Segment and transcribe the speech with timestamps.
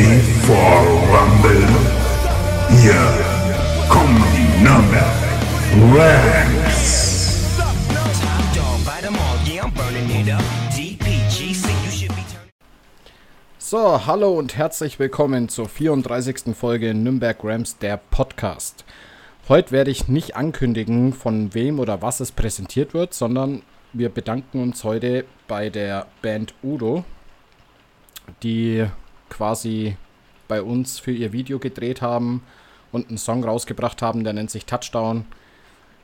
[0.00, 0.56] ready for
[1.12, 1.68] Rumble?
[2.80, 2.94] Hier
[3.88, 5.04] kommen die Nürnberg
[5.92, 6.96] Rams.
[13.58, 16.56] So, hallo und herzlich willkommen zur 34.
[16.56, 18.84] Folge Nürnberg Rams, der Podcast.
[19.48, 24.62] Heute werde ich nicht ankündigen, von wem oder was es präsentiert wird, sondern wir bedanken
[24.62, 27.04] uns heute bei der Band Udo,
[28.42, 28.86] die
[29.30, 29.96] quasi
[30.48, 32.42] bei uns für ihr Video gedreht haben
[32.92, 35.24] und einen Song rausgebracht haben, der nennt sich Touchdown.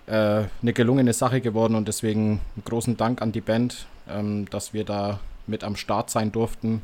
[0.07, 4.73] Äh, eine gelungene Sache geworden und deswegen einen großen Dank an die Band, ähm, dass
[4.73, 5.19] wir da
[5.49, 6.83] mit am Start sein durften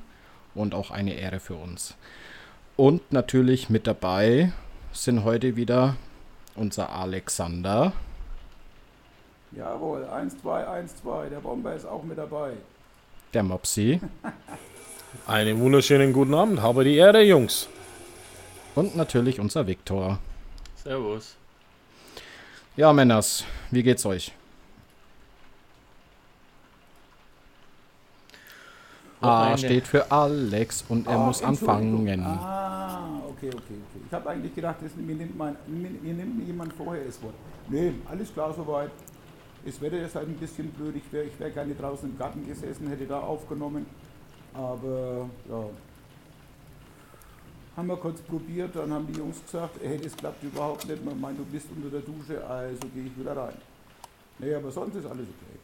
[0.55, 1.95] und auch eine Ehre für uns.
[2.77, 4.53] Und natürlich mit dabei
[4.93, 5.97] sind heute wieder
[6.57, 7.93] unser Alexander.
[9.53, 11.29] Jawohl, 1, 2, 1, 2.
[11.29, 12.53] Der Bomber ist auch mit dabei.
[13.34, 14.01] Der Mopsi.
[15.27, 17.69] Einen wunderschönen guten Abend, habe die Ehre, Jungs.
[18.75, 20.19] Und natürlich unser Viktor.
[20.83, 21.37] Servus.
[22.77, 24.33] Ja, Männers, wie geht's euch?
[29.21, 32.21] A steht für Alex und er Ah, muss anfangen.
[32.25, 34.01] Ah, okay, okay, okay.
[34.07, 37.35] Ich habe eigentlich gedacht, das, mir, nimmt mein, mir, mir nimmt jemand vorher das Wort.
[37.69, 38.91] Nee, alles klar soweit.
[39.65, 40.97] Das Wetter ist halt ein bisschen blöd.
[40.97, 43.87] Ich wäre ich wär gerne draußen im Garten gesessen, hätte da aufgenommen.
[44.55, 45.64] Aber ja.
[47.77, 51.03] Haben wir kurz probiert, dann haben die Jungs gesagt, hey, das klappt überhaupt nicht.
[51.03, 53.56] Man meint, du bist unter der Dusche, also gehe ich wieder rein.
[54.39, 55.59] Nee, aber sonst ist alles okay.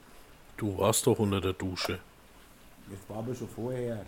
[0.57, 1.99] Du warst doch unter der Dusche.
[2.89, 4.07] Das war aber schon vorher.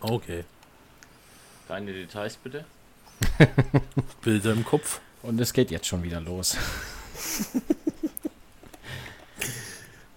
[0.00, 0.44] Okay.
[1.68, 2.64] Keine Details bitte.
[4.22, 5.00] Bilder im Kopf.
[5.22, 6.56] Und es geht jetzt schon wieder los.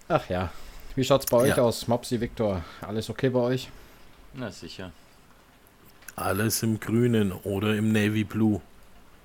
[0.08, 0.50] Ach ja.
[0.94, 1.62] Wie schaut's bei euch Ja.
[1.62, 2.62] aus, Mopsi, Viktor?
[2.80, 3.70] Alles okay bei euch?
[4.34, 4.92] Na sicher.
[6.16, 8.60] Alles im Grünen oder im Navy Blue.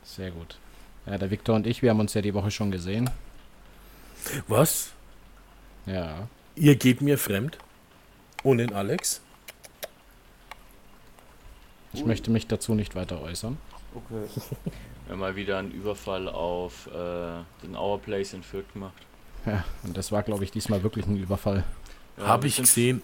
[0.04, 0.58] Sehr gut.
[1.06, 3.10] Ja, der Viktor und ich, wir haben uns ja die Woche schon gesehen.
[4.48, 4.92] Was?
[5.86, 6.28] Ja.
[6.56, 7.58] Ihr geht mir fremd?
[8.44, 9.22] Und in Alex?
[11.94, 13.58] Ich möchte mich dazu nicht weiter äußern.
[13.94, 14.28] Okay.
[15.10, 16.92] Haben mal wieder einen Überfall auf äh,
[17.64, 18.94] den Our Place in Fürth gemacht.
[19.48, 21.64] Ja, und das war, glaube ich, diesmal wirklich ein Überfall.
[22.18, 23.02] Ja, Habe ich gesehen.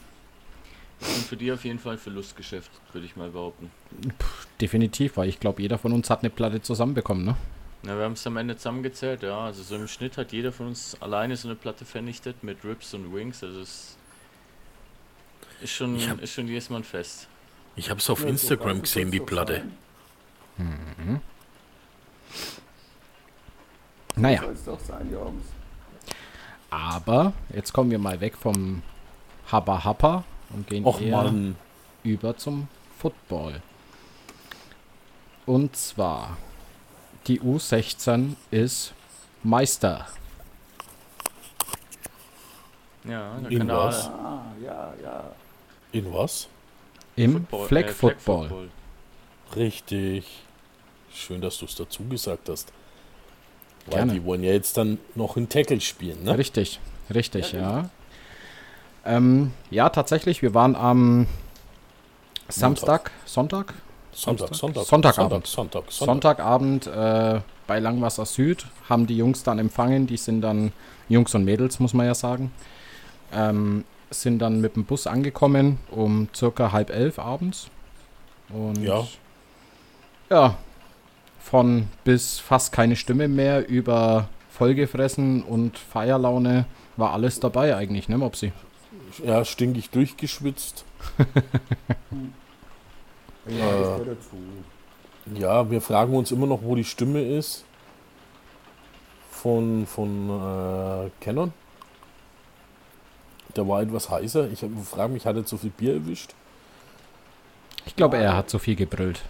[0.99, 3.71] sind für die auf jeden Fall ein Verlustgeschäft, würde ich mal behaupten.
[4.61, 7.35] Definitiv, weil ich glaube, jeder von uns hat eine Platte zusammenbekommen, ne?
[7.83, 9.37] Na, wir haben es am Ende zusammengezählt, ja.
[9.39, 12.93] Also so im Schnitt hat jeder von uns alleine so eine Platte vernichtet mit Rips
[12.93, 13.43] und Wings.
[13.43, 13.97] Also es
[15.61, 17.27] ist schon, hab- ist schon jedes Mal ein Fest.
[17.75, 19.63] Ich habe es auf Ja, so Instagram es gesehen, die doch Platte.
[20.57, 21.21] sein.
[24.15, 25.43] Naja, Soll es doch sein, Jungs.
[26.73, 28.81] Aber jetzt kommen wir mal weg vom
[29.51, 31.55] Habba Happa und gehen Och eher Mann.
[32.03, 32.67] über zum
[32.99, 33.61] Football.
[35.45, 36.37] Und zwar,
[37.27, 38.93] die U16 ist
[39.43, 40.07] Meister.
[43.03, 44.07] Ja, da In kann was?
[44.07, 45.23] Ah, ja, ja.
[45.91, 46.47] In was?
[47.15, 48.47] Im Football- Flag äh, Football.
[48.47, 48.69] Football.
[49.55, 50.43] Richtig.
[51.13, 52.71] Schön, dass du es dazu gesagt hast.
[53.87, 54.13] Weil Gerne.
[54.13, 56.37] die wollen ja jetzt dann noch in Tackle spielen, ne?
[56.37, 56.79] Richtig,
[57.13, 57.75] richtig, Ja, ja.
[57.75, 57.89] genau.
[59.05, 61.27] Ähm, ja, tatsächlich, wir waren am
[62.47, 63.73] Samstag, Sonntag?
[64.13, 64.85] Sonntag, Sonntag.
[64.85, 65.47] Sonntagabend.
[65.47, 65.91] Sonntag, Sonntag.
[65.91, 70.07] Sonntagabend äh, bei Langwasser Süd haben die Jungs dann empfangen.
[70.07, 70.71] Die sind dann,
[71.09, 72.51] Jungs und Mädels, muss man ja sagen,
[73.33, 77.67] ähm, sind dann mit dem Bus angekommen um circa halb elf abends.
[78.49, 79.07] Und Ja.
[80.29, 80.57] ja,
[81.43, 86.65] von bis fast keine Stimme mehr über vollgefressen und Feierlaune
[86.95, 88.53] war alles dabei eigentlich, ne, Mopsi?
[89.23, 90.85] Ja, stinkig durchgeschwitzt.
[93.45, 94.37] Ja, dazu.
[95.35, 97.65] Ja, wir fragen uns immer noch, wo die Stimme ist.
[99.29, 101.51] Von, von äh, Canon.
[103.53, 104.49] Der war etwas heißer.
[104.49, 106.35] Ich frage mich, hat er zu viel Bier erwischt?
[107.85, 109.23] Ich glaube, er hat zu viel gebrüllt.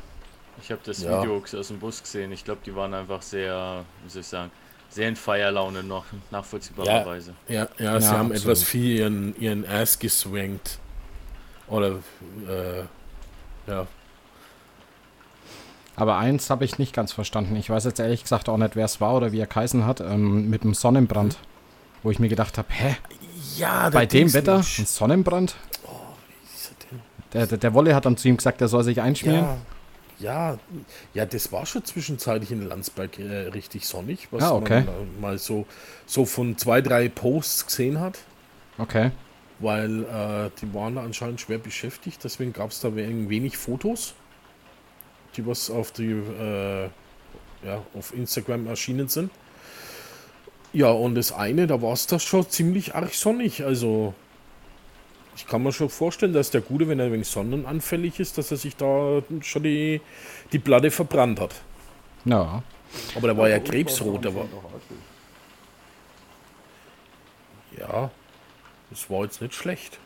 [0.64, 1.22] Ich habe das Ja.
[1.22, 2.32] Video aus dem Bus gesehen.
[2.32, 4.50] Ich glaube, die waren einfach sehr, wie soll ich sagen,
[4.90, 7.34] sehr in Feierlaune noch, nachvollziehbarerweise.
[7.50, 8.36] Ja, ja, sie Ja, haben absolut.
[8.38, 10.80] etwas viel ihren, ihren Ass geswankt.
[11.68, 11.98] Oder,
[12.48, 12.84] äh,
[13.68, 13.88] ja.
[15.96, 17.56] Aber eins habe ich nicht ganz verstanden.
[17.58, 20.00] Ich weiß jetzt ehrlich gesagt auch nicht, wer es war oder wie er geheißen hat,
[20.00, 21.38] ähm, mit dem Sonnenbrand.
[22.04, 22.96] Wo ich mir gedacht habe, hä,
[23.58, 25.56] Ja, bei dem Wetter ein Sonnenbrand?
[27.34, 29.42] Der, der, der Wolle hat dann zu ihm gesagt, er soll sich einschmieren.
[29.46, 29.58] Ja,
[30.24, 30.58] ja,
[31.14, 34.82] ja, das war schon zwischenzeitlich in Landsberg äh, richtig sonnig, was Ah, okay.
[34.82, 35.66] man äh, mal so,
[36.06, 38.20] so von zwei, drei Posts gesehen hat.
[38.80, 39.12] Okay.
[39.60, 42.24] weil äh, die waren da anscheinend schwer beschäftigt.
[42.24, 44.14] Deswegen gab es da we- wenig Fotos,
[45.38, 46.86] die was auf die äh,
[47.64, 49.30] ja, auf Instagram erschienen sind.
[50.74, 53.64] Ja, und das eine, da war es das schon ziemlich arg sonnig.
[53.64, 54.16] Also
[55.36, 58.58] ich kann mir schon vorstellen, dass der Gute, wenn er wenig sonnenanfällig ist, dass er
[58.58, 60.02] sich da schon die,
[60.52, 61.56] die Platte verbrannt hat.
[62.26, 62.62] Ja.
[63.16, 64.46] Aber der war ja Und krebsrot, der war.
[67.78, 68.12] Ja,
[68.92, 70.00] das war jetzt nicht schlecht.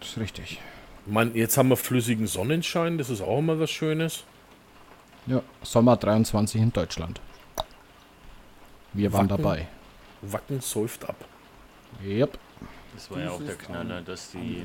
[0.00, 0.60] Das ist richtig.
[1.06, 4.24] Ich meine, jetzt haben wir flüssigen Sonnenschein, das ist auch immer was Schönes.
[5.26, 7.20] Ja, Sommer 23 in Deutschland.
[8.92, 9.42] Wir waren Wacken.
[9.42, 9.68] dabei.
[10.22, 11.16] Wacken säuft ab.
[12.04, 12.38] Yep.
[12.98, 14.64] Das war ja auch Das der Knaller, dass die,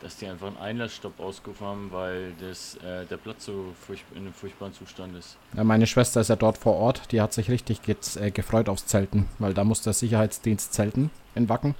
[0.00, 4.22] dass die einfach einen Einlassstopp ausgerufen haben, weil das, äh, der Platz so furch in
[4.22, 5.36] einem furchtbaren Zustand ist.
[5.54, 7.12] Ja, meine Schwester ist ja dort vor Ort.
[7.12, 11.10] Die hat sich richtig gez- äh, gefreut aufs Zelten, weil da muss der Sicherheitsdienst zelten
[11.34, 11.74] in Wacken.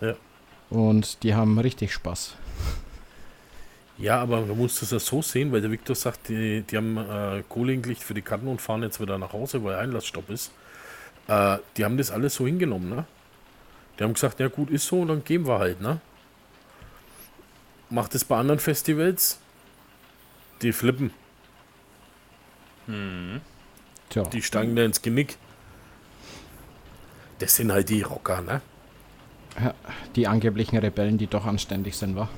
[0.00, 0.14] Ja.
[0.70, 2.36] Und die haben richtig Spaß.
[3.98, 6.96] Ja, aber man muss das ja so sehen, weil der Viktor sagt, die, die haben
[6.96, 10.50] äh, Kohlenglicht für die Karten und fahren jetzt wieder nach Hause, weil Einlassstopp ist.
[11.28, 13.04] Äh, die haben das alles so hingenommen, ne?
[13.98, 16.00] Die haben gesagt, ja gut, ist so, dann gehen wir halt, ne?
[17.90, 19.38] Macht es bei anderen Festivals?
[20.62, 21.10] Die flippen,
[24.08, 25.36] Tja, die steigen da ins Genick.
[27.38, 28.60] Das sind halt die Rocker, ne?
[30.16, 32.28] die angeblichen Rebellen, die doch anständig sind, wa?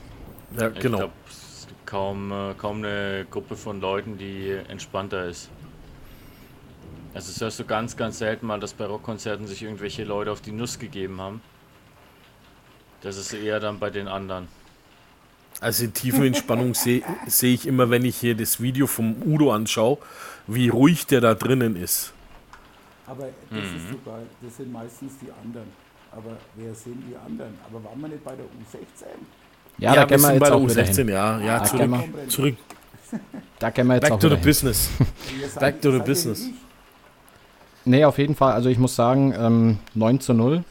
[0.58, 0.98] Ja, Ich genau.
[0.98, 5.50] glaube, es gibt kaum, äh, kaum eine Gruppe von Leuten, die entspannter ist.
[7.14, 10.40] Also es hörst du ganz, ganz selten mal, dass bei Rockkonzerten sich irgendwelche Leute auf
[10.40, 11.40] die Nuss gegeben haben.
[13.02, 14.48] Das ist eher dann bei den anderen.
[15.60, 19.98] Also tiefe Entspannung sehe seh ich immer, wenn ich hier das Video vom Udo anschaue,
[20.48, 22.12] wie ruhig der da drinnen ist.
[23.06, 24.26] Aber das ist so geil.
[24.42, 25.68] Das sind meistens die anderen.
[26.10, 27.54] Aber wer sind die anderen?
[27.68, 29.06] Aber waren wir nicht bei der U16?
[29.78, 31.08] Ja, da gehen wir jetzt bei der auch wieder U16, hin.
[31.08, 31.40] ja.
[31.40, 32.56] Ja, Da zurück, gehen wir- zurück.
[33.58, 34.44] Da gehen wir jetzt Back auch to the hin.
[34.44, 34.88] business.
[35.60, 36.48] Back to the business.
[37.84, 38.52] Nee, auf jeden Fall.
[38.52, 40.64] Also ich muss sagen, ähm, 9 zu 0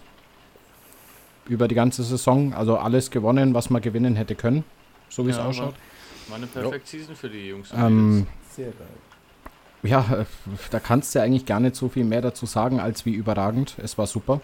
[1.48, 2.54] über die ganze Saison.
[2.54, 4.63] Also alles gewonnen, was man gewinnen hätte können,
[5.10, 5.75] so wie es Ja, ausschaut.
[6.30, 7.71] War eine Perfect Season für die Jungs.
[7.71, 8.27] und Ähm.
[8.50, 8.88] Sehr geil.
[9.83, 10.25] ja, äh,
[10.69, 13.75] da kannst du ja eigentlich gar nicht so viel mehr dazu sagen, als wie überragend.
[13.81, 14.42] Es war super.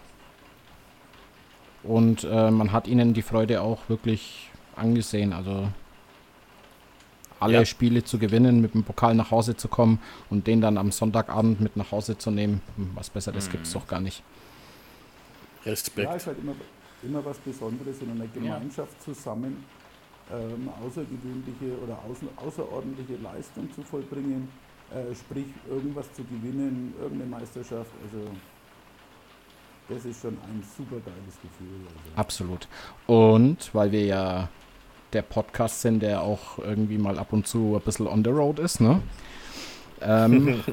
[1.84, 5.32] Und äh, man hat ihnen die Freude auch wirklich angesehen.
[5.32, 5.70] Also
[7.40, 7.66] alle Ja.
[7.66, 10.00] Spiele zu gewinnen, mit dem Pokal nach Hause zu kommen
[10.30, 12.62] und den dann am Sonntagabend mit nach Hause zu nehmen.
[12.76, 14.24] Hm, Was Besseres gibt es doch gar nicht.
[15.66, 16.16] Ja, Respekt.
[16.16, 16.54] ist halt immer,
[17.04, 19.64] immer was Besonderes in einer Gemeinschaft zusammen
[20.32, 24.48] ähm, außergewöhnliche oder außen, außerordentliche Leistung zu vollbringen,
[24.92, 27.92] äh, sprich irgendwas zu gewinnen, irgendeine Meisterschaft.
[28.04, 28.30] Also
[29.88, 31.80] das ist schon ein super geiles Gefühl.
[31.88, 32.16] Also.
[32.16, 32.68] Absolut.
[33.08, 34.50] Und weil wir ja
[35.14, 38.60] der Podcast sind, der auch irgendwie mal ab und zu ein bisschen on the road
[38.60, 39.02] ist, ne?
[40.02, 40.64] Ähm,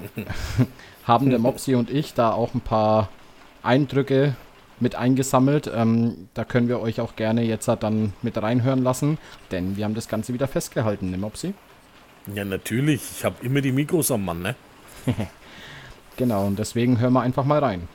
[1.04, 3.08] haben der Mopsi und ich da auch ein paar
[3.62, 4.36] Eindrücke
[4.78, 5.70] mit eingesammelt.
[5.74, 9.18] Ähm, da können wir euch auch gerne jetzt dann mit reinhören lassen,
[9.50, 11.54] denn wir haben das Ganze wieder festgehalten, ne Mopsi?
[12.34, 13.02] Ja, natürlich.
[13.18, 14.54] Ich habe immer die Mikros am Mann, ne?
[16.16, 17.88] Genau, und deswegen hören wir einfach mal rein.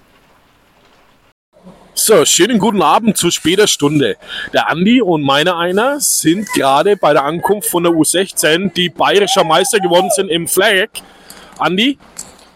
[1.94, 4.16] So, schönen guten Abend zu später Stunde.
[4.54, 9.44] Der Andi und meine einer sind gerade bei der Ankunft von der U16, die bayerischer
[9.44, 10.90] Meister geworden sind im Flag.
[11.60, 11.98] Andi,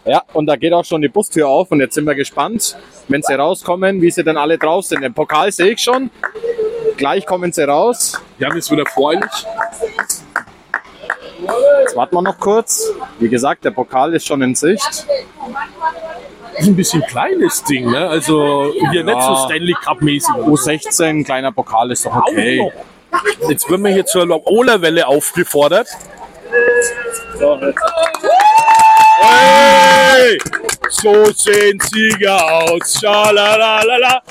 [0.06, 2.76] Ja, und da geht auch schon die Bustür auf und jetzt sind wir gespannt,
[3.08, 5.02] wenn sie rauskommen, wie sie dann alle drauf sind.
[5.02, 6.10] Den Pokal sehe ich schon.
[6.96, 8.20] Gleich kommen sie raus.
[8.38, 9.32] wir haben jetzt wieder freundlich.
[11.80, 12.90] Jetzt warten wir noch kurz.
[13.18, 15.06] Wie gesagt, der Pokal ist schon in Sicht.
[16.58, 18.08] Ist ein bisschen kleines Ding, ne?
[18.08, 20.34] Also hier nicht so Stanley Cup mäßig.
[20.34, 22.72] U16, kleiner Pokal ist doch okay.
[23.48, 25.88] Jetzt werden wir hier zur Ola-Welle aufgefordert.
[29.20, 30.38] Hey!
[30.88, 33.00] So sehen Sieger aus.
[33.00, 34.22] Schalalalala.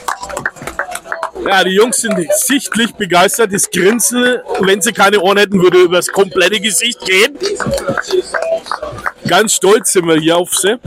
[1.48, 3.54] Ja, die Jungs sind sichtlich begeistert.
[3.54, 7.38] Das Grinsen, wenn sie keine Ohren hätten, würde über das komplette Gesicht gehen.
[9.28, 10.80] Ganz stolz sind wir hier auf sie.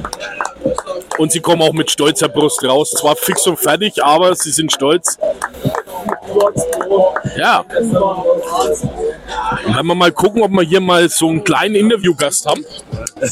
[1.18, 2.90] Und sie kommen auch mit stolzer Brust raus.
[2.92, 5.18] Zwar fix und fertig, aber sie sind stolz.
[7.36, 7.64] Ja.
[9.66, 12.64] Dann wir mal gucken, ob wir hier mal so einen kleinen Interviewgast haben.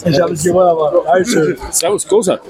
[0.04, 1.56] Ich habe es gewonnen, aber Dankeschön.
[1.70, 2.40] Servus, Großer.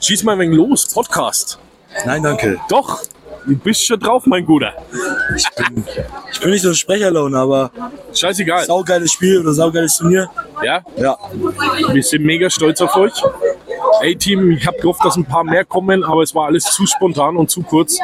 [0.00, 1.58] Schieß mal ein wenig los, Podcast.
[2.04, 2.60] Nein, danke.
[2.68, 3.02] Doch,
[3.48, 4.72] du bist schon drauf, mein Guter.
[5.36, 7.70] Ich bin nicht so ein Sprecherlohn, aber
[8.14, 8.64] Scheißegal.
[8.66, 10.30] saugeiles Spiel oder saugeiles Turnier.
[10.62, 11.16] Ja, Ja,
[11.92, 13.12] wir sind mega stolz auf euch.
[14.00, 17.36] A-Team, ich habe gehofft, dass ein paar mehr kommen, aber es war alles zu spontan
[17.36, 17.98] und zu kurz.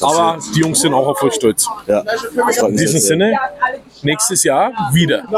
[0.00, 1.68] Aber die Jungs sind auch auf euch stolz.
[1.86, 2.02] Ja.
[2.66, 3.38] In diesem Sinne,
[4.02, 5.22] nächstes Jahr wieder.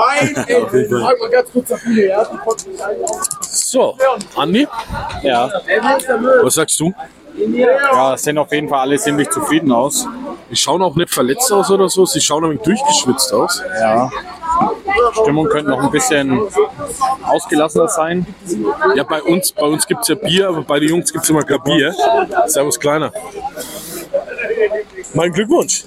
[3.40, 3.96] So,
[4.36, 4.66] Andi,
[5.22, 5.50] Ja.
[6.42, 6.92] was sagst du?
[7.36, 10.06] Ja, sehen auf jeden Fall alle ziemlich zufrieden aus.
[10.50, 13.62] Die schauen auch nicht verletzt aus oder so, sie schauen nämlich durchgeschwitzt aus.
[13.80, 14.10] Ja.
[15.22, 16.40] Stimmung könnte noch ein bisschen
[17.24, 18.26] ausgelassener sein.
[18.94, 21.30] Ja, bei uns, bei uns gibt es ja Bier, aber bei den Jungs gibt es
[21.30, 21.94] immer kein Bier.
[22.46, 23.12] Servus, Kleiner.
[25.14, 25.84] Mein Glückwunsch.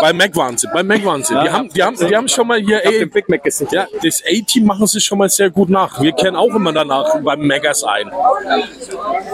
[0.00, 1.34] Bei Mac waren sie, bei Mac waren sie.
[1.34, 3.72] Die haben, die haben, die haben schon mal hier, ey, Big Mac gesichert.
[3.72, 6.00] ja, das A-Team machen sie schon mal sehr gut nach.
[6.00, 8.10] Wir kennen auch immer danach beim Megas ein.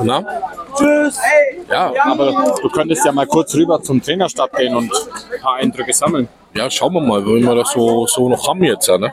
[0.02, 0.24] Na?
[0.76, 1.18] Tschüss.
[1.70, 5.92] Ja, Aber du könntest ja mal kurz rüber zum Trainerstab gehen und ein paar Eindrücke
[5.92, 6.28] sammeln.
[6.54, 9.12] ja, schauen wir mal, wenn wir das so, so noch haben jetzt, ja, ne?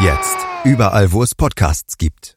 [0.00, 2.36] Jetzt überall, wo es Podcasts gibt.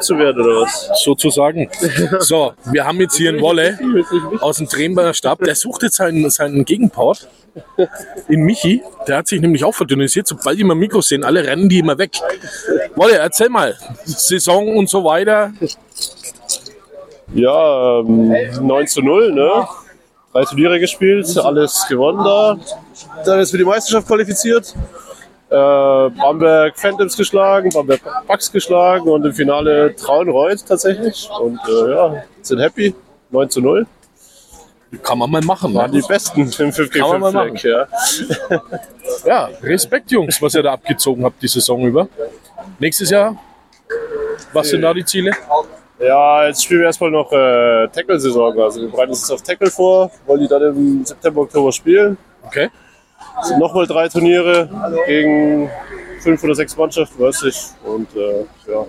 [0.00, 0.90] zu werden oder was?
[1.02, 1.68] Sozusagen.
[2.20, 3.78] So, wir haben jetzt hier einen Wolle
[4.40, 5.40] aus dem Trembacher Stab.
[5.40, 7.28] Der sucht jetzt seinen, seinen Gegenpart
[8.28, 8.82] in Michi.
[9.08, 10.26] Der hat sich nämlich auch verdünnisiert.
[10.26, 12.12] Sobald die mal Mikros sehen, alle rennen die immer weg.
[12.94, 13.76] Wolle, erzähl mal.
[14.04, 15.52] Saison und so weiter.
[17.34, 19.66] Ja, ähm, 9 zu 0, ne?
[20.32, 22.58] Drei Turniere gespielt, alles gewonnen da.
[23.24, 24.74] Dann ist für die Meisterschaft qualifiziert.
[25.48, 31.28] Äh, Bamberg Phantoms geschlagen, Bamberg Bucks geschlagen und im Finale Traunreuth tatsächlich.
[31.40, 32.94] Und äh, ja, sind happy.
[33.30, 33.86] 9 zu 0.
[35.02, 35.74] Kann man mal machen.
[35.74, 36.00] Waren Ne?
[36.00, 38.60] die Besten im 5 gegen Kann man 5 mal Fleck, ja.
[39.24, 42.08] Ja, Respekt, Jungs, was ihr da abgezogen habt die Saison über.
[42.78, 43.36] Nächstes Jahr,
[44.52, 45.32] was sind da die Ziele?
[45.98, 48.60] Ja, jetzt spielen wir erstmal noch äh, Tackle-Saison.
[48.60, 52.16] Also wir bereiten uns jetzt auf Tackle vor, wollen die dann im September, Oktober spielen.
[52.44, 52.68] Okay.
[53.42, 54.68] Sind nochmal drei Turniere
[55.06, 55.70] gegen
[56.20, 57.66] fünf oder sechs Mannschaften, weiß ich.
[57.84, 58.40] Und äh,
[58.70, 58.84] ja,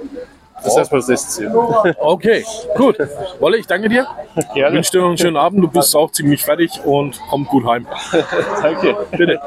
[0.58, 1.52] das ist erstmal das nächste Ziel.
[2.00, 2.44] Okay,
[2.76, 2.98] gut.
[3.40, 4.08] Wolle, ich danke dir.
[4.54, 4.76] Gerne.
[4.76, 5.64] wünsche dir noch einen schönen Abend.
[5.64, 7.86] Du bist auch ziemlich fertig und komm gut heim.
[8.62, 8.98] Danke.
[9.12, 9.40] Bitte.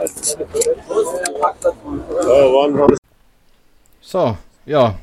[4.00, 4.94] So, ja.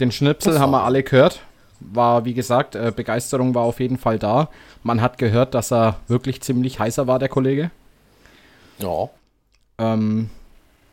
[0.00, 1.40] Den Schnipsel haben wir alle gehört.
[1.80, 4.48] War, wie gesagt, äh, Begeisterung war auf jeden Fall da.
[4.82, 7.70] Man hat gehört, dass er wirklich ziemlich heißer war, der Kollege.
[8.78, 9.08] Ja.
[9.78, 10.30] Ähm,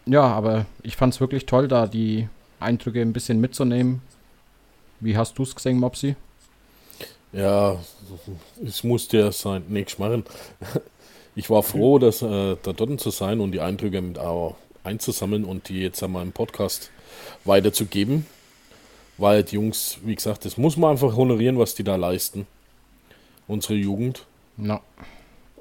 [0.06, 2.28] ja, aber ich fand es wirklich toll, da die
[2.60, 4.02] Eindrücke ein bisschen mitzunehmen.
[5.00, 6.16] Wie hast du es gesehen, Mopsi?
[7.34, 7.78] Ja,
[8.64, 9.64] es musste ja sein.
[9.70, 10.24] Nichts machen.
[11.34, 15.46] Ich war froh, dass äh, da dort zu sein und die Eindrücke mit auch einzusammeln
[15.46, 16.92] und die jetzt an meinem Podcast
[17.46, 18.26] weiterzugeben.
[19.18, 22.48] Weil die Jungs, wie gesagt, das muss man einfach honorieren, was die da leisten.
[23.48, 24.26] Unsere Jugend.
[24.58, 24.82] Na,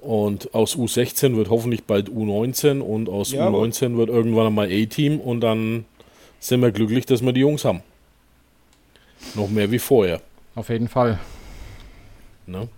[0.01, 4.67] Und aus U16 wird hoffentlich bald U19 und aus Ja, aber- U19 wird irgendwann einmal
[4.71, 5.85] A-Team und dann
[6.39, 7.83] sind wir glücklich, dass wir die Jungs haben.
[9.35, 10.21] Noch mehr wie vorher.
[10.55, 11.19] auf jeden Fall.
[12.47, 12.69] Ne?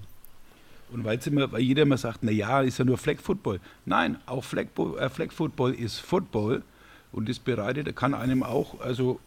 [0.93, 3.61] Und weil, immer, weil jeder immer sagt, na ja, ist ja nur Flag Football.
[3.87, 4.67] Nein, auch Flag,
[4.99, 6.63] äh, Flag Football ist Football
[7.13, 9.19] und das bereitet, kann einem auch also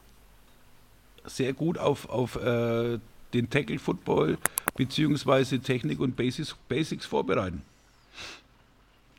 [1.25, 2.99] sehr gut auf, auf äh,
[3.33, 4.37] den Tackle Football
[4.75, 7.61] beziehungsweise Technik und Basics, Basics vorbereiten.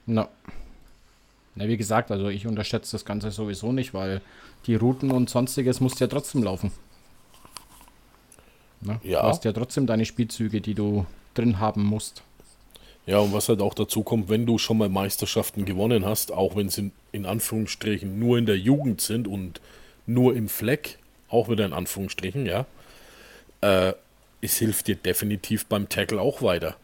[0.07, 0.29] Na.
[1.55, 4.21] Na, wie gesagt, also ich unterschätze das Ganze sowieso nicht, weil
[4.67, 6.71] die Routen und sonstiges musst ja trotzdem laufen.
[8.81, 9.23] Na, Ja.
[9.23, 12.23] Du hast ja trotzdem deine Spielzüge, die du drin haben musst.
[13.07, 16.57] Ja, und was halt auch dazu kommt, wenn du schon mal Meisterschaften gewonnen hast, auch
[16.57, 19.61] wenn sie in Anführungsstrichen nur in der Jugend sind und
[20.07, 20.99] nur im Fleck,
[21.29, 22.67] auch wieder in Anführungsstrichen, ja,
[23.61, 23.93] äh,
[24.41, 26.77] es hilft dir definitiv beim Tackle auch weiter.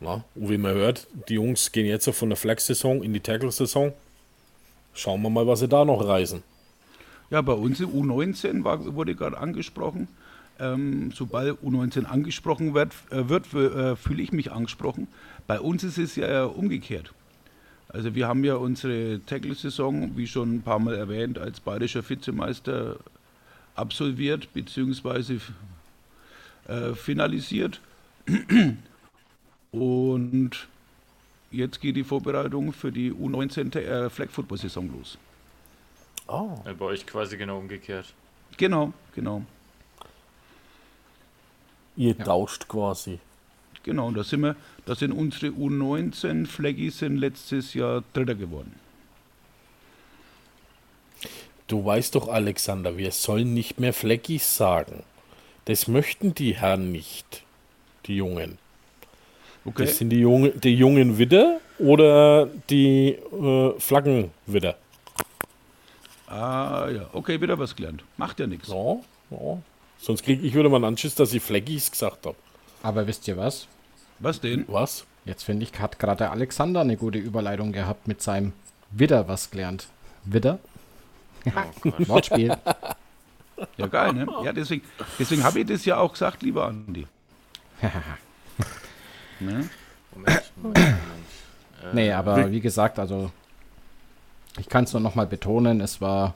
[0.00, 0.24] Na?
[0.34, 3.92] Und wie man hört, die Jungs gehen jetzt von der Flex-Saison in die Tackle-Saison.
[4.94, 6.42] Schauen wir mal, was sie da noch reisen.
[7.30, 10.08] Ja, bei uns im U19 war, wurde gerade angesprochen.
[10.58, 15.06] Ähm, sobald U19 angesprochen wird, äh, wird äh, fühle ich mich angesprochen.
[15.46, 17.12] Bei uns ist es ja umgekehrt.
[17.88, 22.96] Also wir haben ja unsere Tackle-Saison, wie schon ein paar Mal erwähnt, als bayerischer Vizemeister
[23.74, 25.38] absolviert bzw.
[26.68, 27.80] Äh, finalisiert.
[29.72, 30.68] Und
[31.50, 35.18] jetzt geht die Vorbereitung für die U19 äh, Flag Football Saison los.
[36.26, 36.58] Oh.
[36.64, 38.12] Bei euch quasi genau umgekehrt.
[38.56, 39.42] Genau, genau.
[41.96, 43.18] Ihr tauscht quasi.
[43.82, 48.74] Genau, und da sind wir, da sind unsere U19 Flaggies sind letztes Jahr Dritter geworden.
[51.66, 55.04] Du weißt doch, Alexander, wir sollen nicht mehr Fleckis sagen.
[55.66, 57.44] Das möchten die Herren nicht,
[58.06, 58.58] die Jungen.
[59.64, 59.84] Okay.
[59.84, 64.76] Das sind die, Junge, die jungen Widder oder die äh, Flaggenwidder?
[66.28, 68.04] Ah ja, okay, wieder was gelernt.
[68.16, 68.68] Macht ja nichts.
[68.68, 68.96] Ja,
[69.30, 69.58] ja.
[69.98, 72.36] Sonst kriege ich wieder mal einen Anschiss, dass ich Fleckis gesagt habe.
[72.82, 73.66] Aber wisst ihr was?
[74.18, 74.64] Was denn?
[74.68, 75.04] Was?
[75.24, 78.52] Jetzt finde ich, hat gerade der Alexander eine gute Überleitung gehabt mit seinem
[78.90, 79.88] Widder was gelernt.
[80.24, 80.58] Widder?
[82.06, 82.56] Wortspiel.
[83.76, 84.26] Ja, geil, ne?
[84.42, 84.82] Ja, deswegen,
[85.18, 87.06] deswegen habe ich das ja auch gesagt, lieber Andi.
[89.40, 89.68] ne?
[90.14, 90.94] Moment, Moment, Moment.
[91.82, 93.30] Äh, Nee, aber wie gesagt, also
[94.58, 96.34] ich kann es nur nochmal betonen, es war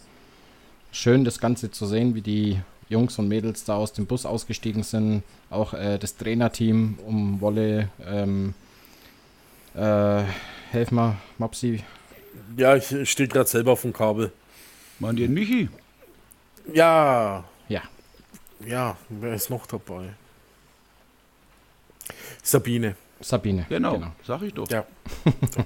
[0.92, 4.82] schön, das Ganze zu sehen, wie die Jungs und Mädels da aus dem Bus ausgestiegen
[4.82, 5.22] sind.
[5.50, 7.88] Auch äh, das Trainerteam um Wolle.
[8.06, 8.54] Ähm,
[9.74, 10.22] äh,
[10.70, 11.82] helf mal, Mopsi.
[12.56, 14.32] Ja, ich stehe gerade selber auf dem Kabel.
[14.98, 15.68] Meint ihr Michi?
[16.72, 17.44] Ja.
[17.68, 17.82] Ja.
[18.66, 20.10] Ja, wer ist noch dabei?
[22.44, 22.94] Sabine.
[23.20, 23.66] Sabine.
[23.68, 24.70] Genau, sag ich doch.
[24.70, 24.84] Ja.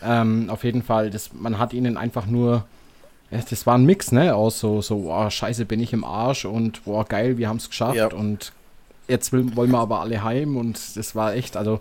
[0.00, 2.64] Ähm, auf jeden Fall, das, man hat ihnen einfach nur,
[3.32, 6.44] ja, das war ein Mix, ne, aus so, so, oh, scheiße, bin ich im Arsch
[6.44, 8.06] und boah, geil, wir haben es geschafft Ja.
[8.12, 8.52] und
[9.08, 11.80] jetzt will, wollen wir aber alle heim und das war echt, also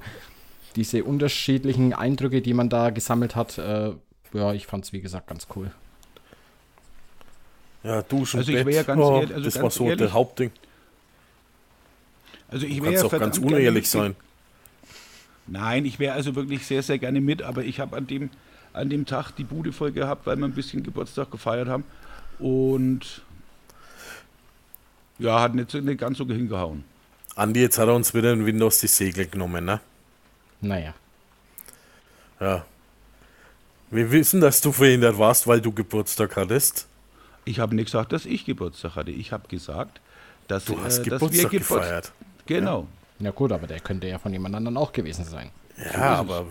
[0.76, 3.92] diese unterschiedlichen Eindrücke, die man da gesammelt hat, äh,
[4.34, 5.70] ja, ich fand es wie gesagt ganz cool.
[7.84, 8.74] Ja, Duschen, Also ich Bett.
[8.74, 10.52] ja ganz oh, ehrlich- also das ganz war so ehrlich, der Hauptding.
[12.50, 14.16] Also ich wäre doch ganz unehrlich sein.
[15.48, 18.30] Nein, ich wäre also wirklich sehr, sehr gerne mit, aber ich habe an dem,
[18.74, 21.84] an dem Tag die Bude voll gehabt, weil wir ein bisschen Geburtstag gefeiert haben.
[22.40, 23.22] Und
[25.20, 26.84] ja, hat nicht, so- nicht ganz so hingehauen.
[27.36, 29.80] Andi, jetzt hat er uns wieder in Windows die Segel genommen, ne?
[30.62, 30.94] Naja.
[32.40, 32.66] Ja.
[33.90, 36.88] Wir wissen, dass du verhindert warst, weil du Geburtstag hattest.
[37.46, 39.12] Ich habe nicht gesagt, dass ich Geburtstag hatte.
[39.12, 40.02] Ich habe gesagt,
[40.48, 42.12] dass, Du hast äh, dass Geburtstag wir Geburt- gefeiert.
[42.48, 42.88] Genau.
[43.20, 45.50] Ja gut, aber der könnte ja von jemand anderem auch gewesen sein.
[45.94, 46.48] Ja, aber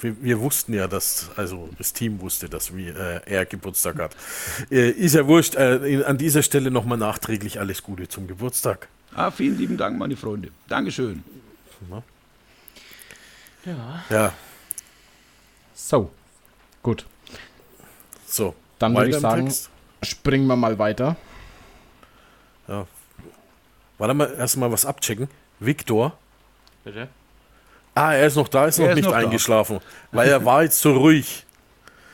[0.00, 4.16] wir, wir wussten ja, dass, also das Team wusste, dass wir, äh, er Geburtstag hat.
[4.70, 5.54] Äh, ist ja wurscht.
[5.56, 8.88] Äh, an dieser Stelle nochmal nachträglich alles Gute zum Geburtstag.
[9.14, 10.50] Ah, vielen lieben Dank, meine Freunde.
[10.68, 11.22] Dankeschön.
[13.66, 14.04] Ja.
[14.08, 14.32] Ja,
[15.74, 16.10] So,
[16.82, 17.04] gut.
[18.26, 18.54] so.
[18.78, 19.68] Dann würde ich sagen, Text.
[20.02, 21.16] springen wir mal weiter.
[22.68, 22.86] Ja.
[24.00, 25.28] Warte mal, erstmal was abchecken.
[25.60, 26.16] Viktor.
[26.84, 27.08] Bitte?
[27.94, 29.18] Ah, er ist noch da, ist Er noch ist nicht noch da.
[29.18, 29.80] eingeschlafen.
[30.10, 31.44] Weil er war jetzt so ruhig.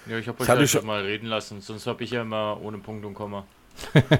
[0.06, 2.22] Ja, ich habe Ich euch halt schon- schon mal reden lassen, sonst habe ich ja
[2.22, 3.44] immer ohne Punkt und Komma.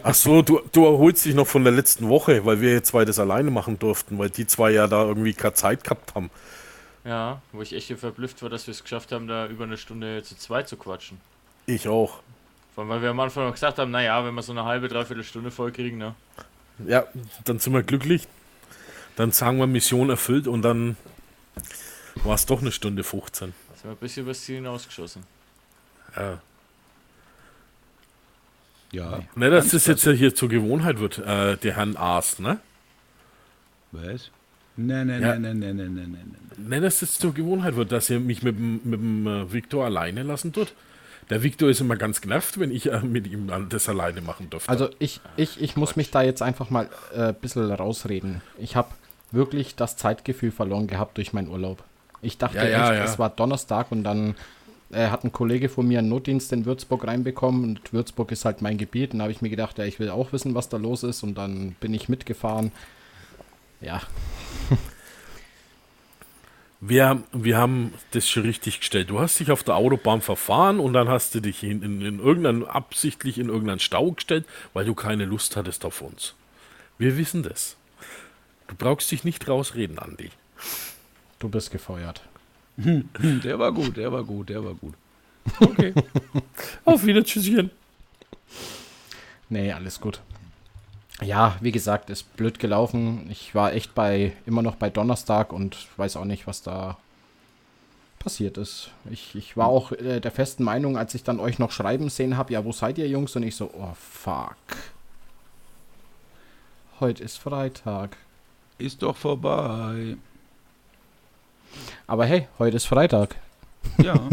[0.02, 3.04] Ach so, du, du erholst dich noch von der letzten Woche, weil wir jetzt zwei
[3.04, 6.30] das alleine machen durften, weil die zwei ja da irgendwie keine Zeit gehabt haben.
[7.04, 10.22] Ja, wo ich echt verblüfft war, dass wir es geschafft haben, da über eine Stunde
[10.22, 11.18] zu zweit zu quatschen.
[11.66, 12.20] Ich auch.
[12.74, 14.88] Vor allem, weil wir am Anfang noch gesagt haben, naja, wenn wir so eine halbe,
[14.88, 16.14] dreiviertel Stunde voll kriegen, ne?
[16.86, 17.04] Ja,
[17.44, 18.26] dann sind wir glücklich.
[19.16, 20.96] Dann sagen wir Mission erfüllt und dann
[22.24, 23.54] war es doch eine Stunde 15.
[23.74, 25.22] Sind wir ein bisschen übers Ziel hinausgeschossen.
[26.14, 26.40] Ja.
[28.92, 29.22] Ja.
[29.34, 32.58] Ne, dass das jetzt ja hier zur Gewohnheit wird, äh, der Herrn Aas, ne?
[33.92, 34.30] Was?
[34.76, 35.28] Nein, nein, Ja.
[35.38, 36.36] nein, nein, nein, nein, nein, nein.
[36.56, 36.68] nein.
[36.68, 39.84] Ne, dass das zur Gewohnheit wird, dass ihr mich mit, dem- mit dem äh, Viktor
[39.86, 40.74] alleine lassen tut.
[41.30, 44.68] Der Viktor ist immer ganz genervt, wenn ich äh, mit ihm das alleine machen durfte.
[44.68, 48.42] Also ich, ich, ich muss mich da jetzt einfach mal äh, ein bisschen rausreden.
[48.58, 48.88] Ich habe
[49.32, 51.82] wirklich das Zeitgefühl verloren gehabt durch meinen Urlaub.
[52.22, 53.04] Ich dachte Ja, ja, echt, ja.
[53.04, 54.36] es war Donnerstag und dann
[54.92, 58.62] äh, hat ein Kollege von mir einen Notdienst in Würzburg reinbekommen und Würzburg ist halt
[58.62, 59.12] mein Gebiet.
[59.12, 61.22] Und da habe ich mir gedacht, ja, ich will auch wissen, was da los ist
[61.22, 62.70] und dann bin ich mitgefahren.
[63.80, 64.00] Ja,
[66.88, 69.10] Wir, haben- wir haben das schon richtig gestellt.
[69.10, 72.18] Du hast dich auf der Autobahn verfahren und dann hast du dich in, in, in
[72.20, 74.44] irgendein, absichtlich in irgendeinen Stau gestellt,
[74.74, 76.34] weil du keine Lust hattest auf uns.
[76.98, 77.76] Wir wissen das.
[78.68, 80.30] Du brauchst dich nicht rausreden, Andi.
[81.38, 82.22] du bist gefeuert.
[82.78, 84.94] Der war gut, der war gut, der war gut.
[85.60, 85.94] Okay.
[86.84, 87.70] auf Wiedersehen.
[89.48, 90.20] Nee, alles gut.
[91.22, 93.26] Ja, wie gesagt, ist blöd gelaufen.
[93.30, 96.98] Ich war echt bei immer noch bei Donnerstag und weiß auch nicht, was da
[98.18, 98.90] passiert ist.
[99.10, 102.36] Ich, ich war auch äh, der festen Meinung, als ich dann euch noch schreiben sehen
[102.36, 103.34] habe, ja, wo seid ihr Jungs?
[103.36, 104.56] Und ich so, oh fuck.
[107.00, 108.16] Heute ist Freitag.
[108.78, 110.16] Ist doch vorbei.
[112.06, 113.36] Aber hey, heute ist Freitag.
[113.98, 114.14] Ja.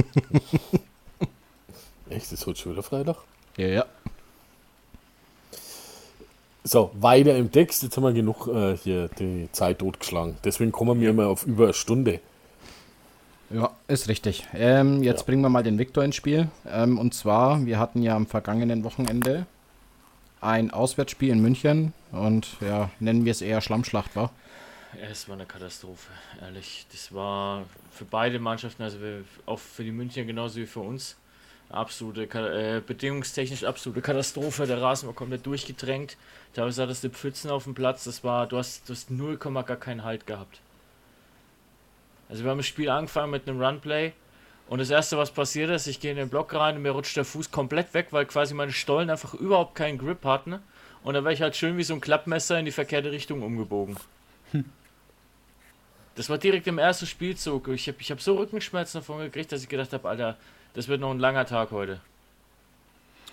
[2.10, 3.18] Echt, ist heute schon wieder Freitag?
[3.58, 3.86] Ja, ja.
[6.64, 7.84] So, weiter im Text.
[7.84, 10.38] Jetzt haben wir genug äh, hier die Zeit totgeschlagen.
[10.44, 12.22] Deswegen kommen wir immer auf über eine Stunde.
[13.50, 14.48] Ja, ist richtig.
[14.54, 16.48] Ähm, jetzt bringen wir mal den Viktor ins Spiel.
[16.68, 19.46] Ähm, und zwar, wir hatten ja am vergangenen Wochenende
[20.40, 24.32] ein Auswärtsspiel in München und ja, nennen wir es eher Schlammschlacht, war.
[25.00, 26.86] Ja, es war eine Katastrophe, ehrlich.
[26.92, 31.16] Das war für beide Mannschaften, also wir- auch für die Münchner genauso wie für uns,
[31.70, 34.68] absolute, äh, bedingungstechnisch absolute Katastrophe.
[34.68, 36.18] Der Rasen war komplett durchgedrängt.
[36.54, 38.04] Teilweise hattest du Pfützen auf dem Platz.
[38.04, 40.60] Das war, du hast, du hast 0, gar keinen Halt gehabt.
[42.30, 44.14] Also wir haben das Spiel angefangen mit einem Runplay
[44.68, 47.18] und das erste, was passiert ist, ich gehe in den Block rein und mir rutscht
[47.18, 50.60] der Fuß komplett weg, weil quasi meine Stollen einfach überhaupt keinen Grip hatten.
[51.04, 53.98] Und dann war ich halt schön wie so ein Klappmesser in die verkehrte Richtung umgebogen.
[56.16, 57.68] Das war direkt im ersten Spielzug.
[57.70, 60.38] Ich habe ich hab so Rückenschmerzen davon gekriegt, dass ich gedacht habe, Alter,
[60.74, 62.00] das wird noch ein langer Tag heute.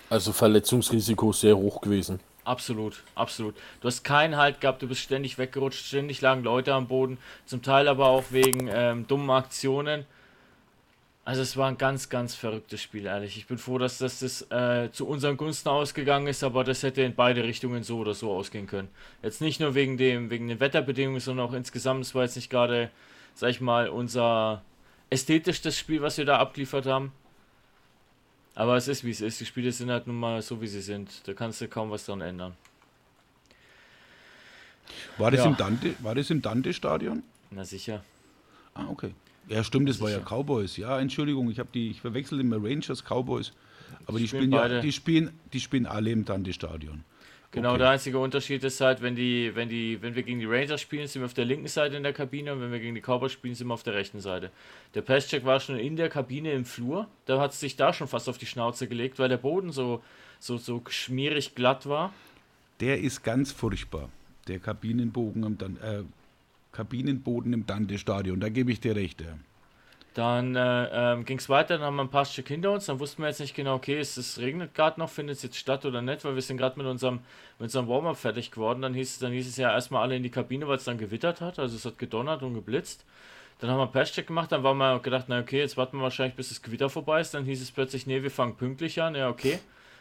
[0.08, 2.20] Also Verletzungsrisiko sehr hoch gewesen.
[2.44, 3.54] Absolut, absolut.
[3.80, 7.62] Du hast keinen Halt gehabt, du bist ständig weggerutscht, ständig lagen Leute am Boden, zum
[7.62, 10.06] Teil aber auch wegen ähm, dummen Aktionen.
[11.30, 13.36] Also es war ein ganz, ganz verrücktes Spiel, ehrlich.
[13.36, 17.02] Ich bin froh, dass das, das äh, zu unseren Gunsten ausgegangen ist, aber das hätte
[17.02, 18.88] in beide Richtungen so oder so ausgehen können.
[19.22, 22.50] Jetzt nicht nur wegen dem, wegen den Wetterbedingungen, sondern auch insgesamt, es war jetzt nicht
[22.50, 22.90] gerade,
[23.36, 24.64] sag ich mal, unser
[25.08, 27.12] ästhetischstes Spiel, was wir da abgeliefert haben.
[28.56, 29.38] Aber es ist wie es ist.
[29.38, 31.28] Die Spiele sind halt nun mal so wie sie sind.
[31.28, 32.56] Da kannst du kaum was dran ändern.
[35.16, 35.46] War das Ja.
[35.46, 37.22] im Dante, war das im Dante-Stadion?
[37.52, 38.02] Na sicher.
[38.74, 39.12] Ah, okay.
[39.50, 40.20] Ja, stimmt, das war ja.
[40.20, 40.76] Cowboys.
[40.76, 43.52] Ja, Entschuldigung, ich habe die, ich verwechsel immer Rangers, Cowboys.
[44.06, 47.02] Aber die Spielen spielen, ja, die spielen, die spielen alle im Dante-Stadion.
[47.52, 47.78] Genau, Okay.
[47.78, 51.08] der einzige Unterschied ist halt, wenn die, wenn die, wenn wir gegen die Rangers spielen,
[51.08, 53.32] sind wir auf der linken Seite in der Kabine und wenn wir gegen die Cowboys
[53.32, 54.50] spielen, sind wir auf der rechten Seite.
[54.94, 58.06] Der Passcheck war schon in der Kabine im Flur, da hat es sich da schon
[58.06, 60.00] fast auf die Schnauze gelegt, weil der Boden so,
[60.38, 62.12] so, so schmierig glatt war.
[62.78, 64.10] Der ist ganz furchtbar.
[64.46, 66.02] Der Kabinenbogen am Dan äh,
[66.72, 68.40] Kabinenboden im Dante-Stadion.
[68.40, 69.20] Da gebe ich dir recht.
[69.20, 69.36] Ja.
[70.14, 72.98] Dann äh, ähm, ging es weiter, dann haben wir ein paar Stück hinter uns, dann
[72.98, 75.84] wussten wir jetzt nicht genau, okay, ist es regnet gerade noch, findet es jetzt statt
[75.84, 77.20] oder nicht, weil wir sind gerade mit unserem,
[77.58, 78.82] mit unserem Warm-up fertig geworden.
[78.82, 80.98] Dann hieß, es, dann hieß es ja erstmal alle in die Kabine, weil es dann
[80.98, 83.04] gewittert hat, also es hat gedonnert und geblitzt.
[83.60, 86.02] Dann haben wir einen Patchcheck gemacht, dann waren wir gedacht, na okay, jetzt warten wir
[86.02, 87.34] wahrscheinlich, bis das Gewitter vorbei ist.
[87.34, 89.58] Dann hieß es plötzlich, nee, wir fangen pünktlich an, ja okay.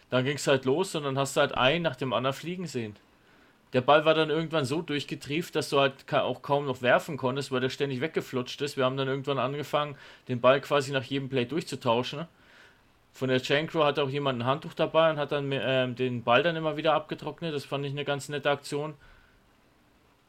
[0.09, 2.65] Dann ging es halt los und dann hast du halt einen nach dem anderen fliegen
[2.65, 2.95] sehen.
[3.73, 7.51] Der Ball war dann irgendwann so durchgetrieft, dass du halt auch kaum noch werfen konntest,
[7.51, 8.77] weil der ständig weggeflutscht ist.
[8.77, 9.95] Wir haben dann irgendwann angefangen,
[10.27, 12.25] den Ball quasi nach jedem Play durchzutauschen.
[13.13, 16.23] Von der Chain Crew hat auch jemand ein Handtuch dabei und hat dann ähm, den
[16.23, 17.53] Ball dann immer wieder abgetrocknet.
[17.53, 18.95] Das fand ich eine ganz nette Aktion.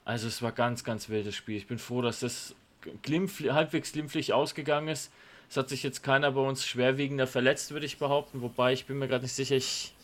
[0.05, 1.57] Also es war ganz, ganz wildes Spiel.
[1.57, 2.55] Ich bin froh, dass das
[3.03, 5.13] glimpfli halbwegs glimpflich ausgegangen ist.
[5.49, 8.43] Es hat sich jetzt keiner bei uns schwerwiegender verletzt, würde ich behaupten.
[8.43, 9.95] Wobei ich bin mir gerade nicht sicher, ich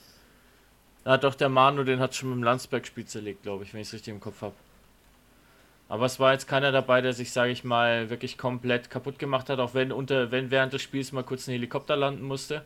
[1.07, 3.81] da hat doch der Manu, den hat schon mit dem Landsberg-Spiel zerlegt, glaube ich, wenn
[3.81, 4.57] ich es richtig im Kopf habe.
[5.89, 9.49] Aber es war jetzt keiner dabei, der sich, sage ich mal, wirklich komplett kaputt gemacht
[9.49, 12.65] hat, auch wenn, unter, wenn während des Spiels mal kurz ein Helikopter landen musste.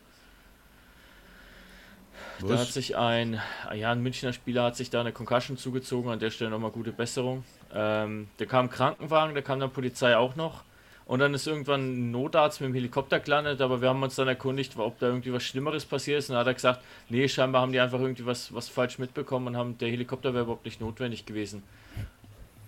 [2.41, 3.43] Da hat sich ein,
[3.75, 6.93] ja, ein Münchner Spieler hat sich da eine Concussion zugezogen, an der Stelle nochmal gute
[6.93, 7.45] Besserung.
[7.75, 10.65] Ähm, da kam ein Krankenwagen, da kam dann Polizei auch noch.
[11.11, 14.29] Und dann ist irgendwann ein Notarzt mit dem Helikopter gelandet, aber wir haben uns dann
[14.29, 16.31] erkundigt, ob da irgendwie was Schlimmeres passiert ist.
[16.31, 19.49] Und dann hat er gesagt, nee, scheinbar haben die einfach irgendwie was, was falsch mitbekommen
[19.49, 21.65] und haben, der Helikopter wäre überhaupt nicht notwendig gewesen.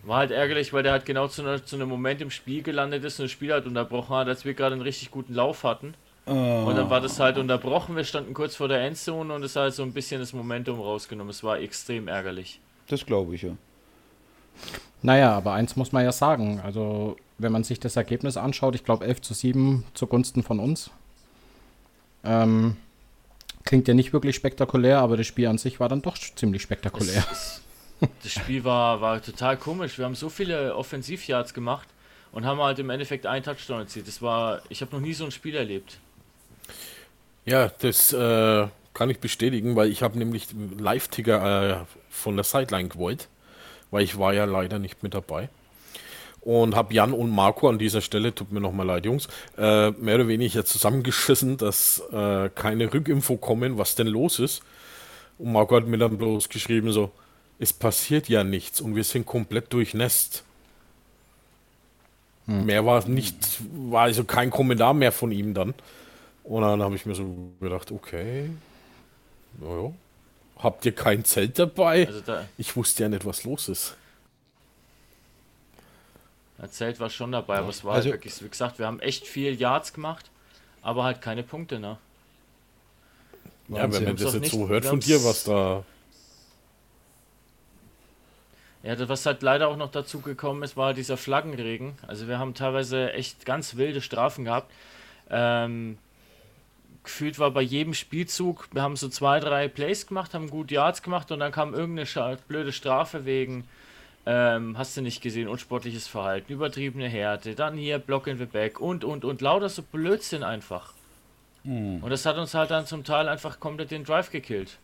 [0.02, 3.20] War halt ärgerlich, weil der halt genau zu, zu einem Moment im Spiel gelandet ist
[3.20, 5.94] und das Spiel halt unterbrochen hat, als wir gerade einen richtig guten Lauf hatten.
[6.26, 9.62] Und dann war das halt unterbrochen, wir standen kurz vor der Endzone und es hat
[9.62, 11.31] halt so ein bisschen das Momentum rausgenommen.
[11.31, 12.59] Es war extrem ärgerlich.
[12.88, 13.52] Das glaube ich, ja.
[15.00, 16.61] Naja, aber eins muss man ja sagen.
[16.64, 20.90] Also, wenn man sich das Ergebnis anschaut, ich glaube 11 zu 7 zugunsten von uns.
[22.24, 22.76] Ähm,
[23.64, 27.24] klingt ja nicht wirklich spektakulär, aber das Spiel an sich war dann doch ziemlich spektakulär.
[27.31, 27.62] Es,
[28.22, 29.98] das Spiel war, war total komisch.
[29.98, 31.88] Wir haben so viele Offensivyards gemacht
[32.33, 34.09] und haben halt im Endeffekt einen Touchdown erzielt.
[34.09, 35.98] Das war, ich habe noch nie so ein Spiel erlebt.
[37.44, 42.88] Ja, das äh, kann ich bestätigen, weil ich habe nämlich Live-Ticker äh, von der Sideline
[42.88, 43.28] gewollt,
[43.90, 45.48] weil ich war ja leider nicht mit dabei.
[46.42, 50.16] Und habe Jan und Marco an dieser Stelle, tut mir nochmal leid, Jungs, äh, mehr
[50.16, 54.62] oder weniger zusammengeschissen, dass äh, keine Rückinfo kommen, was denn los ist.
[55.38, 57.12] Und Marco hat mir dann bloß geschrieben, so,
[57.61, 60.42] es passiert ja nichts und wir sind komplett durchnässt.
[62.46, 63.37] Mehr war nicht,
[63.72, 65.74] war also kein Kommentar mehr von ihm dann.
[66.42, 67.24] Und dann habe ich mir so
[67.61, 68.50] gedacht, okay,
[69.61, 69.92] naja,
[70.59, 72.07] habt ihr kein Zelt dabei?
[72.07, 73.96] Also da, Ich wusste ja nicht, was los ist.
[76.62, 79.01] Der Zelt war schon dabei, aber es war Also- halt wirklich, wie gesagt, wir haben
[79.01, 80.31] echt viel Yards gemacht,
[80.81, 81.98] aber halt keine Punkte, ne?
[83.68, 84.05] Ja, wenn Wahnsinn.
[84.05, 85.85] man das jetzt nicht- so hört von dir, was da.
[88.83, 91.94] Ja, das, was halt leider auch noch dazu gekommen ist, war dieser Flaggenregen.
[92.07, 94.72] Also wir haben teilweise echt ganz wilde Strafen gehabt.
[95.31, 95.98] Ähm,
[97.05, 101.03] gefühlt war bei jedem Spielzug, wir haben so zwei, drei Plays gemacht, haben gut Yards
[101.03, 103.68] gemacht und dann kam irgendeine blöde Strafe wegen,
[104.27, 108.81] ähm, hast du nicht gesehen, unsportliches Verhalten, übertriebene Härte, dann hier Block in the Back
[108.81, 110.93] und, und, und, lauter so Blödsinn einfach.
[111.65, 112.03] Hm.
[112.03, 114.79] Und das hat uns halt dann zum Teil einfach komplett den Drive gekillt.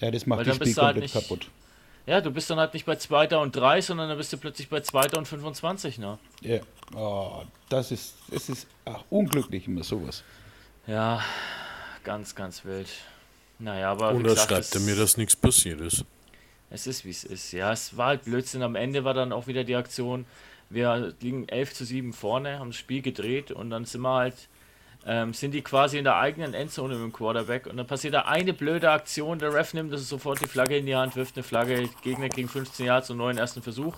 [0.00, 1.48] Ja, das Weil macht das dann Spiel halt komplett nicht- kaputt.
[2.06, 3.36] Ja, du bist dann halt nicht bei 2.
[3.36, 5.16] und 3, sondern dann bist du plötzlich bei 2.
[5.18, 6.18] und 25, ne?
[6.40, 6.60] Ja.
[6.94, 10.22] Oh, das ist, das ist ach, unglücklich immer sowas.
[10.86, 11.20] Ja,
[12.04, 12.86] ganz, ganz wild.
[13.58, 16.04] Naja, aber wie Oder gesagt, schreibt es, er mir, dass nichts passiert ist?
[16.70, 17.52] Es ist wie es ist.
[17.52, 18.62] Ja, es war halt Blödsinn.
[18.62, 20.26] Am Ende war dann auch wieder die Aktion,
[20.68, 24.48] wir liegen 11 zu 7 vorne, haben das Spiel gedreht und dann sind wir halt,
[25.06, 28.22] ähm, sind die quasi in der eigenen Endzone mit dem Quarterback und dann passiert da
[28.22, 31.44] eine blöde Aktion, der Ref nimmt das sofort die Flagge in die Hand, wirft eine
[31.44, 33.96] Flagge, Gegner kriegen 15 Yards und neuen ersten Versuch.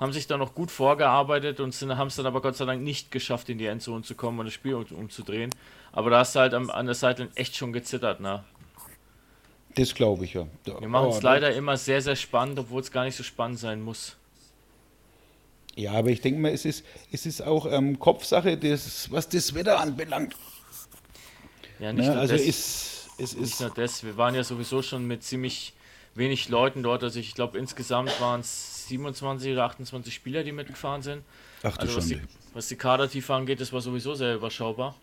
[0.00, 3.10] Haben sich dann noch gut vorgearbeitet und haben es dann aber Gott sei Dank nicht
[3.10, 5.50] geschafft, in die Endzone zu kommen und das Spiel um, umzudrehen.
[5.90, 8.44] Aber da hast du halt am, an der Seite echt schon gezittert, ne?
[9.78, 10.46] Das glaube ich ja.
[10.64, 13.22] Wir machen oh, es da- leider immer sehr, sehr spannend, obwohl es gar nicht so
[13.22, 14.16] spannend sein muss.
[15.76, 19.54] Ja, aber ich denke mal, es ist, es ist auch ähm, Kopfsache, das, was das
[19.54, 20.34] Wetter anbelangt.
[21.78, 22.12] Ja, nicht Ne?
[22.12, 24.02] nur Also das, ist, es nicht ist nur das.
[24.02, 25.74] Wir waren ja sowieso schon mit ziemlich
[26.16, 27.04] wenig Leuten dort.
[27.04, 31.22] Also ich glaube insgesamt waren es 27 oder 28 Spieler, die mitgefahren sind.
[31.62, 32.20] Ach du Also was die,
[32.54, 34.96] was die Kadertiefe angeht, das war sowieso sehr überschaubar.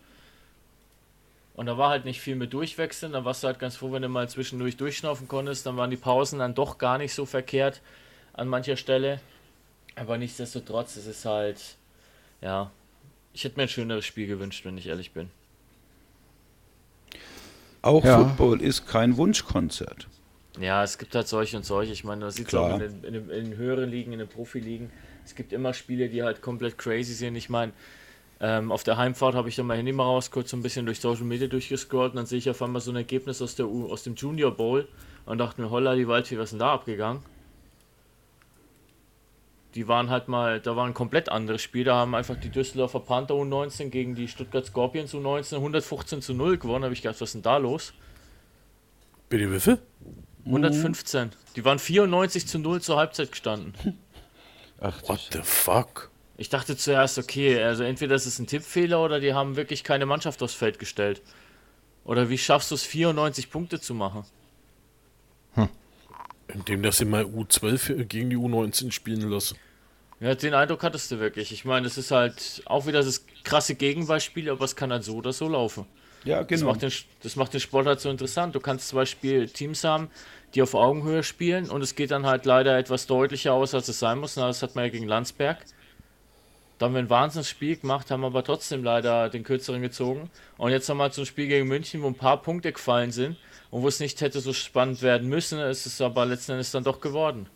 [1.56, 3.12] Und da war halt nicht viel mit Durchwechseln.
[3.12, 5.64] Da warst du halt ganz froh, wenn du mal zwischendurch durchschnaufen konntest.
[5.64, 7.80] Dann waren die Pausen dann doch gar nicht so verkehrt
[8.34, 9.20] an mancher Stelle.
[9.94, 11.76] Aber nichtsdestotrotz, es ist halt,
[12.42, 12.70] ja,
[13.32, 15.30] ich hätte mir ein schöneres Spiel gewünscht, wenn ich ehrlich bin.
[17.80, 18.18] Auch Ja.
[18.18, 20.08] Football ist kein Wunschkonzert.
[20.60, 21.92] Ja, es gibt halt solche und solche.
[21.92, 24.28] Ich meine, das sieht auch in den, in, den, in den höheren Ligen, in den
[24.28, 24.90] Profiligen.
[25.24, 27.36] Es gibt immer Spiele, die halt komplett crazy sind.
[27.36, 27.72] Ich meine,
[28.40, 30.84] ähm, auf der Heimfahrt habe ich dann mein Handy mal raus, kurz so ein bisschen
[30.84, 33.66] durch Social Media durchgescrollt und dann sehe ich auf einmal so ein Ergebnis aus, der
[33.68, 34.86] U aus dem Junior Bowl
[35.24, 37.22] und dachte mir, holla die Waldfee, was ist denn da abgegangen?
[39.74, 41.84] Die waren halt mal, da war ein komplett anderes Spiel.
[41.84, 46.56] Da haben einfach die Düsseldorfer Panther U19 gegen die Stuttgart Scorpions U19 115 zu 0
[46.56, 46.84] gewonnen.
[46.84, 47.92] Habe ich gedacht, was ist denn da los?
[49.28, 49.78] Bitte wie viel?
[50.46, 51.30] 115.
[51.56, 53.74] Die waren 94 zu 0 zur Halbzeit gestanden.
[54.80, 56.10] Ach, What the fuck?
[56.38, 60.04] Ich dachte zuerst, okay, also entweder ist es ein Tippfehler oder die haben wirklich keine
[60.06, 61.22] Mannschaft aufs Feld gestellt.
[62.04, 64.24] Oder wie schaffst du es, 94 Punkte zu machen?
[66.48, 69.56] Indem dass sie mal U12 gegen die U19 spielen lassen.
[70.20, 71.52] Ja, den Eindruck hattest du wirklich.
[71.52, 75.16] Ich meine, es ist halt auch wieder das krasse Gegenbeispiel, aber es kann halt so
[75.16, 75.86] oder so laufen.
[76.24, 76.70] Ja, Das genau.
[76.72, 78.54] macht, den, das macht den Sport halt so interessant.
[78.54, 80.08] Du kannst zum Beispiel Teams haben,
[80.54, 83.98] die auf Augenhöhe spielen und es geht dann halt leider etwas deutlicher aus, als es
[83.98, 84.36] sein muss.
[84.36, 85.58] Na, das hat man ja gegen Landsberg.
[86.78, 90.30] Da haben wir ein Wahnsinnsspiel gemacht, haben aber trotzdem leider den kürzeren gezogen.
[90.58, 93.36] Und jetzt so ein Spiel gegen München, wo ein paar Punkte gefallen sind
[93.70, 95.58] und wo es nicht hätte so spannend werden müssen.
[95.58, 97.48] Es ist aber letzten Endes dann doch geworden.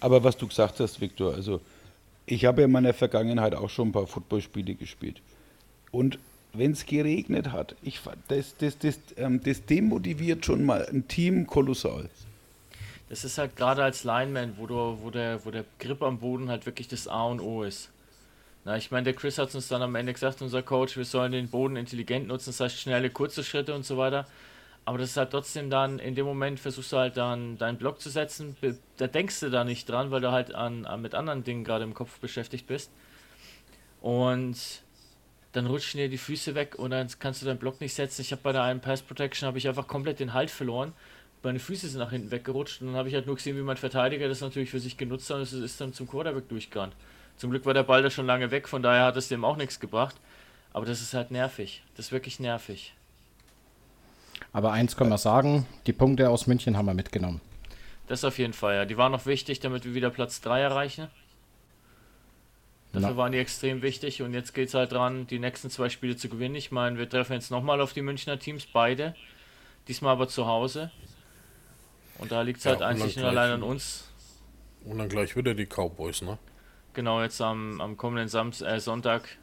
[0.00, 1.60] Aber was du gesagt hast, Viktor, also
[2.24, 5.20] ich habe in meiner Vergangenheit auch schon ein paar Footballspiele gespielt.
[5.90, 6.18] Und
[6.52, 11.46] wenn es geregnet hat, ich, das, das, das, ähm, das demotiviert schon mal ein Team
[11.46, 12.08] kolossal.
[13.08, 16.50] Das ist halt gerade als Lineman, wo, du, wo, der, wo der Grip am Boden
[16.50, 17.90] halt wirklich das A und O ist.
[18.64, 21.30] Na, ich meine, der Chris hat uns dann am Ende gesagt, unser Coach, wir sollen
[21.30, 24.26] den Boden intelligent nutzen, das heißt schnelle, kurze Schritte und so weiter.
[24.84, 28.00] Aber das ist halt trotzdem dann, in dem Moment versuchst du halt dann deinen Block
[28.00, 28.56] zu setzen,
[28.96, 31.84] da denkst du da nicht dran, weil du halt an, an mit anderen Dingen gerade
[31.84, 32.90] im Kopf beschäftigt bist.
[34.00, 34.56] Und
[35.52, 38.20] dann rutschen dir die Füße weg und dann kannst du deinen Block nicht setzen.
[38.20, 40.92] Ich habe bei der einen Pass Protection habe ich einfach komplett den Halt verloren.
[41.42, 43.76] Meine Füße sind nach hinten weggerutscht und dann habe ich halt nur gesehen, wie mein
[43.76, 46.94] Verteidiger das natürlich für sich genutzt hat und es ist dann zum Quarterback durchgerannt.
[47.36, 49.56] Zum Glück war der Ball da schon lange weg, von daher hat es dem auch
[49.56, 50.16] nichts gebracht.
[50.72, 51.82] Aber das ist halt nervig.
[51.96, 52.94] Das ist wirklich nervig.
[54.52, 57.40] Aber eins können wir sagen, die Punkte aus München haben wir mitgenommen.
[58.08, 58.84] Das auf jeden Fall, ja.
[58.84, 61.08] Die waren noch wichtig, damit wir wieder Platz 3 erreichen.
[62.92, 63.16] Dafür Na.
[63.16, 66.28] waren die extrem wichtig und jetzt geht es halt dran, die nächsten zwei Spiele zu
[66.28, 66.54] gewinnen.
[66.54, 69.14] Ich meine, wir treffen jetzt nochmal auf die Münchner Teams, beide.
[69.88, 70.90] Diesmal aber zu Hause.
[72.18, 74.08] Und da liegt es Ja, halt einzig und allein an uns.
[74.84, 76.38] Und dann gleich wieder die Cowboys, ne?
[76.94, 79.36] Genau, jetzt am, am kommenden Sams äh, Sonntag,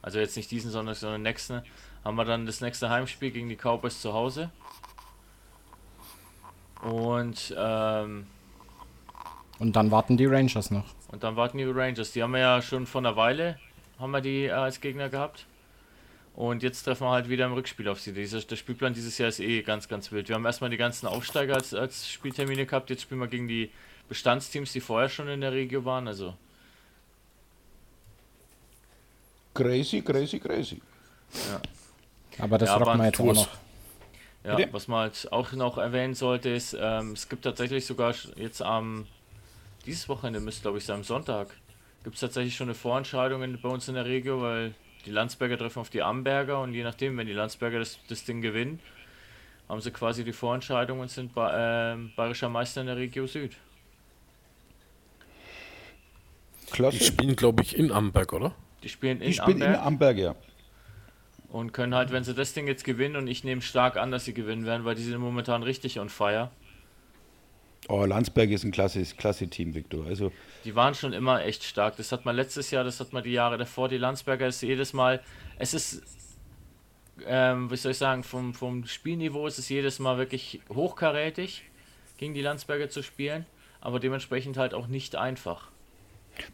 [0.00, 1.62] also jetzt nicht diesen Sonntag, sondern nächsten,
[2.04, 4.50] haben wir dann das nächste Heimspiel gegen die Cowboys zu Hause.
[6.80, 8.26] Und ähm,
[9.60, 10.86] Und dann warten die Rangers noch.
[11.12, 12.10] Und dann warten die Rangers.
[12.12, 13.58] Die haben wir ja schon vor einer Weile,
[14.00, 15.46] haben wir die äh, als Gegner gehabt.
[16.34, 18.12] Und jetzt treffen wir halt wieder im Rückspiel auf sie.
[18.12, 20.28] Dieser, der Spielplan dieses Jahr ist eh ganz, ganz wild.
[20.28, 22.88] Wir haben erstmal die ganzen Aufsteiger als, als Spieltermine gehabt.
[22.88, 23.70] Jetzt spielen wir gegen die
[24.08, 26.08] Bestandsteams, die vorher schon in der Regio waren.
[26.08, 26.34] Also
[29.54, 30.80] Crazy, crazy, crazy.
[32.38, 33.48] Aber das Ja, rocken wir jetzt auch noch.
[34.44, 34.72] Ja, Bitte?
[34.72, 39.06] was man halt auch noch erwähnen sollte, ist, ähm, es gibt tatsächlich sogar jetzt am,
[39.86, 41.48] dieses Wochenende müsste glaube ich sein, am Sonntag,
[42.02, 44.74] gibt es tatsächlich schon eine Vorentscheidung in, bei uns in der Regio, weil
[45.06, 48.40] die Landsberger treffen auf die Amberger und je nachdem, wenn die Landsberger das, das Ding
[48.40, 48.80] gewinnen,
[49.68, 53.56] haben sie quasi die Vorentscheidung und sind ba ähm, bayerischer Meister in der Regio Süd.
[56.66, 57.04] Die Klasse.
[57.04, 58.54] spielen, glaube ich, in Amberg, oder?
[58.82, 60.34] Die spielen in Ich bin in Amberg Amberg, ja.
[61.48, 64.24] und können halt, wenn sie das Ding jetzt gewinnen, und ich nehme stark an, dass
[64.24, 66.50] sie gewinnen werden, weil die sind momentan richtig on fire.
[67.88, 70.06] Oh, Landsberg ist ein klasse, klasse Team, Victor.
[70.06, 70.32] Also,
[70.64, 71.96] Die waren schon immer echt stark.
[71.96, 73.88] Das hat man letztes Jahr, das hat man die Jahre davor.
[73.88, 75.20] Die Landsberger ist jedes Mal,
[75.58, 76.02] es ist,
[77.26, 81.64] ähm, wie soll ich sagen, vom, vom Spielniveau ist es jedes Mal wirklich hochkarätig,
[82.18, 83.46] gegen die Landsberger zu spielen,
[83.80, 85.68] aber dementsprechend halt auch nicht einfach.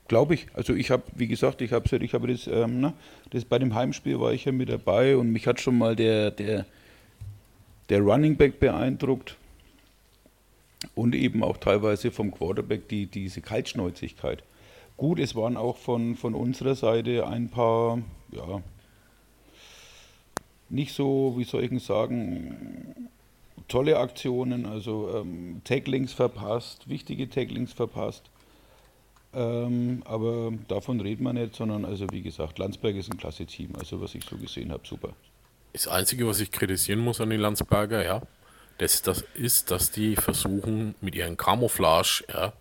[0.09, 0.47] glaube ich.
[0.55, 2.95] Also, ich habe, wie gesagt, ich habe ich habe das, ähm, na,
[3.31, 6.31] das bei dem Heimspiel war ich ja mit dabei und mich hat schon mal der,
[6.31, 6.65] der,
[7.91, 9.37] der Running Back beeindruckt.
[10.95, 14.45] Und eben auch teilweise vom Quarterback die, diese Kaltschnäuzigkeit.
[14.97, 17.99] Gut, es waren auch von, von unserer Seite ein paar,
[18.33, 18.63] ja,
[20.69, 23.11] nicht so, wie soll ich sagen,
[23.69, 28.25] tolle Aktionen, also ähm, Tacklings verpasst, wichtige Tacklings verpasst.
[29.35, 33.71] Ähm, aber davon reden wir nicht, sondern also wie gesagt, Landsberg ist ein klasse Team,
[33.79, 35.13] also was ich so gesehen habe, super.
[35.75, 38.23] Das Einzige, was ich kritisieren muss an die Landsberger, ja,
[38.79, 42.53] das, das ist, dass die versuchen, mit ihren Camouflage, ja,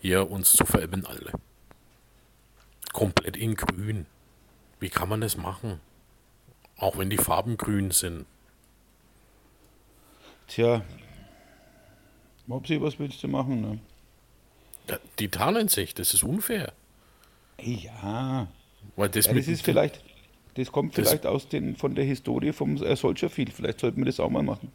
[0.00, 1.32] hier uns zu verelben alle.
[2.92, 4.06] Komplett in grün.
[4.80, 5.80] Wie kann man das machen?
[6.76, 8.26] Auch wenn die Farben grün sind.
[10.48, 10.82] Tja,
[12.46, 13.60] Mopsi, was willst du machen?
[13.62, 13.78] Ne?
[14.90, 16.72] Ja, die tarnen sich, das ist unfair.
[17.60, 18.48] Ja,
[18.96, 20.02] Weil das, ja, das ist vielleicht,
[20.54, 23.98] das kommt Das- vielleicht aus den, von der Historie vom äh, Soldier Field, vielleicht sollten
[23.98, 24.70] wir das auch mal machen.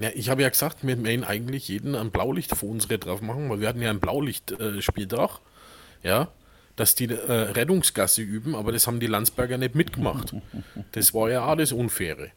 [0.00, 3.50] Ja, ich habe ja gesagt, wir werden eigentlich jeden ein Blaulicht vor unsere drauf machen,
[3.50, 5.40] weil wir hatten ja ein Blaulicht-Spieltag.
[6.02, 6.28] ja,
[6.76, 10.34] dass die äh, Rettungsgasse üben, aber das haben die Landsberger nicht mitgemacht.
[10.92, 12.30] Das war ja alles Unfaire.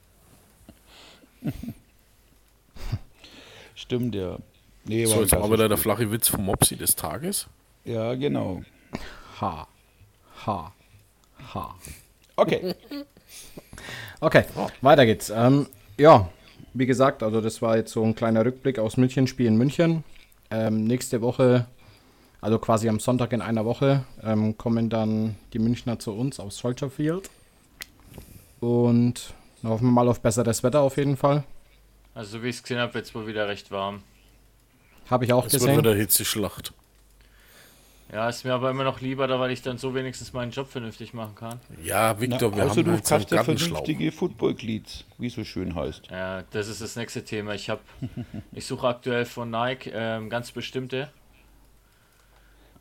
[3.75, 4.37] Stimmt, ja.
[4.85, 7.47] Nee, So, jetzt war klasse wieder der flache Witz vom Mopsi des Tages.
[7.85, 8.63] Ja, genau.
[9.39, 9.67] Ha.
[10.45, 10.73] Ha.
[11.53, 11.75] Ha.
[12.35, 12.75] Okay.
[14.19, 14.43] Okay,
[14.81, 15.29] weiter geht's.
[15.29, 16.29] Ähm, ja,
[16.73, 20.03] wie gesagt, also das war jetzt so ein kleiner Rückblick aus München, Spiel in München.
[20.49, 21.67] Ähm, nächste Woche,
[22.41, 26.57] also quasi am Sonntag in einer Woche, ähm, kommen dann die Münchner zu uns aufs
[26.57, 27.29] Soldier Field.
[28.59, 31.43] Und dann hoffen wir mal auf besseres Wetter auf jeden Fall.
[32.13, 34.01] Also so wie ich es gesehen habe, wird es wohl wieder recht warm.
[35.09, 35.77] Habe ich auch Es wird gesehen.
[35.77, 36.73] wieder Hitzeschlacht.
[38.13, 40.67] Ja, ist mir aber immer noch lieber, da weil ich dann so wenigstens meinen Job
[40.69, 41.59] vernünftig machen kann.
[41.83, 43.79] Ja, Na, Victor, wir außer haben du halt ja Gartenschlauch.
[43.79, 46.07] vernünftige Football-Cleats, wie es so schön heißt.
[46.11, 47.55] Ja, das ist das nächste Thema.
[47.55, 47.81] Ich habe,
[48.51, 51.09] ich suche aktuell von Nike ähm, ganz bestimmte.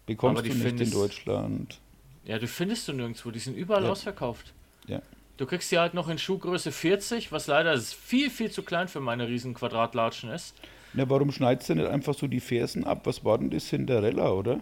[0.07, 1.81] Bekommst Aber die du nicht in findest- Deutschland.
[2.25, 3.31] Ja, du findest du nirgendwo.
[3.31, 3.91] Die sind überall Ja.
[3.91, 4.53] ausverkauft.
[4.87, 5.01] Ja.
[5.39, 9.01] Du kriegst die halt noch in Schuhgröße 40, was leider viel, viel zu klein für
[9.01, 10.55] meine riesen Quadratlatschen ist.
[10.93, 13.01] Na, warum schneidest du nicht einfach so die Fersen ab?
[13.05, 14.61] Was war denn das Cinderella, oder?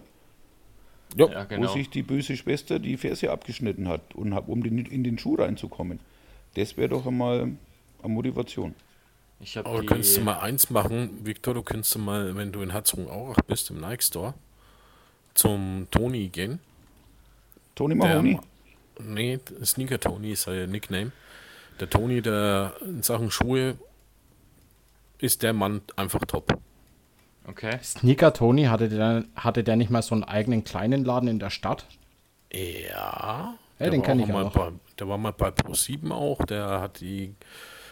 [1.17, 1.73] Ja, Ja, Wo genau.
[1.73, 5.35] sich die böse Schwester die Ferse abgeschnitten hat, und hab, um den, in den Schuh
[5.35, 5.99] reinzukommen.
[6.55, 7.51] Das wäre doch einmal
[8.03, 8.75] eine Motivation.
[9.39, 12.71] Ich aber du könntest du mal eins machen, Victor, du könntest mal, wenn du in
[12.71, 14.33] Herzogenaurach bist, im Nike Store,
[15.33, 16.59] zum Toni gehen.
[17.75, 18.39] Tony Der- Mahoney?
[19.03, 21.11] Nee, Sneaker Tony ist sein Nickname.
[21.79, 23.75] Der Toni, der in Sachen Schuhe
[25.17, 26.59] ist der Mann einfach top.
[27.47, 27.79] Okay.
[27.83, 31.49] Sneaker Tony, hatte der, hatte der nicht mal so einen eigenen kleinen Laden in der
[31.49, 31.85] Stadt?
[32.53, 34.53] Ja, Ja, den war kenn auch ich mal auch.
[34.53, 36.45] Bei, der war mal bei Pro7 auch.
[36.45, 37.35] Der hat die,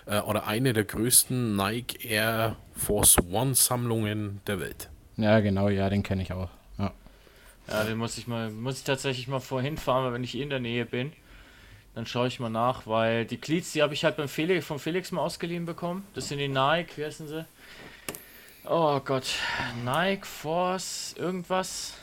[0.06, 4.90] äh, oder eine der größten Nike Air Force One Sammlungen der Welt.
[5.18, 6.50] Ja, genau, ja, den kenne ich auch.
[6.78, 6.92] Ja.
[7.68, 10.50] Ja, den muss ich mal, muss ich tatsächlich mal vorhin fahren, weil wenn ich in
[10.50, 11.12] der Nähe bin,
[11.96, 14.80] dann schaue ich mal nach, weil die Cleats, die habe ich halt beim Felix, vom
[14.80, 16.06] Felix mal ausgeliehen bekommen.
[16.14, 17.46] Das sind die Nike, wie heißen sie?
[18.66, 19.26] Oh Gott,
[19.84, 21.94] Nike Force irgendwas.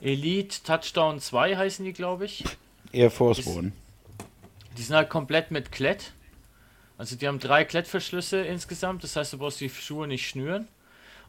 [0.00, 2.44] Elite Touchdown 2 heißen die, glaube ich.
[2.92, 3.72] Air Force One.
[4.76, 6.12] Die sind halt komplett mit Klett.
[6.98, 10.68] Also die haben drei Klettverschlüsse insgesamt, das heißt, du brauchst die Schuhe nicht schnüren.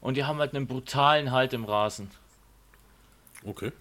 [0.02, 2.12] Und die haben halt einen brutalen Halt im Rasen.
[3.44, 3.72] Okay.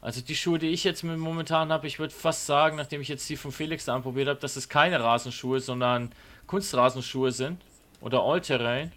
[0.00, 3.08] Also die Schuhe, die ich jetzt mit- momentan habe, ich würde fast sagen, nachdem ich
[3.08, 6.10] jetzt die von Felix da anprobiert habe, dass es keine Rasenschuhe, sondern
[6.48, 7.60] Kunstrasenschuhe sind.
[8.00, 8.90] Oder All-Terrain.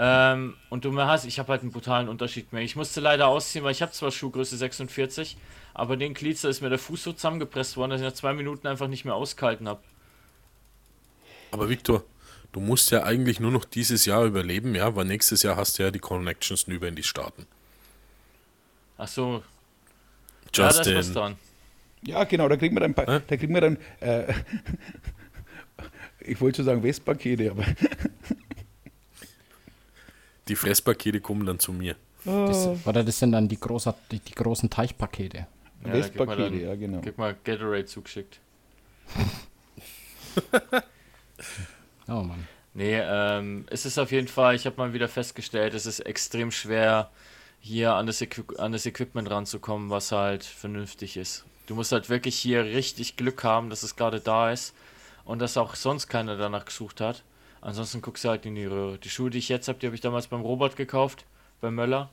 [0.00, 2.62] Ähm, und du hast, ich habe halt einen brutalen Unterschied mehr.
[2.62, 5.36] Ich musste leider ausziehen, weil ich habe zwar Schuhgröße 46,
[5.74, 8.68] aber den Glied, ist mir der Fuß so zusammengepresst worden, dass ich nach zwei Minuten
[8.68, 9.80] einfach nicht mehr ausgehalten habe.
[11.50, 12.04] Aber Victor,
[12.52, 15.82] du musst ja eigentlich nur noch dieses Jahr überleben, ja, weil nächstes Jahr hast du
[15.82, 17.46] ja die Connections über in die Staaten.
[18.98, 19.42] Ach so.
[20.54, 21.14] Ja, da ist was Justin.
[21.14, 21.36] dran.
[22.02, 24.32] Ja, genau, da kriegen wir dann, pa- da kriegen wir dann äh,
[26.20, 27.64] ich wollte schon sagen Westpakete, aber
[30.48, 31.96] die Fresspakete kommen dann zu mir.
[32.24, 35.46] Das, oder das sind dann die, großer, die, die großen Teichpakete.
[35.86, 35.92] Ja,
[36.36, 37.00] dann- ja genau.
[37.00, 38.40] Krieg mal Gatorade zugeschickt.
[42.08, 42.46] Oh Mann.
[42.74, 46.50] Nee, ähm, es ist auf jeden Fall, ich habe mal wieder festgestellt, es ist extrem
[46.50, 47.10] schwer,
[47.60, 51.44] hier an das, Equi an das Equipment ranzukommen, was halt vernünftig ist.
[51.66, 54.74] Du musst halt wirklich hier richtig Glück haben, dass es gerade da ist
[55.24, 57.24] und dass auch sonst keiner danach gesucht hat.
[57.68, 58.96] Ansonsten guckst du halt in die Röhre.
[58.96, 61.26] Die Schuhe, die ich jetzt habe, die habe ich damals beim Robert gekauft,
[61.60, 62.08] bei Möller.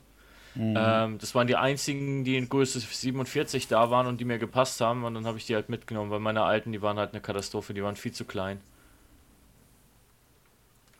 [0.54, 4.82] Ähm, das waren die einzigen, die in Größe 47 da waren und die mir gepasst
[4.82, 5.04] haben.
[5.04, 7.72] Und dann habe ich die halt mitgenommen, weil meine alten, die waren halt eine Katastrophe,
[7.72, 8.60] die waren viel zu klein.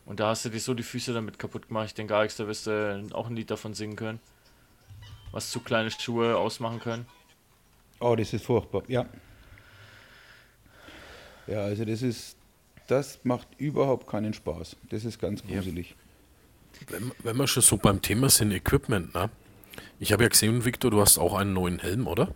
[0.07, 1.89] Und da hast du dir so die Füße damit kaputt gemacht.
[1.89, 4.21] Ich denke, Alex, da wirst du auch ein Lied davon singen können.
[5.33, 7.07] Was zu kleine Schuhe ausmachen können.
[8.01, 9.05] Oh, das ist furchtbar, ja.
[11.47, 12.39] Ja, also das ist,
[12.87, 14.77] das macht überhaupt keinen Spaß.
[14.91, 15.95] Das ist ganz gruselig.
[16.89, 19.31] Wenn, wenn wir schon so beim Thema sind, Equipment, ne?
[19.99, 22.29] Ich habe ja gesehen, Victor, du hast auch einen neuen Helm, oder?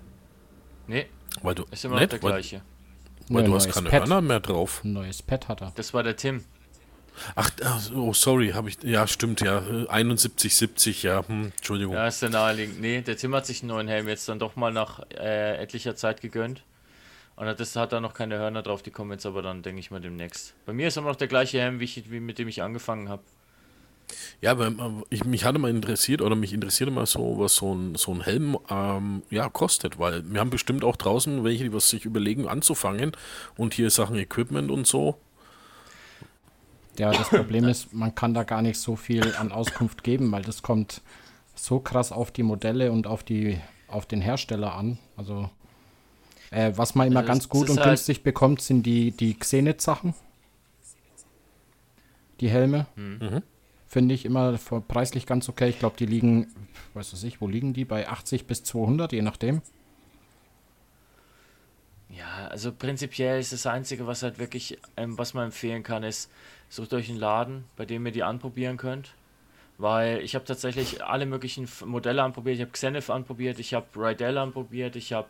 [0.87, 1.07] Nee,
[1.43, 2.13] Weil du, ist immer noch nicht?
[2.13, 2.63] der weil, gleiche.
[3.29, 4.01] weil Nö, du hast neues keine Pad.
[4.01, 4.81] Hörner mehr drauf.
[4.83, 5.73] Ein neues Pad hat er.
[5.75, 6.45] Das war der Tim.
[7.35, 7.51] Ach,
[7.95, 11.95] oh, sorry, habe ich, ja, stimmt, ja, 71, 70, ja, hm, Entschuldigung.
[11.95, 12.81] Ja, ist der naheliegend.
[12.81, 15.97] Nee, der Tim hat sich einen neuen Helm jetzt dann doch mal nach äh, etlicher
[15.97, 16.63] Zeit gegönnt.
[17.37, 19.91] Und das hat da noch keine Hörner drauf, die kommen jetzt aber dann, denke ich
[19.91, 20.55] mal, demnächst.
[20.67, 23.09] Bei mir ist immer noch der gleiche Helm, wie, ich, wie mit dem ich angefangen
[23.09, 23.23] habe.
[24.41, 27.75] Ja, aber ähm, ich, mich hatte mal interessiert, oder mich interessierte mal so, was so
[27.75, 31.73] ein, so ein Helm ähm, ja, kostet, weil wir haben bestimmt auch draußen welche, die
[31.73, 33.13] was sich überlegen anzufangen
[33.57, 35.17] und hier Sachen Equipment und so.
[36.99, 40.43] Ja, das Problem ist, man kann da gar nicht so viel an Auskunft geben, weil
[40.43, 41.03] das kommt
[41.55, 43.59] so krass auf die Modelle und auf, die,
[43.89, 44.99] auf den Hersteller an.
[45.17, 45.51] Also,
[46.51, 50.15] äh, was man immer Also ganz gut und halt- günstig bekommt, sind die, die Xenet-Sachen.
[52.41, 52.87] Die Helme.
[52.97, 53.43] Mhm.
[53.87, 54.57] Finde ich immer
[54.89, 55.69] preislich ganz okay.
[55.69, 56.47] Ich glaube, die liegen,
[56.95, 57.85] weiß was ich, wo liegen die?
[57.85, 59.63] Bei 80 bis 200, je nachdem.
[62.09, 66.31] Ja, also prinzipiell ist das Einzige, was halt wirklich, ähm, was man empfehlen kann, ist,
[66.69, 69.15] sucht euch einen Laden, bei dem ihr die anprobieren könnt.
[69.79, 72.57] Weil ich habe tatsächlich alle möglichen Modelle anprobiert.
[72.57, 75.29] Ich habe Xenif anprobiert, ich habe Rydell anprobiert, ich habe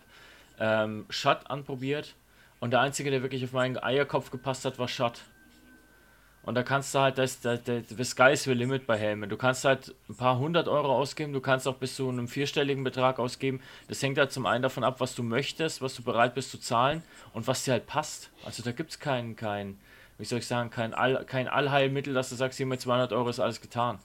[0.61, 2.15] ähm, Shut anprobiert.
[2.61, 5.23] Und der einzige, der wirklich auf meinen Eierkopf gepasst hat, war Shut.
[6.43, 9.29] Und da kannst du halt, das, das, das, the sky is the limit bei Helmen.
[9.29, 12.83] Du kannst halt ein paar hundert Euro ausgeben, du kannst auch bis zu einem vierstelligen
[12.83, 13.61] Betrag ausgeben.
[13.89, 16.59] Das hängt halt zum einen davon ab, was du möchtest, was du bereit bist zu
[16.59, 17.03] zahlen
[17.35, 18.31] und was dir halt passt.
[18.45, 19.79] Also da gibt es kein, kein,
[20.17, 23.29] wie soll ich sagen, kein, All, kein Allheilmittel, dass du sagst, hier mit 200 Euro
[23.29, 23.99] ist alles getan.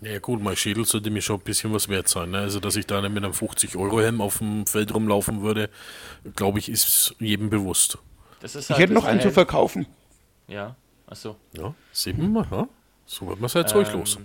[0.00, 2.30] Ja gut, mein Schädel sollte mir schon ein bisschen was wert sein.
[2.30, 2.38] Ne?
[2.38, 5.70] Also, dass ich da nicht mit einem 50-Euro-Helm auf dem Feld rumlaufen würde,
[6.36, 7.98] glaube ich, ist jedem bewusst.
[8.40, 9.86] Das ist Ich halt hätte noch einen zu verkaufen.
[10.46, 10.76] Ja,
[11.06, 11.36] achso.
[11.52, 11.74] Ja,
[12.16, 12.68] man mal, ja?
[13.06, 14.18] So wird man sein Zeug Ähm, los.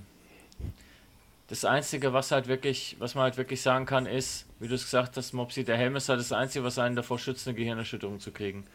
[1.48, 4.84] Das Einzige, was halt wirklich, was man halt wirklich sagen kann, ist, wie du es
[4.84, 8.20] gesagt hast, Mopsi, der Helm ist halt das Einzige, was einen davor schützt, eine Gehirnerschütterung
[8.20, 8.66] zu kriegen.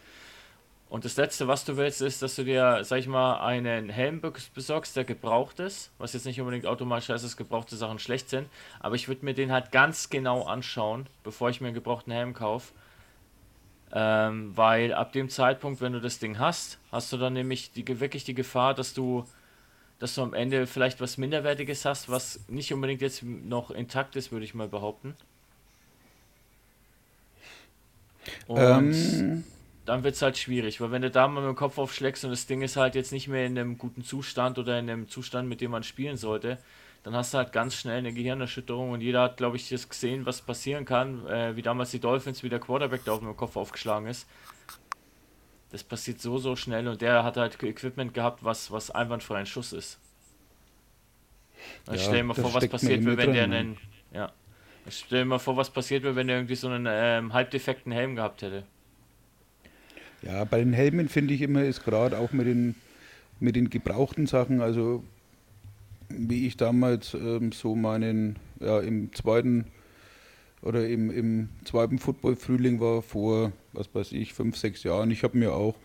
[0.89, 4.21] Und das Letzte, was du willst, ist, dass du dir, sag ich mal, einen Helm
[4.21, 8.29] be- besorgst, der gebraucht ist, was jetzt nicht unbedingt automatisch heißt, dass gebrauchte Sachen schlecht
[8.29, 12.11] sind, aber ich würde mir den halt ganz genau anschauen, bevor ich mir einen gebrauchten
[12.11, 12.73] Helm kaufe.
[13.91, 17.99] Ähm, weil ab dem Zeitpunkt, wenn du das Ding hast, hast du dann nämlich die,
[17.99, 19.25] wirklich die Gefahr, dass du
[19.99, 24.31] dass du am Ende vielleicht was Minderwertiges hast, was nicht unbedingt jetzt noch intakt ist,
[24.31, 25.13] würde ich mal behaupten.
[28.47, 29.43] Und Ähm,
[29.89, 32.29] dann wird es halt schwierig, weil wenn du da mal mit dem Kopf aufschlägst und
[32.29, 35.49] das Ding ist halt jetzt nicht mehr in einem guten Zustand oder in einem Zustand,
[35.49, 36.59] mit dem man spielen sollte,
[37.01, 40.27] dann hast du halt ganz schnell eine Gehirnerschütterung und jeder hat, glaube ich, das gesehen,
[40.27, 43.57] was passieren kann, äh, wie damals die Dolphins, wie der Quarterback da auf dem Kopf
[43.57, 44.27] aufgeschlagen ist.
[45.71, 49.47] Das passiert so, so schnell und der hat halt Equipment gehabt, was, was einwandfrei ein
[49.47, 49.99] Schuss ist.
[51.91, 53.55] Ich Ja, stell dir mal das vor, was mir passiert wäre, mir wenn der ne?
[53.55, 53.77] einen.
[54.13, 54.31] Ja.
[54.85, 57.91] Ich stell dir mal vor, was passiert wäre, wenn der irgendwie so einen ähm, halbdefekten
[57.91, 58.65] Helm gehabt hätte.
[60.21, 62.75] Ja, bei den Helmen finde ich immer, ist gerade auch mit den,
[63.39, 65.03] mit den gebrauchten Sachen, also
[66.09, 69.65] wie ich damals ähm, so meinen, ja, im zweiten
[70.61, 75.11] oder im, im zweiten Football-Frühling war, vor, was weiß ich, fünf, sechs Jahren.
[75.11, 75.75] Ich habe mir auch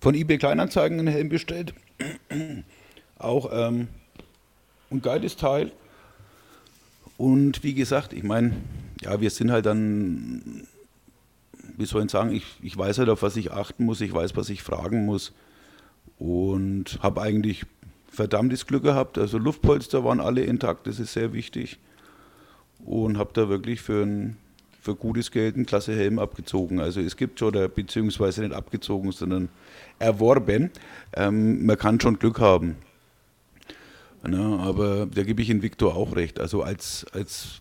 [0.00, 1.74] von eBay Kleinanzeigen einen Helm bestellt.
[3.18, 3.88] auch ähm,
[4.90, 5.70] ein geiles Teil.
[7.18, 8.56] Und wie gesagt, ich meine,
[9.02, 10.66] ja, wir sind halt dann,
[11.80, 14.36] wie soll ich sagen, ich, ich weiß halt, auf was ich achten muss, ich weiß,
[14.36, 15.32] was ich fragen muss.
[16.18, 17.64] Und habe eigentlich
[18.10, 19.16] verdammtes Glück gehabt.
[19.16, 21.78] Also Luftpolster waren alle intakt, das ist sehr wichtig.
[22.84, 24.36] Und habe da wirklich für ein
[24.82, 26.80] für gutes Geld einen klasse Helm abgezogen.
[26.80, 29.50] Also es gibt schon, beziehungsweise nicht abgezogen, sondern
[29.98, 30.70] erworben.
[31.14, 32.76] Ähm, man kann schon Glück haben.
[34.26, 36.40] Ja, aber da gebe ich in Viktor auch recht.
[36.40, 37.60] Also als, als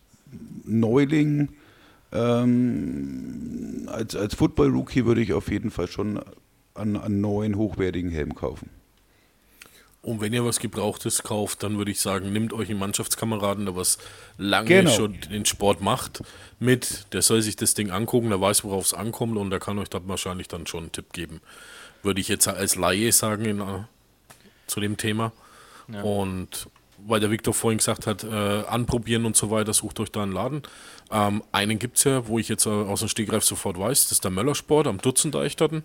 [0.65, 1.49] Neuling,
[2.11, 6.19] ähm, als, als Football-Rookie würde ich auf jeden Fall schon
[6.75, 8.69] einen, einen neuen, hochwertigen Helm kaufen.
[10.01, 13.75] Und wenn ihr was Gebrauchtes kauft, dann würde ich sagen, nehmt euch einen Mannschaftskameraden, der
[13.75, 13.97] was
[14.37, 14.91] lange Genau.
[14.91, 16.23] schon den Sport macht,
[16.57, 17.05] mit.
[17.11, 19.89] Der soll sich das Ding angucken, der weiß, worauf es ankommt und der kann euch
[19.89, 21.41] da wahrscheinlich dann schon einen Tipp geben.
[22.01, 23.83] Würde ich jetzt als Laie sagen in, äh,
[24.67, 25.33] zu dem Thema.
[25.91, 26.01] Ja.
[26.01, 26.69] Und
[27.05, 28.27] weil der Viktor vorhin gesagt hat, äh,
[28.67, 30.63] anprobieren und so weiter, sucht euch da einen Laden.
[31.11, 34.23] Ähm, einen gibt es ja, wo ich jetzt aus dem Stegreif sofort weiß, das ist
[34.23, 35.81] der Möllersport am Dutzendeich dort.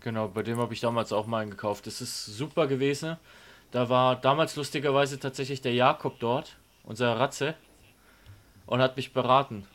[0.00, 1.86] Genau, bei dem habe ich damals auch mal einen gekauft.
[1.86, 3.16] Das ist super gewesen.
[3.70, 7.54] Da war damals lustigerweise tatsächlich der Jakob dort, unser Ratze,
[8.66, 9.66] und hat mich beraten.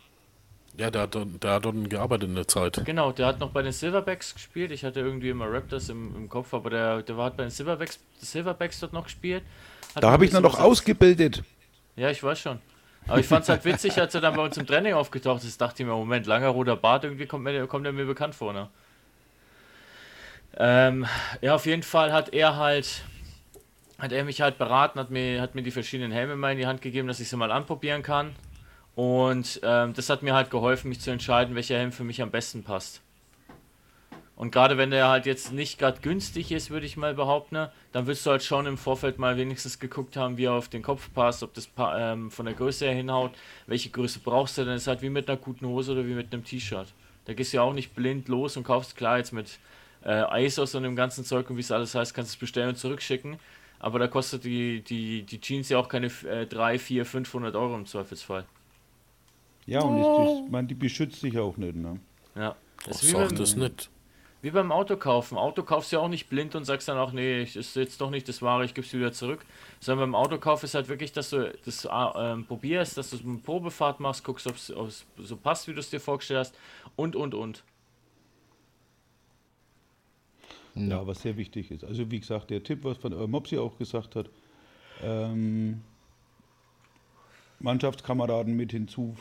[0.77, 2.81] Ja, der hat, dort- der hat dort gearbeitet in der Zeit.
[2.85, 4.71] Genau, der hat noch bei den Silverbacks gespielt.
[4.71, 7.49] Ich hatte irgendwie immer Raptors im, im Kopf, aber der, der war hat bei den
[7.49, 9.43] Silverbacks, Silverbacks dort noch gespielt.
[9.95, 11.43] Hat Da habe ich bisschen noch ausgebildet.
[11.95, 12.59] Ja, ich weiß schon.
[13.10, 15.60] Aber ich fand es halt witzig, als er dann bei uns im Training aufgetaucht ist,
[15.60, 18.53] dachte ich mir, Moment, langer roter Bart, irgendwie kommt, mir, kommt er mir bekannt vor,
[18.53, 18.70] ne?
[20.57, 21.05] Ähm,
[21.41, 23.03] ja, auf jeden Fall hat er halt,
[23.97, 26.68] hat er mich halt beraten, hat mir, hat mir die verschiedenen Helme mal in die
[26.68, 28.36] Hand gegeben, dass ich sie mal anprobieren kann.
[28.95, 32.32] Und ähm, das hat mir halt geholfen, mich zu entscheiden, welcher Helm für mich am
[32.32, 33.01] besten passt.
[34.39, 37.73] Und gerade wenn der halt jetzt nicht gerade günstig ist, würde ich mal behaupten, ne,
[37.91, 40.81] dann willst du halt schon im Vorfeld mal wenigstens geguckt haben, wie er auf den
[40.81, 43.33] Kopf passt, ob das pa ähm, von der Größe her hinhaut,
[43.67, 46.31] welche Größe brauchst du, denn ist halt wie mit einer guten Hose oder wie mit
[46.31, 46.87] einem T-Shirt.
[47.25, 49.59] Da gehst du ja auch nicht blind los und kaufst klar jetzt mit
[50.05, 52.69] äh, ISOs und dem ganzen Zeug und wie es alles heißt, kannst du es bestellen
[52.69, 53.39] und zurückschicken.
[53.79, 57.75] Aber da kostet die, die, die Jeans ja auch keine äh, 3, 4, 500 Euro
[57.75, 58.45] im Zweifelsfall.
[59.65, 61.75] Ja, und ich, ich meine, die beschützt sich auch nicht.
[61.75, 61.99] Ne?
[62.35, 62.55] Ja.
[62.85, 63.89] Das sagt das nicht.
[64.41, 65.37] Wie beim Auto kaufen.
[65.37, 68.09] Auto kaufst du ja auch nicht blind und sagst dann auch, nee, ist jetzt doch
[68.09, 69.45] nicht das Wahre, ich gebe es wieder zurück.
[69.79, 73.37] Sondern beim Autokauf ist halt wirklich, dass du das äh, ähm, probierst, dass du eine
[73.37, 76.55] Probefahrt machst, guckst, ob es so passt, wie du es dir vorgestellt hast
[76.95, 77.63] und, und, und.
[80.75, 81.83] Ja, was sehr wichtig ist.
[81.83, 84.29] Also wie gesagt, der Tipp, was von äh, Mopsi auch gesagt hat,
[85.01, 85.81] ähm,
[87.59, 89.15] Mannschaftskameraden mit hinzu,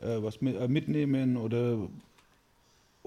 [0.00, 1.88] äh, was mit, äh, mitnehmen oder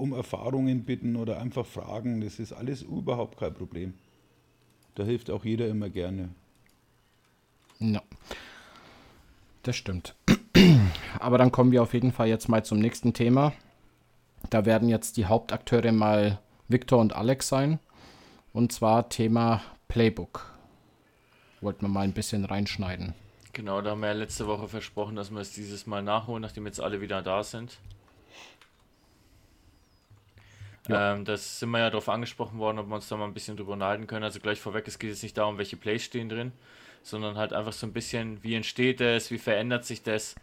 [0.01, 3.93] um Erfahrungen bitten oder einfach fragen, das ist alles überhaupt kein Problem.
[4.95, 6.29] Da hilft auch jeder immer gerne.
[7.79, 8.01] Ja.
[9.61, 10.15] Das stimmt.
[11.19, 13.53] Aber dann kommen wir auf jeden Fall jetzt mal zum nächsten Thema.
[14.49, 17.77] Da werden jetzt die Hauptakteure mal Victor und Alex sein.
[18.53, 20.51] Und zwar Thema Playbook.
[21.61, 23.13] Wollten wir mal ein bisschen reinschneiden.
[23.53, 26.65] Genau, da haben wir ja letzte Woche versprochen, dass wir es dieses Mal nachholen, nachdem
[26.65, 27.77] jetzt alle wieder da sind.
[30.89, 33.55] Ähm, das sind wir ja darauf angesprochen worden, ob wir uns da mal ein bisschen
[33.55, 34.23] drüber unterhalten können.
[34.23, 36.51] Also gleich vorweg, es geht jetzt nicht darum, welche Plays stehen drin,
[37.03, 40.35] sondern halt einfach so ein bisschen, wie entsteht das, wie verändert sich das,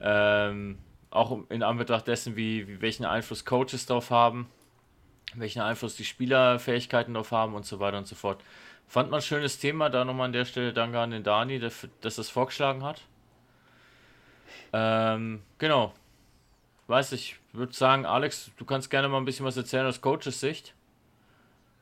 [0.00, 0.78] ähm,
[1.10, 4.48] auch in Anbetracht dessen, wie, wie welchen Einfluss Coaches darauf haben,
[5.34, 8.42] welchen Einfluss die Spielerfähigkeiten darauf haben und so weiter und so fort.
[8.88, 11.88] Fand man ein schönes Thema, da nochmal an der Stelle danke an den Dani, dass
[12.00, 13.02] das vorgeschlagen hat.
[14.72, 15.92] Ähm, genau.
[16.86, 20.38] Weiß ich, würde sagen, Alex, du kannst gerne mal ein bisschen was erzählen aus Coaches
[20.40, 20.74] Sicht.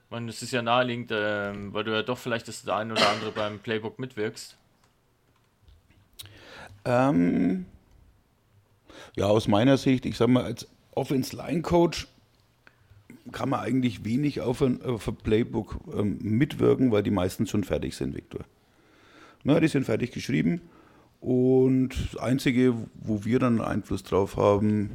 [0.04, 3.08] Ich meine, es ist ja naheliegend, ähm, weil du ja doch vielleicht das eine oder
[3.10, 4.56] andere beim Playbook mitwirkst.
[6.86, 7.66] Ähm,
[9.16, 12.08] ja, aus meiner Sicht, ich sag mal, als Offense-Line-Coach
[13.32, 17.96] kann man eigentlich wenig auf ein, auf Playbook ähm, mitwirken, weil die meisten schon fertig
[17.96, 18.44] sind, Viktor.
[19.42, 20.62] Na, die sind fertig geschrieben
[21.24, 24.90] und das Einzige, wo wir dann Einfluss drauf haben,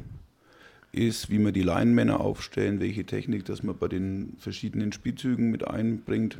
[0.92, 5.66] ist, wie wir die Line-Männer aufstellen, welche Technik, dass man bei den verschiedenen Spielzügen mit
[5.66, 6.38] einbringt.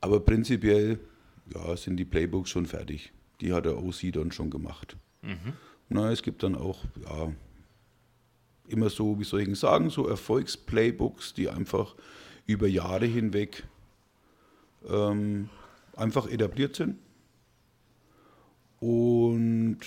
[0.00, 1.00] Aber prinzipiell
[1.52, 3.12] ja, sind die Playbooks schon fertig.
[3.40, 4.96] Die hat der OC dann schon gemacht.
[5.88, 7.32] Na, es gibt dann auch ja,
[8.68, 11.96] immer so, wie soll ich sagen, so Erfolgsplaybooks, die einfach
[12.46, 13.64] über Jahre hinweg
[14.88, 15.48] ähm,
[15.96, 16.98] einfach etabliert sind
[18.82, 19.78] und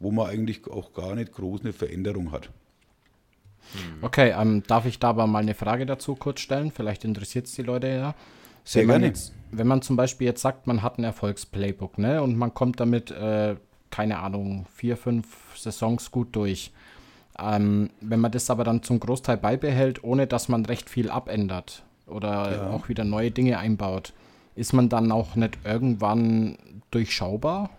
[0.00, 2.50] wo man eigentlich auch gar nicht groß eine Veränderung hat.
[4.02, 6.70] Okay, ähm, darf ich da aber mal eine Frage dazu kurz stellen?
[6.70, 8.14] Vielleicht interessiert es die Leute ja.
[8.62, 9.06] Sehr wenn man gerne.
[9.06, 12.80] Jetzt, wenn man zum Beispiel jetzt sagt, man hat ein Erfolgsplaybook, ne, und man kommt
[12.80, 13.56] damit, äh,
[13.90, 15.26] keine Ahnung, vier, fünf
[15.56, 16.70] Saisons gut durch.
[17.38, 21.82] Ähm, wenn man das aber dann zum Großteil beibehält, ohne dass man recht viel abändert
[22.06, 22.70] oder Ja.
[22.70, 24.12] auch wieder neue Dinge einbaut,
[24.54, 26.58] ist man dann auch nicht irgendwann
[26.90, 27.70] durchschaubar?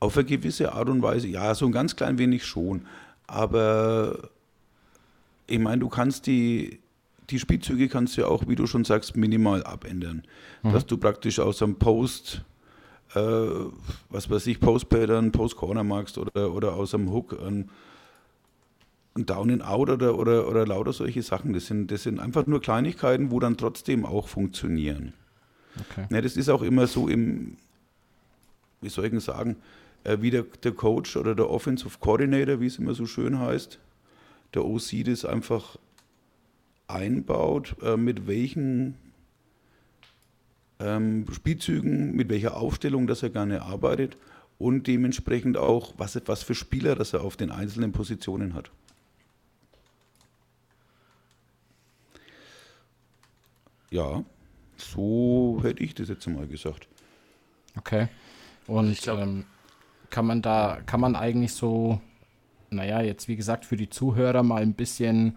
[0.00, 2.86] Auf eine gewisse Art und Weise, ja, so ein ganz klein wenig schon.
[3.26, 4.30] Aber
[5.46, 6.78] ich meine, du kannst die,
[7.30, 10.22] die Spielzüge kannst du ja auch, wie du schon sagst, minimal abändern.
[10.62, 10.72] Mhm.
[10.72, 12.42] Dass du praktisch aus einem Post,
[13.14, 13.20] äh,
[14.10, 17.70] was weiß ich, Post-Pattern, Post-Corner magst oder, oder aus einem Hook ein,
[19.16, 21.52] ein Down and Out oder, oder, oder lauter solche Sachen.
[21.52, 25.12] Das sind, das sind einfach nur Kleinigkeiten, wo dann trotzdem auch funktionieren.
[25.90, 26.06] Okay.
[26.10, 27.56] Ja, das ist auch immer so im,
[28.80, 29.56] wie soll ich denn sagen,
[30.20, 33.78] wie der, der Coach oder der Offensive Coordinator, wie es immer so schön heißt,
[34.54, 35.76] der OC das einfach
[36.86, 38.96] einbaut, äh, mit welchen
[40.80, 44.16] ähm, Spielzügen, mit welcher Aufstellung, dass er gerne arbeitet
[44.58, 48.70] und dementsprechend auch, was, was für Spieler, dass er auf den einzelnen Positionen hat.
[53.90, 54.24] Ja,
[54.76, 56.88] so hätte ich das jetzt mal gesagt.
[57.76, 58.08] Okay.
[58.66, 59.44] Und ähm,
[60.10, 62.00] kann man da, kann man eigentlich so,
[62.70, 65.36] naja, jetzt wie gesagt, für die Zuhörer mal ein bisschen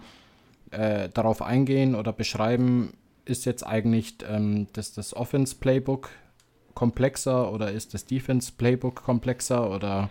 [0.72, 2.93] äh, darauf eingehen oder beschreiben,
[3.26, 6.09] ist jetzt eigentlich ähm, das, das Offense-Playbook
[6.74, 10.09] komplexer oder ist das Defense-Playbook komplexer oder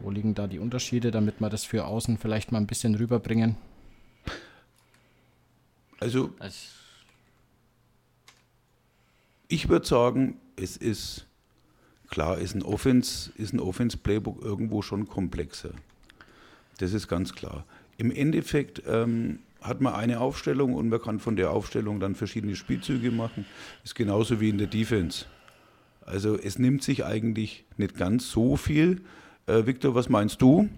[0.00, 3.56] wo liegen da die Unterschiede, damit wir das für außen vielleicht mal ein bisschen rüberbringen?
[5.98, 6.30] Also,
[9.48, 11.26] ich würde sagen, es ist
[12.08, 15.70] klar, ist ein Offense, ist ein Offense Playbook irgendwo schon komplexer.
[16.78, 17.64] Das ist ganz klar.
[17.98, 22.56] Im Endeffekt ähm, hat man eine Aufstellung und man kann von der Aufstellung dann verschiedene
[22.56, 23.46] Spielzüge machen.
[23.84, 25.26] Ist genauso wie in der Defense.
[26.02, 29.02] Also es nimmt sich eigentlich nicht ganz so viel.
[29.46, 30.68] Äh, Victor, was meinst du?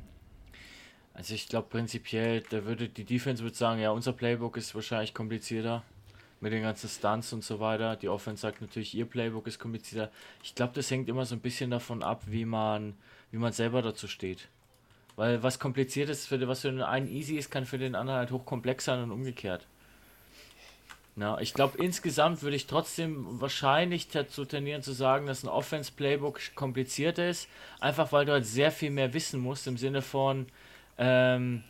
[1.12, 5.14] Also ich glaube prinzipiell, da würde die Defense würde sagen, ja, unser Playbook ist wahrscheinlich
[5.14, 5.82] komplizierter
[6.40, 7.96] mit den ganzen Stunts und so weiter.
[7.96, 10.10] Die Offense sagt natürlich, ihr Playbook ist komplizierter.
[10.42, 12.94] Ich glaube, das hängt immer so ein bisschen davon ab, wie man,
[13.30, 14.48] wie man selber dazu steht.
[15.16, 18.20] Weil was kompliziert ist, für, was für den einen easy ist, kann für den anderen
[18.20, 19.66] halt hochkomplex sein und umgekehrt.
[21.16, 26.54] Na, ich glaube, insgesamt würde ich trotzdem wahrscheinlich dazu tendieren zu sagen, dass ein Offense-Playbook
[26.54, 27.48] kompliziert ist,
[27.80, 30.46] einfach weil du halt sehr viel mehr wissen musst im Sinne von,
[30.96, 31.64] ähm,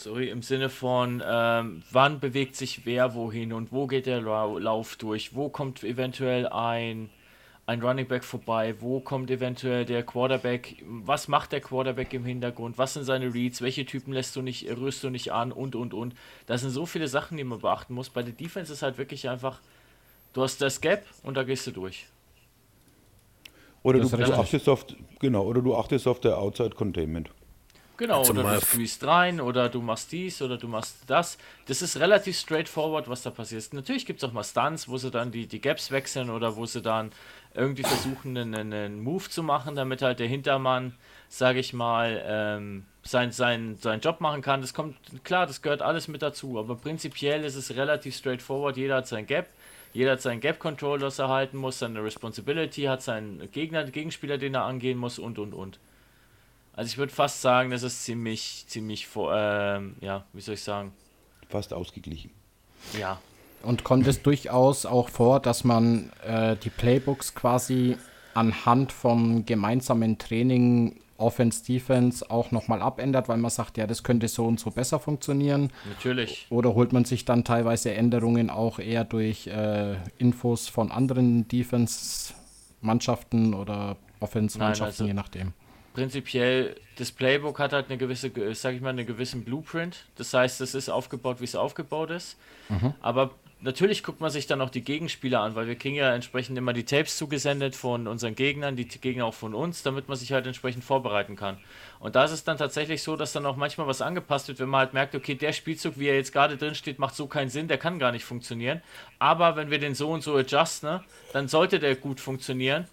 [0.00, 4.58] sorry, im Sinne von, ähm, wann bewegt sich wer wohin und wo geht der Lau-
[4.58, 7.10] Lauf durch, wo kommt eventuell ein,
[7.66, 12.78] ein Running Back vorbei, wo kommt eventuell der Quarterback, was macht der Quarterback im Hintergrund,
[12.78, 15.94] was sind seine Reads, welche Typen lässt du nicht, rührst du nicht an und und
[15.94, 16.14] und.
[16.46, 18.10] Das sind so viele Sachen, die man beachten muss.
[18.10, 19.60] Bei der Defense ist halt wirklich einfach,
[20.32, 22.06] du hast das Gap und da gehst du durch.
[23.82, 24.86] Oder Das du, achtest auf
[25.20, 27.30] genau, oder du achtest auf der Outside Containment.
[28.00, 31.36] Genau, oder du squeezed rein oder du machst dies oder du machst das.
[31.66, 33.74] Das ist relativ straightforward, was da passiert.
[33.74, 36.64] Natürlich gibt es auch mal Stunts, wo sie dann die, die Gaps wechseln oder wo
[36.64, 37.12] sie dann
[37.52, 40.94] irgendwie versuchen, einen, einen Move zu machen, damit halt der Hintermann,
[41.28, 44.62] sage ich mal, ähm, sein, sein, seinen Job machen kann.
[44.62, 48.78] Das kommt, klar, das gehört alles mit dazu, aber prinzipiell ist es relativ straightforward.
[48.78, 49.46] Jeder hat sein Gap.
[49.92, 54.54] Jeder hat seinen Gap-Control, das er halten muss, seine Responsibility, hat seinen Gegner, Gegenspieler, den
[54.54, 55.78] er angehen muss und und und.
[56.80, 60.62] Also ich würde fast sagen, das ist ziemlich, ziemlich vor, ähm, ja, wie soll ich
[60.62, 60.92] sagen?
[61.50, 62.30] Fast ausgeglichen.
[62.98, 63.20] Ja.
[63.62, 67.98] Und kommt es durchaus auch vor, dass man äh, die Playbooks quasi
[68.32, 74.28] anhand vom gemeinsamen Training Offense, Defense auch nochmal abändert, weil man sagt, ja, das könnte
[74.28, 75.70] so und so besser funktionieren.
[75.86, 76.46] Natürlich.
[76.48, 83.52] Oder holt man sich dann teilweise Änderungen auch eher durch äh, Infos von anderen Defense-Mannschaften
[83.52, 85.52] oder Offense-Mannschaften, also- je nachdem.
[85.94, 90.04] Prinzipiell, das Playbook hat halt eine gewisse, ge- sag ich mal, einen gewissen Blueprint.
[90.16, 92.36] Das heißt, es ist aufgebaut, wie es aufgebaut ist.
[92.68, 92.94] Mhm.
[93.00, 96.56] Aber natürlich guckt man sich dann auch die Gegenspieler an, weil wir kriegen ja entsprechend
[96.56, 100.32] immer die Tapes zugesendet von unseren Gegnern, die Gegner auch von uns, damit man sich
[100.32, 101.58] halt entsprechend vorbereiten kann.
[101.98, 104.68] Und da ist es dann tatsächlich so, dass dann auch manchmal was angepasst wird, wenn
[104.68, 107.50] man halt merkt, okay, der Spielzug, wie er jetzt gerade drin steht, macht so keinen
[107.50, 108.80] Sinn, der kann gar nicht funktionieren.
[109.18, 112.86] Aber wenn wir den so und so adjusten, ne, dann sollte der gut funktionieren,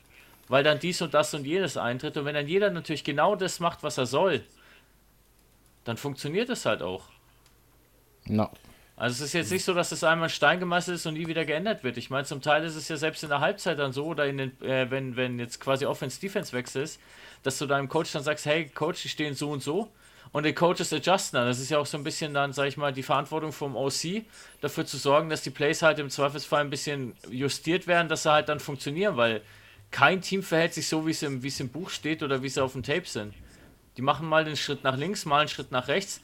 [0.48, 2.18] weil dann dies und das und jenes eintritt.
[2.18, 4.44] Und wenn dann jeder natürlich genau das macht, was er soll,
[5.84, 7.04] dann funktioniert es halt auch.
[8.26, 8.52] Na.
[8.98, 11.28] Also es ist jetzt nicht so, dass es einmal in Stein gemeißelt ist und nie
[11.28, 11.98] wieder geändert wird.
[11.98, 14.38] Ich meine, zum Teil ist es ja selbst in der Halbzeit dann so, oder in
[14.40, 17.00] den, äh, wenn, wenn jetzt quasi Offense-Defense-Wechsel ist,
[17.44, 19.92] dass du deinem Coach dann sagst, hey Coach, die stehen so und so.
[20.32, 21.48] Und die Coaches adjusten dann.
[21.48, 24.24] Das ist ja auch so ein bisschen dann, sag ich mal, die Verantwortung vom OC,
[24.62, 28.32] dafür zu sorgen, dass die Plays halt im Zweifelsfall ein bisschen justiert werden, dass sie
[28.32, 29.42] halt dann funktionieren, weil
[29.92, 32.50] kein Team verhält sich so, wie es im, wie es im Buch steht oder wie
[32.50, 33.34] sie auf dem Tape sind.
[33.98, 36.22] Die machen mal den Schritt nach links, mal einen Schritt nach rechts.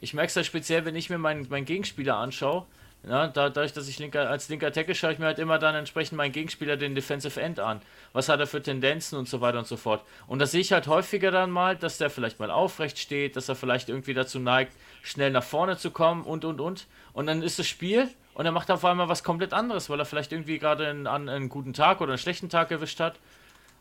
[0.00, 2.66] Ich merke es halt speziell, wenn ich mir meinen, meinen Gegenspieler anschaue.
[3.06, 5.74] Ja, da, dadurch, dass ich linker, als linker Tackle schaue ich mir halt immer dann
[5.74, 7.82] entsprechend meinen Gegenspieler, den Defensive End, an.
[8.14, 10.02] Was hat er für Tendenzen und so weiter und so fort.
[10.26, 13.48] Und da sehe ich halt häufiger dann mal, dass der vielleicht mal aufrecht steht, dass
[13.48, 14.72] er vielleicht irgendwie dazu neigt,
[15.02, 16.86] schnell nach vorne zu kommen und und und.
[17.12, 20.04] Und dann ist das Spiel und er macht auf einmal was komplett anderes, weil er
[20.04, 23.18] vielleicht irgendwie gerade einen, einen guten Tag oder einen schlechten Tag erwischt hat.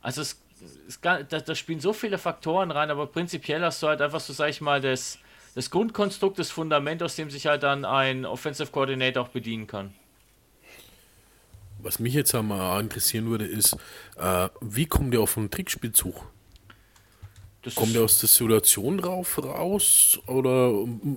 [0.02, 0.42] Also es,
[0.88, 4.32] es da, da spielen so viele Faktoren rein, aber prinzipiell hast du halt einfach so,
[4.32, 5.18] sag ich mal, das,
[5.56, 9.94] das Grundkonstrukt, das Fundament, aus dem sich halt dann ein Offensive Coordinator auch bedienen kann.
[11.80, 13.76] Was mich jetzt einmal interessieren würde, ist,
[14.18, 16.28] äh, wie kommt der auf einen Trickspielzug?
[17.64, 20.74] Das Kommt ihr aus der Situation drauf raus oder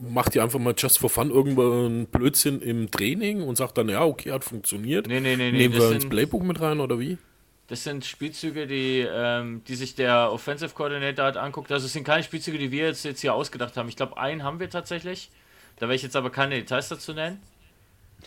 [0.08, 4.04] macht ihr einfach mal just for fun irgendwann Blödsinn im Training und sagt dann, ja,
[4.04, 5.08] okay, hat funktioniert?
[5.08, 5.58] Nee, nee, nee, nee.
[5.58, 7.18] Nehmen wir ins Playbook mit rein oder wie?
[7.66, 11.72] Das sind Spielzüge, die, ähm, die sich der Offensive Coordinator hat anguckt.
[11.72, 13.88] Also es sind keine Spielzüge, die wir jetzt, jetzt hier ausgedacht haben.
[13.88, 15.30] Ich glaube, einen haben wir tatsächlich.
[15.76, 17.42] Da werde ich jetzt aber keine Details dazu nennen.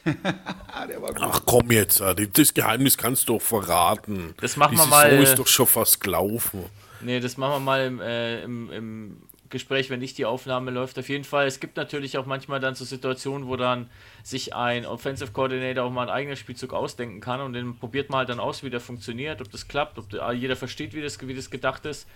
[1.22, 4.34] Ach komm jetzt, das Geheimnis kannst du doch verraten.
[4.42, 5.10] Das machen Die wir mal.
[5.10, 6.66] Saison ist doch schon fast gelaufen.
[7.02, 9.18] Nee, das machen wir mal im, äh, im, im
[9.50, 11.00] Gespräch, wenn nicht die Aufnahme läuft.
[11.00, 13.90] Auf jeden Fall, es gibt natürlich auch manchmal dann so Situationen, wo dann
[14.24, 18.30] sich ein Offensive Coordinator auch mal einen eigenen Spielzug ausdenken kann und den probiert halt
[18.30, 21.34] dann aus, wie der funktioniert, ob das klappt, ob der, jeder versteht, wie das, wie
[21.34, 22.08] das gedacht ist.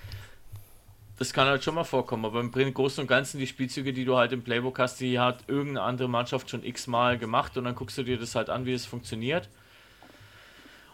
[1.18, 4.18] Das kann halt schon mal vorkommen, aber im Großen und Ganzen die Spielzüge, die du
[4.18, 7.98] halt im Playbook hast, die hat irgendeine andere Mannschaft schon x-mal gemacht und dann guckst
[7.98, 9.48] du dir das halt an, wie es funktioniert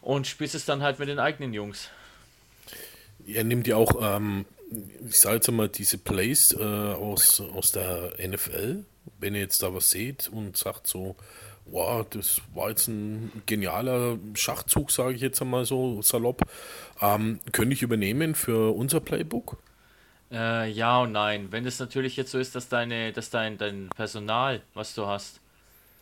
[0.01, 1.89] und spielst es dann halt mit den eigenen Jungs.
[3.33, 4.45] Er nimmt ja auch, ähm,
[5.07, 8.85] ich sage jetzt mal, diese Plays äh, aus, aus der NFL,
[9.19, 11.15] wenn ihr jetzt da was seht und sagt so,
[11.65, 16.41] wow, das war jetzt ein genialer Schachzug, sage ich jetzt einmal so salopp,
[17.01, 19.57] ähm, könnte ich übernehmen für unser Playbook?
[20.31, 21.51] Äh, ja und nein.
[21.51, 25.39] Wenn es natürlich jetzt so ist, dass deine, dass dein, dein Personal, was du hast,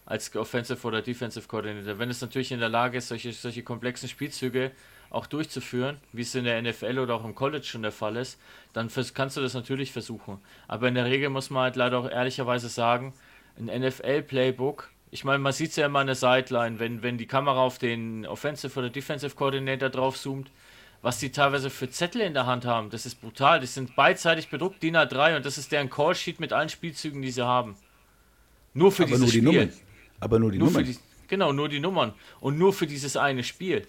[0.05, 4.07] als Offensive oder Defensive Coordinator, wenn es natürlich in der Lage ist, solche, solche komplexen
[4.07, 4.71] Spielzüge
[5.09, 8.39] auch durchzuführen, wie es in der NFL oder auch im College schon der Fall ist,
[8.73, 10.39] dann kannst du das natürlich versuchen.
[10.67, 13.13] Aber in der Regel muss man halt leider auch ehrlicherweise sagen,
[13.57, 17.27] ein NFL-Playbook, ich meine, man sieht es ja immer an der Sideline, wenn, wenn die
[17.27, 20.51] Kamera auf den Offensive oder Defensive Coordinator draufzoomt,
[21.01, 23.59] was die teilweise für Zettel in der Hand haben, das ist brutal.
[23.59, 27.31] Die sind beidseitig bedruckt, DIN A3 und das ist deren Callsheet mit allen Spielzügen, die
[27.31, 27.75] sie haben.
[28.73, 29.43] Nur für Aber dieses nur die Spiel.
[29.43, 29.73] Nummern.
[30.19, 30.83] Aber nur die nur Nummern.
[30.85, 30.97] Die,
[31.27, 32.13] genau, nur die Nummern.
[32.39, 33.87] Und nur für dieses eine Spiel.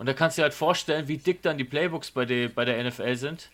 [0.00, 2.64] Und da kannst du dir halt vorstellen, wie dick dann die Playbooks bei der, bei
[2.64, 3.50] der NFL sind.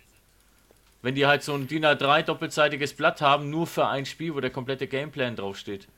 [1.02, 4.38] Wenn die halt so ein DIN A3 doppelseitiges Blatt haben, nur für ein Spiel, wo
[4.38, 5.88] der komplette Gameplan draufsteht.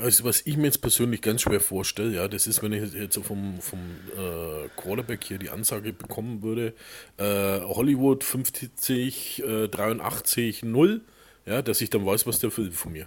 [0.00, 3.12] Also was ich mir jetzt persönlich ganz schwer vorstelle, ja, das ist, wenn ich jetzt
[3.12, 3.78] so vom, vom
[4.16, 6.72] äh, Quarterback hier die Ansage bekommen würde,
[7.18, 11.02] äh, Hollywood 50, äh, 83, 0,
[11.44, 13.06] ja, dass ich dann weiß, was der will von mir.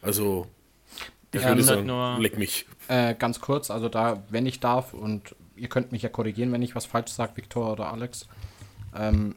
[0.00, 0.46] Also,
[1.32, 2.64] ich Ja, würde hat sagen, nur- leck mich.
[2.88, 6.62] Äh, ganz kurz, also da, wenn ich darf, und ihr könnt mich ja korrigieren, wenn
[6.62, 8.28] ich was falsch sage, Viktor oder Alex.
[8.96, 9.34] Ähm,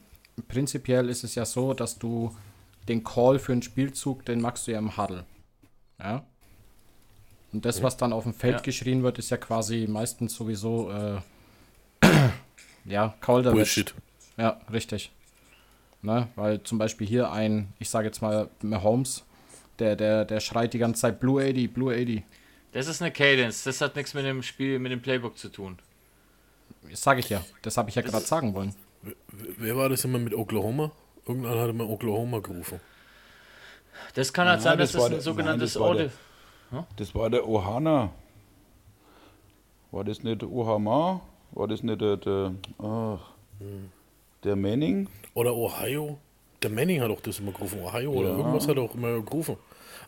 [0.47, 2.35] prinzipiell ist es ja so, dass du
[2.87, 5.25] den Call für einen Spielzug, den machst du ja im Huddle.
[5.99, 6.23] Ja.
[7.53, 8.61] Und das, was dann auf dem Feld Ja.
[8.61, 11.19] geschrien wird, ist ja quasi meistens sowieso, äh,
[12.85, 13.93] ja, Call der Bullshit.
[14.37, 15.11] Ja, richtig.
[16.01, 16.27] Ne?
[16.35, 19.23] Weil zum Beispiel hier ein, ich sage jetzt mal Mahomes,
[19.79, 22.23] der, der, der schreit die ganze Zeit Blue 80, Blue 80.
[22.73, 25.79] Das ist eine Cadence, das hat nichts mit dem Spiel, mit dem Playbook zu tun.
[26.89, 27.41] Das sage ich ja.
[27.61, 28.73] Das habe ich ja gerade ist- sagen wollen.
[29.57, 30.91] Wer war das immer mit Oklahoma?
[31.27, 32.79] Irgendeiner hat immer Oklahoma gerufen.
[34.15, 36.77] Das kann halt Ja, sein, dass das das war ein der- sogenanntes nein, das war
[36.77, 36.87] Order.
[36.97, 38.11] Das war der Ohana.
[39.91, 41.21] War das nicht der Ohama?
[41.51, 43.19] War das nicht der, der, ach,
[44.43, 45.09] der Manning?
[45.33, 46.17] Oder Ohio.
[46.61, 47.81] Der Manning hat auch das immer gerufen.
[47.81, 48.37] Ohio oder Ja.
[48.37, 49.57] irgendwas hat er auch immer gerufen.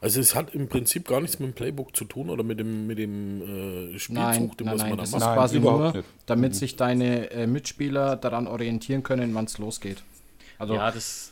[0.01, 2.87] Also es hat im Prinzip gar nichts mit dem Playbook zu tun oder mit dem,
[2.87, 5.19] mit dem äh, Spielzug, Nein, den nein, was nein, man da das macht.
[5.21, 6.09] ist Nein, quasi überhaupt nur, nicht.
[6.25, 6.55] damit Mhm.
[6.55, 10.03] sich deine äh, Mitspieler daran orientieren können, wann es losgeht.
[10.57, 11.31] Also, Ja, das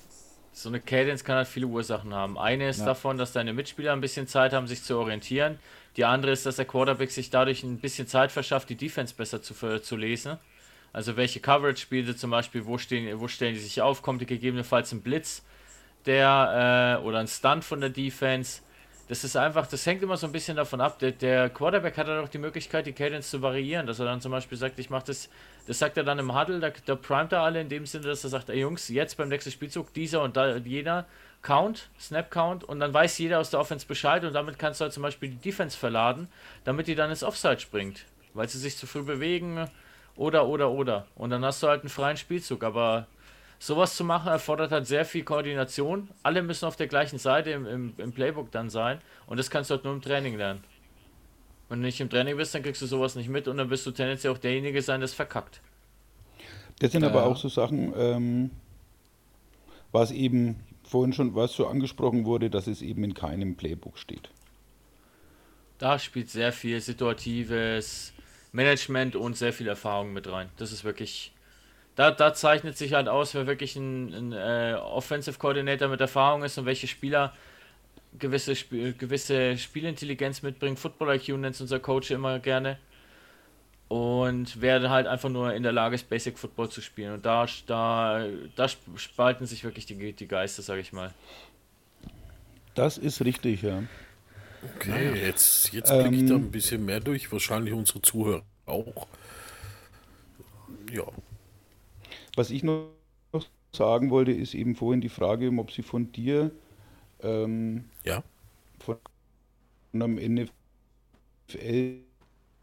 [0.51, 2.37] so eine Cadence kann halt viele Ursachen haben.
[2.39, 2.85] Eine ist Ja.
[2.87, 5.59] davon, dass deine Mitspieler ein bisschen Zeit haben, sich zu orientieren.
[5.97, 9.41] Die andere ist, dass der Quarterback sich dadurch ein bisschen Zeit verschafft, die Defense besser
[9.43, 10.37] zu, ver- zu lesen.
[10.93, 14.25] Also welche Coverage spielt sie zum Beispiel, wo, stehen, wo stellen die sich auf, kommt
[14.27, 15.43] gegebenenfalls ein Blitz,
[16.07, 18.61] der äh, oder ein Stunt von der Defense,
[19.09, 20.99] Das ist einfach, das hängt immer so ein bisschen davon ab.
[20.99, 24.19] Der, der Quarterback hat dann auch die Möglichkeit, die Cadence zu variieren, dass er dann
[24.19, 25.29] zum Beispiel sagt, ich mache das,
[25.65, 28.23] das sagt er dann im Huddle, da, da primet er alle in dem Sinne, dass
[28.25, 31.05] er sagt, ey Jungs, jetzt beim nächsten Spielzug dieser und da jener
[31.41, 34.83] Count, Snap Count und dann weiß jeder aus der Offense Bescheid und damit kannst du
[34.83, 36.27] halt zum Beispiel die Defense verladen,
[36.65, 39.69] damit die dann ins Offside springt, weil sie sich zu früh bewegen
[40.17, 43.07] oder oder oder und dann hast du halt einen freien Spielzug, aber
[43.59, 46.09] sowas zu machen erfordert halt sehr viel Koordination.
[46.23, 49.69] Alle müssen auf der gleichen Seite im, im, im Playbook dann sein und das kannst
[49.69, 50.63] du halt nur im Training lernen.
[51.69, 53.85] Wenn du nicht im Training bist, dann kriegst du sowas nicht mit und dann wirst
[53.85, 55.61] du tendenziell auch derjenige sein, das verkackt.
[56.79, 57.23] Das sind aber Ja.
[57.23, 58.51] auch so Sachen, ähm,
[59.91, 64.29] was eben vorhin schon was so angesprochen wurde, dass es eben in keinem Playbook steht.
[65.77, 68.13] Da spielt sehr viel situatives
[68.51, 70.49] Management und sehr viel Erfahrung mit rein.
[70.57, 71.31] Das ist wirklich.
[71.97, 76.43] Da, da zeichnet sich halt aus, wer wirklich ein, ein äh, Offensive Coordinator mit Erfahrung
[76.43, 77.33] ist und welche Spieler
[78.19, 80.77] gewisse, Sp gewisse Spielintelligenz mitbringen.
[80.77, 82.77] Football IQ nennt unser Coach immer gerne.
[83.87, 87.13] Und wer halt einfach nur in der Lage ist, Basic Football zu spielen.
[87.13, 91.15] Und da, da, da spalten sich wirklich die, die Geister, sag ich mal.
[92.75, 93.81] Das ist richtig, ja.
[94.75, 97.31] Okay, jetzt, jetzt blicke ich da Ähm, ein bisschen mehr durch.
[97.31, 99.07] Wahrscheinlich unsere Zuhörer auch.
[100.91, 101.05] Ja.
[102.37, 102.91] Was ich noch
[103.75, 106.51] sagen wollte, ist eben vorhin die Frage, ob sie von dir
[107.21, 108.23] ähm, Ja.
[108.79, 108.97] von
[109.93, 110.17] einem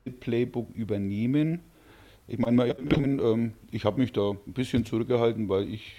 [0.04, 1.60] NFL-Playbook übernehmen.
[2.28, 5.94] Ich meine, mal, ähm, ich habe mich da ein bisschen zurückgehalten, weil ich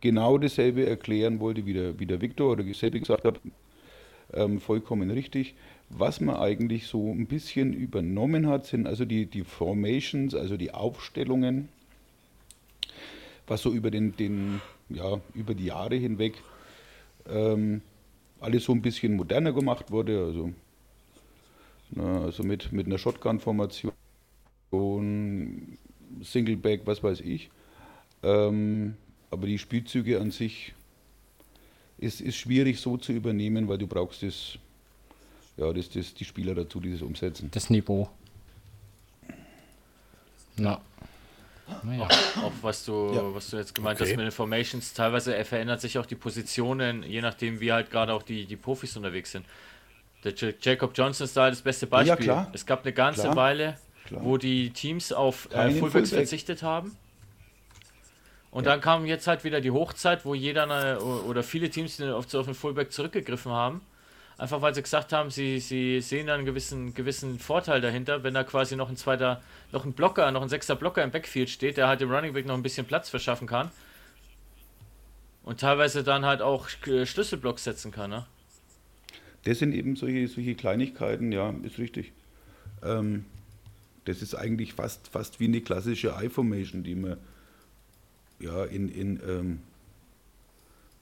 [0.00, 3.40] genau dasselbe erklären wollte, wie der, wie der Victor oder dasselbe gesagt hat.
[4.32, 5.56] Ähm, vollkommen richtig.
[5.96, 10.74] Was man eigentlich so ein bisschen übernommen hat, sind also die, die Formations, also die
[10.74, 11.68] Aufstellungen,
[13.46, 16.34] was so über, den, den, ja, über die Jahre hinweg
[17.28, 17.80] ähm,
[18.40, 20.24] alles so ein bisschen moderner gemacht wurde.
[20.24, 20.52] Also,
[21.90, 23.92] na, also mit, mit einer Shotgun-Formation,
[26.22, 27.50] Singleback, was weiß ich.
[28.24, 28.96] Ähm,
[29.30, 30.74] aber die Spielzüge an sich
[31.98, 34.58] ist, ist schwierig so zu übernehmen, weil du brauchst das,
[35.56, 37.50] ja, das, das, die Spieler dazu, die das umsetzen.
[37.52, 38.08] Das Niveau.
[40.56, 40.80] Na.
[41.82, 42.06] Naja.
[42.42, 43.34] Auch was du, Ja.
[43.34, 44.10] was du jetzt gemeint Okay.
[44.10, 47.90] hast mit den Formations, teilweise äh, verändert sich auch die Positionen, je nachdem, wie halt
[47.90, 49.46] gerade auch die, die Profis unterwegs sind.
[50.24, 52.16] Der J Jacob Johnson ist da das beste Beispiel.
[52.24, 52.50] klar.
[52.52, 53.36] Es gab eine ganze Klar.
[53.36, 54.22] Weile, Klar.
[54.24, 56.06] wo die Teams auf äh, Fullbacks Fullback.
[56.08, 56.96] verzichtet haben.
[58.50, 62.32] Und dann kam jetzt halt wieder die Hochzeit, wo jeder eine, oder viele Teams auf,
[62.34, 63.80] auf den Fullback zurückgegriffen haben.
[64.36, 68.34] Einfach weil sie gesagt haben, sie, sie sehen da einen gewissen, gewissen Vorteil dahinter, wenn
[68.34, 71.76] da quasi noch ein zweiter, noch ein Blocker, noch ein sechster Blocker im Backfield steht,
[71.76, 73.70] der halt dem Running Back noch ein bisschen Platz verschaffen kann.
[75.44, 78.26] Und teilweise dann halt auch äh, Schlüsselblocks setzen kann, ne?
[79.44, 82.12] Das sind eben solche, solche Kleinigkeiten, ja, ist richtig.
[82.82, 83.26] Ähm,
[84.06, 87.18] das ist eigentlich fast, fast wie eine klassische I-Formation, die man
[88.40, 89.60] ja in, in ähm,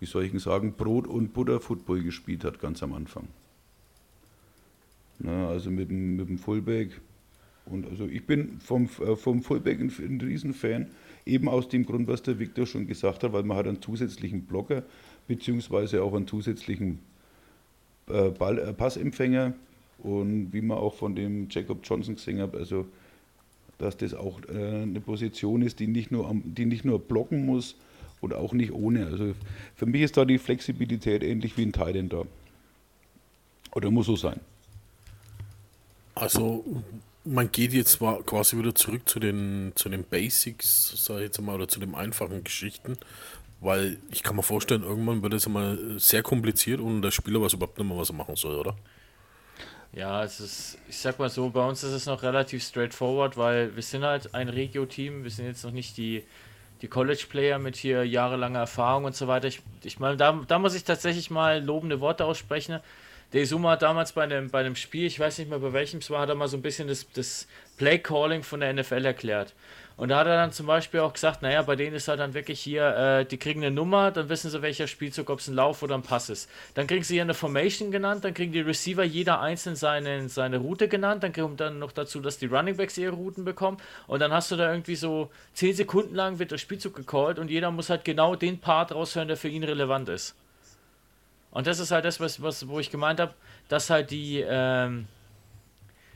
[0.03, 3.29] wie soll ich denn sagen, Brot- und Butter-Football gespielt hat, ganz am Anfang.
[5.21, 7.01] Na, also mit dem, mit dem Fullback.
[7.67, 10.89] Und also ich bin vom, äh, vom Fullback ein, ein Riesenfan,
[11.25, 14.43] eben aus dem Grund, was der Victor schon gesagt hat, weil man hat einen zusätzlichen
[14.43, 14.83] Blocker,
[15.29, 16.99] beziehungsweise auch einen zusätzlichen
[18.09, 19.55] äh, Ball, äh, Passempfänger
[19.99, 22.87] und wie man auch von dem Jacob Johnson gesehen hat, also
[23.79, 27.47] dass das auch äh, eine Position ist, die nicht, nur am, die nicht nur blocken
[27.47, 27.77] muss
[28.23, 29.07] und auch nicht ohne.
[29.07, 29.35] Also
[29.75, 32.23] für mich ist da die Flexibilität ähnlich wie ein Titan da.
[33.73, 34.41] Oder muss so sein.
[36.15, 36.65] Also,
[37.25, 41.55] man geht jetzt quasi wieder zurück zu den, zu den Basics, sag ich jetzt mal,
[41.55, 42.99] oder zu den einfachen Geschichten,
[43.61, 47.55] weil ich kann mir vorstellen, irgendwann wird es einmal sehr kompliziert und der Spieler weiß
[47.55, 48.77] überhaupt nicht mehr, was er machen soll, oder?
[49.95, 53.75] Ja, es ist, ich sag mal so, bei uns ist es noch relativ straightforward, weil
[53.75, 56.25] wir sind halt ein Regio-Team, wir sind jetzt noch nicht die,
[56.83, 59.47] die College-Player mit hier jahrelanger Erfahrung und so weiter.
[59.47, 62.81] Ich, ich meine, da, da muss ich tatsächlich mal lobende Worte aussprechen.
[63.33, 66.01] Der Izuma hat damals bei einem, bei einem Spiel, ich weiß nicht mehr bei welchem
[66.01, 67.47] es war, hat er mal so ein bisschen das, das
[67.79, 69.55] Play-Calling von der NFL erklärt.
[69.97, 72.35] Und da hat er dann zum Beispiel auch gesagt, naja, bei denen ist halt dann
[72.35, 75.55] wirklich hier, äh, die kriegen eine Nummer, dann wissen sie, welcher Spielzug, ob es ein
[75.55, 76.49] Lauf oder ein Pass ist.
[76.75, 80.59] Dann kriegen sie hier eine Formation genannt, dann kriegen die Receiver jeder einzeln seine, seine
[80.59, 84.21] Route genannt, dann kommt dann noch dazu, dass die Running Backs ihre Routen bekommen und
[84.21, 87.71] dann hast du da irgendwie so 10 Sekunden lang wird der Spielzug gecallt und jeder
[87.71, 90.35] muss halt genau den Part raushören, der für ihn relevant ist.
[91.51, 93.35] Und das ist halt das, was, was wo ich gemeint habe,
[93.69, 95.07] dass halt die, ähm,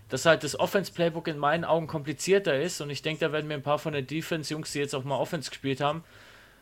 [0.09, 3.55] dass halt das Offense-Playbook in meinen Augen komplizierter ist und ich denke, da werden mir
[3.55, 6.05] ein paar von den Defense-Jungs, die jetzt auch mal Offense gespielt haben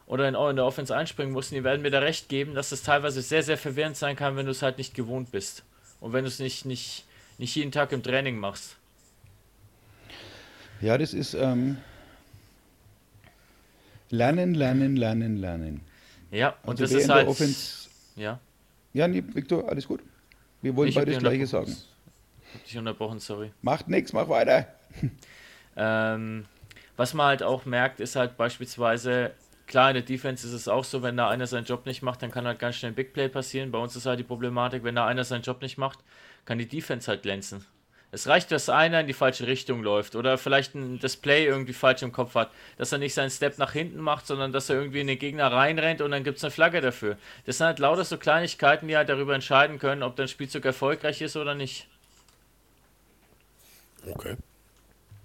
[0.06, 2.82] oder in, in der Offense einspringen mussten, die werden mir da recht geben, dass es
[2.82, 5.62] teilweise sehr, sehr verwirrend sein kann, wenn du es halt nicht gewohnt bist.
[6.00, 7.04] Und wenn du es nicht, nicht,
[7.38, 8.76] nicht jeden Tag im Training machst.
[10.80, 11.78] Ja, das ist ähm,
[14.10, 15.80] Lernen, Lernen, Lernen, Lernen.
[16.30, 17.28] Ja, und Also das ist halt.
[17.28, 18.38] Offense- ja,
[18.92, 20.00] Ja, nee, Victor, alles gut.
[20.62, 21.74] Wir wollen Ich beide das Gleiche sagen.
[22.54, 23.52] Hab dich unterbrochen, sorry.
[23.62, 24.66] Macht nichts, mach weiter.
[25.76, 26.46] Ähm,
[26.96, 29.32] was man halt auch merkt, ist halt beispielsweise,
[29.66, 32.22] klar, in der Defense ist es auch so, wenn da einer seinen Job nicht macht,
[32.22, 33.72] dann kann halt ganz schnell ein Big Play passieren.
[33.72, 35.98] Bei uns ist halt die Problematik, wenn da einer seinen Job nicht macht,
[36.44, 37.66] kann die Defense halt glänzen.
[38.12, 42.02] Es reicht, dass einer in die falsche Richtung läuft oder vielleicht ein Display irgendwie falsch
[42.02, 45.00] im Kopf hat, dass er nicht seinen Step nach hinten macht, sondern dass er irgendwie
[45.00, 47.18] in den Gegner reinrennt und dann gibt es eine Flagge dafür.
[47.44, 51.22] Das sind halt lauter so Kleinigkeiten, die halt darüber entscheiden können, ob dein Spielzug erfolgreich
[51.22, 51.88] ist oder nicht.
[54.12, 54.36] Okay.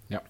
[0.09, 0.21] Ja.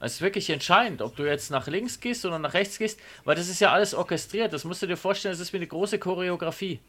[0.00, 3.36] Es ist wirklich entscheidend, ob du jetzt nach links gehst oder nach rechts gehst, weil
[3.36, 4.52] das ist ja alles orchestriert.
[4.52, 6.80] Das musst du dir vorstellen, das ist wie eine große Choreografie.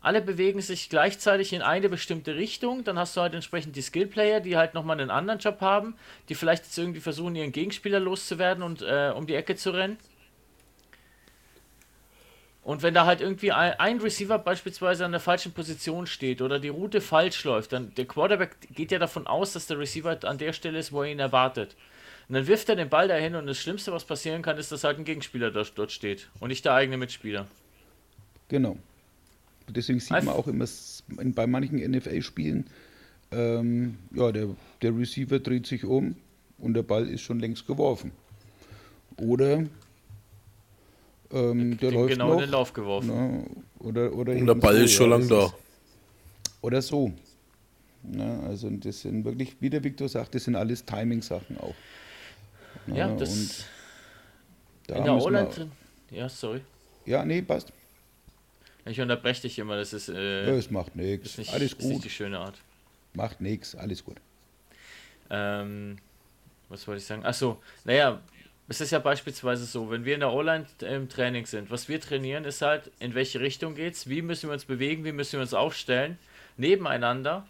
[0.00, 4.40] Alle bewegen sich gleichzeitig in eine bestimmte Richtung, dann hast du halt entsprechend die Skillplayer,
[4.40, 5.94] die halt nochmal einen anderen Job haben,
[6.28, 9.96] die vielleicht jetzt irgendwie versuchen, ihren Gegenspieler loszuwerden und äh, um die Ecke zu rennen.
[12.64, 16.58] Und wenn da halt irgendwie ein, ein Receiver beispielsweise an der falschen Position steht oder
[16.58, 20.38] die Route falsch läuft, dann der Quarterback geht ja davon aus, dass der Receiver an
[20.38, 21.76] der Stelle ist, wo er ihn erwartet.
[22.26, 24.82] Und dann wirft er den Ball dahin und das Schlimmste, was passieren kann, ist, dass
[24.82, 27.46] halt ein Gegenspieler dort, steht und nicht der eigene Mitspieler.
[28.48, 28.78] Genau.
[29.68, 30.66] Deswegen sieht man auch immer
[31.08, 32.66] bei manchen NFL-Spielen,
[33.30, 34.48] ähm, ja, der,
[34.80, 36.16] der Receiver dreht sich um
[36.58, 38.12] und der Ball ist schon längst geworfen.
[39.18, 39.64] Oder
[41.34, 42.34] ähm, der Den läuft genau noch.
[42.34, 43.08] in den Lauf geworfen.
[43.08, 43.44] ne,
[43.80, 45.52] oder, oder Und der Ball so, ist schon ja, lang da.
[46.62, 47.12] Oder so.
[48.02, 51.74] Ne, also das sind wirklich, wie der Victor sagt, das sind alles Timing-Sachen auch.
[52.86, 53.64] Ne, Ja, und das.
[54.86, 55.72] da in der O-Line drin.
[56.10, 56.60] Ja, sorry.
[57.06, 57.72] Ja, nee, passt.
[58.86, 60.08] Ich unterbreche dich immer, das ist.
[60.10, 61.30] Äh, Ja, es macht nichts.
[61.30, 62.04] ist nicht, Alles Ist nicht gut.
[62.04, 62.58] die schöne Art.
[63.14, 64.16] Macht nichts, alles gut.
[65.30, 65.96] Ähm,
[66.68, 67.24] was wollte ich sagen?
[67.24, 68.20] Achso, naja,
[68.68, 72.00] es ist ja beispielsweise so, wenn wir in der O-Line im Training sind, was wir
[72.00, 75.40] trainieren, ist halt, in welche Richtung geht's, wie müssen wir uns bewegen, wie müssen wir
[75.40, 76.18] uns aufstellen,
[76.56, 77.46] nebeneinander,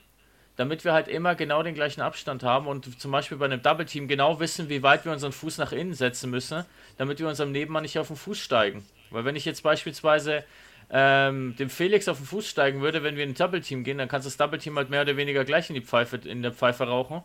[0.57, 3.87] damit wir halt immer genau den gleichen Abstand haben und zum Beispiel bei einem Double
[3.87, 6.65] Team genau wissen, wie weit wir unseren Fuß nach innen setzen müssen,
[6.99, 8.85] damit wir unserem Nebenmann nicht auf den Fuß steigen.
[9.11, 10.45] Weil wenn ich jetzt beispielsweise
[10.91, 13.99] ähm, dem Felix auf den Fuß steigen würde, wenn wir in ein Double Team gehen,
[13.99, 16.43] dann kannst du das Double Team halt mehr oder weniger gleich in die Pfeife, in
[16.43, 17.23] der Pfeife rauchen.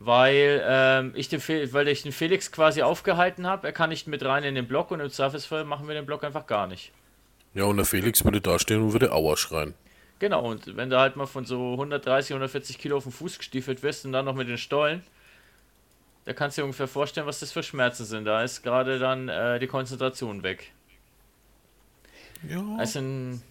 [0.00, 4.06] Weil, ähm, ich den Fe weil ich den Felix quasi aufgehalten habe, er kann nicht
[4.06, 6.92] mit rein in den Block und im Zweifelsfall machen wir den Block einfach gar nicht.
[7.54, 9.74] Ja, und der Felix würde da stehen und würde Aua schreien.
[10.20, 13.82] Genau, und wenn du halt mal von so 130, 140 Kilo auf den Fuß gestiefelt
[13.82, 15.02] wirst und dann noch mit den Stollen,
[16.24, 18.24] da kannst du dir ungefähr vorstellen, was das für Schmerzen sind.
[18.24, 20.72] Da ist gerade dann äh, die Konzentration weg.
[22.48, 22.62] Ja.
[22.76, 23.42] Also ein,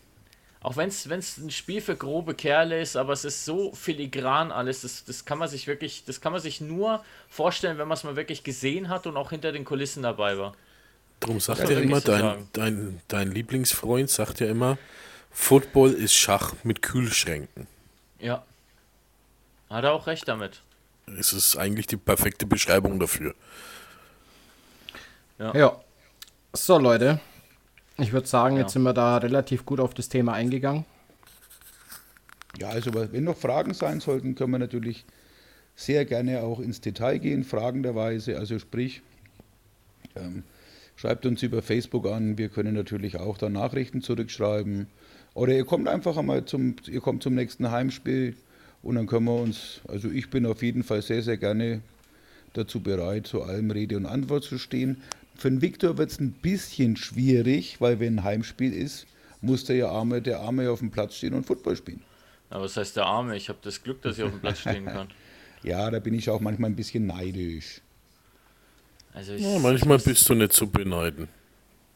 [0.68, 4.82] auch wenn es ein Spiel für grobe Kerle ist, aber es ist so filigran alles,
[4.82, 8.04] das, das kann man sich wirklich, das kann man sich nur vorstellen, wenn man es
[8.04, 10.56] mal wirklich gesehen hat und auch hinter den Kulissen dabei war.
[11.22, 14.78] Darum sagt ja man immer, dein, dein, dein Lieblingsfreund sagt ja immer,
[15.32, 17.66] Football ist Schach mit Kühlschränken.
[18.20, 18.44] Ja.
[19.70, 20.64] Hat er auch recht damit.
[21.18, 23.36] Es ist eigentlich die perfekte Beschreibung dafür.
[25.40, 25.80] Ja.
[26.52, 27.22] So, Leute.
[28.00, 28.62] Ich würde sagen, Ja.
[28.62, 30.86] jetzt sind wir da relativ gut auf das Thema eingegangen.
[32.60, 35.06] Ja, also wenn noch Fragen sein sollten, können wir natürlich
[35.76, 38.38] sehr gerne auch ins Detail gehen, fragenderweise.
[38.38, 39.02] Also sprich,
[40.16, 40.44] ähm,
[40.96, 42.38] schreibt uns über Facebook an.
[42.38, 44.88] Wir können natürlich auch da Nachrichten zurückschreiben.
[45.36, 48.36] Oder ihr kommt einfach einmal zum, ihr kommt zum nächsten Heimspiel
[48.82, 51.82] und dann können wir uns, also ich bin auf jeden Fall sehr, sehr gerne
[52.54, 55.04] dazu bereit, zu allem Rede und Antwort zu stehen.
[55.38, 59.06] Für den Viktor wird es ein bisschen schwierig, weil wenn ein Heimspiel ist,
[59.42, 62.02] muss der ja Arme, der Arme auf dem Platz stehen und Football spielen.
[62.50, 63.36] Aber was heißt der Arme?
[63.36, 65.08] Ich habe das Glück, dass ich auf dem Platz stehen kann.
[65.64, 67.82] Ja, da bin ich auch manchmal ein bisschen neidisch.
[69.12, 71.28] Also ich, Ja, manchmal bist du nicht zu beneiden.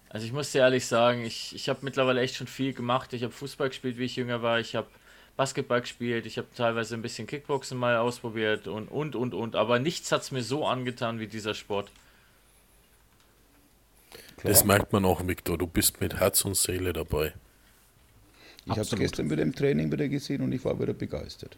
[0.09, 3.13] Also ich muss dir ehrlich sagen, ich, ich habe mittlerweile echt schon viel gemacht.
[3.13, 4.59] Ich habe Fußball gespielt, wie ich jünger war.
[4.59, 4.87] Ich habe
[5.37, 6.25] Basketball gespielt.
[6.25, 9.55] Ich habe teilweise ein bisschen Kickboxen mal ausprobiert und, und, und, und.
[9.55, 11.91] Aber nichts hat es mir so angetan wie dieser Sport.
[14.43, 15.57] Das merkt man auch, Viktor.
[15.57, 17.33] Du bist mit Herz und Seele dabei.
[18.65, 21.57] Ich habe es gestern wieder im Training wieder gesehen und ich war wieder begeistert.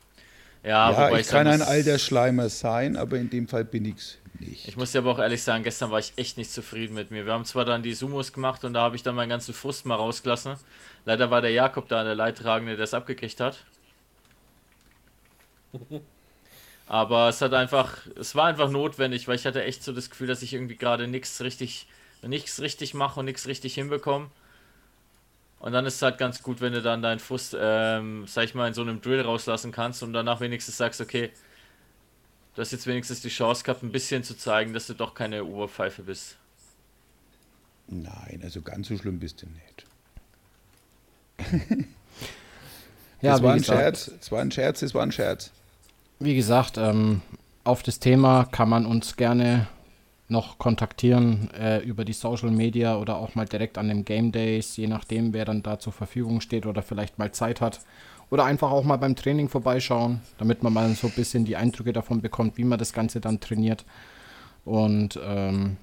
[0.64, 4.18] Ja, Ja, wobei ich kann ein alter Schleimer sein, aber in dem Fall bin ich's
[4.40, 4.68] nicht.
[4.68, 7.26] Ich muss dir aber auch ehrlich sagen, gestern war ich echt nicht zufrieden mit mir.
[7.26, 9.86] Wir haben zwar dann die Sumos gemacht und da habe ich dann meinen ganzen Frust
[9.86, 10.56] mal rausgelassen.
[11.06, 13.66] Leider war der Jakob da, der Leidtragende, der es abgekriegt hat.
[16.88, 20.28] Aber es hat einfach, es war einfach notwendig, weil ich hatte echt so das Gefühl,
[20.28, 21.88] dass ich irgendwie gerade nichts richtig
[22.28, 24.30] nichts richtig mache und nichts richtig hinbekomme.
[25.60, 28.54] Und dann ist es halt ganz gut, wenn du dann deinen Fuß, ähm, sag ich
[28.56, 31.32] mal, in so einem Drill rauslassen kannst und danach wenigstens sagst, okay,
[32.56, 35.46] du hast jetzt wenigstens die Chance gehabt, ein bisschen zu zeigen, dass du doch keine
[35.46, 36.36] Oberpfeife bist.
[37.88, 39.86] Nein, also ganz so schlimm bist du nicht.
[43.22, 45.52] Ja, das war ein gesagt- Scherz, es war ein Scherz, es war ein Scherz.
[46.20, 47.22] Wie gesagt, ähm,
[47.64, 49.68] auf das Thema kann man uns gerne
[50.34, 54.76] noch kontaktieren äh, über die Social Media oder auch mal direkt an den Game Days,
[54.76, 57.80] je nachdem, wer dann da zur Verfügung steht oder vielleicht mal Zeit hat.
[58.30, 61.94] Oder einfach auch mal beim Training vorbeischauen, damit man mal so ein bisschen die Eindrücke
[61.94, 63.86] davon bekommt, wie man das Ganze dann trainiert.
[64.66, 65.78] Und ähm,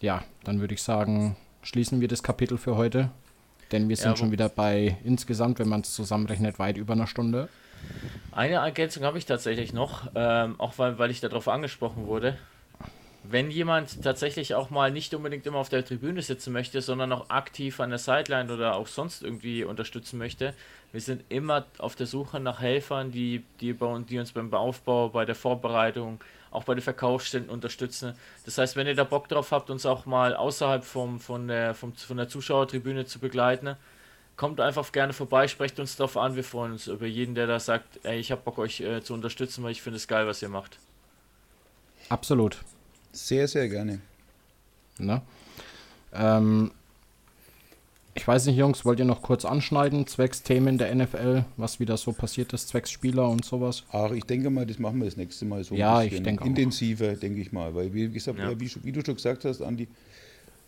[0.00, 3.10] ja, dann würde ich sagen, schließen wir das Kapitel für heute.
[3.72, 7.08] Denn wir sind Ja, schon wieder bei insgesamt, wenn man es zusammenrechnet, weit über einer
[7.08, 7.48] Stunde.
[8.32, 12.38] Eine Ergänzung habe ich tatsächlich noch, ähm, auch weil, weil ich darauf angesprochen wurde.
[13.28, 17.30] Wenn jemand tatsächlich auch mal nicht unbedingt immer auf der Tribüne sitzen möchte, sondern auch
[17.30, 20.54] aktiv an der Sideline oder auch sonst irgendwie unterstützen möchte,
[20.92, 24.52] wir sind immer auf der Suche nach Helfern, die, die, bei uns, die uns beim
[24.54, 26.20] Aufbau, bei der Vorbereitung,
[26.50, 28.14] auch bei den Verkaufsständen unterstützen.
[28.44, 31.74] Das heißt, wenn ihr da Bock drauf habt, uns auch mal außerhalb vom, von, der,
[31.74, 33.76] vom, von der Zuschauertribüne zu begleiten,
[34.36, 36.36] kommt einfach gerne vorbei, sprecht uns drauf an.
[36.36, 39.14] Wir freuen uns über jeden, der da sagt, ey, ich hab Bock euch äh, zu
[39.14, 40.78] unterstützen, weil ich finde es geil, was ihr macht.
[42.08, 42.58] Absolut.
[43.16, 44.00] Sehr, sehr gerne.
[44.98, 45.22] Ne?
[46.12, 46.70] Ähm,
[48.14, 51.96] ich weiß nicht, Jungs, wollt ihr noch kurz anschneiden, zwecks Themen der NFL, was wieder
[51.98, 53.84] so passiert ist, zwecks Spieler und sowas?
[53.92, 56.24] Ach, ich denke mal, das machen wir das nächste Mal so Ja, ein ich bisschen
[56.24, 56.46] denke auch.
[56.46, 57.74] intensiver, denke ich mal.
[57.74, 58.58] Weil, wie, gesagt, Ja.
[58.58, 59.86] wie, wie du schon gesagt hast, Andi,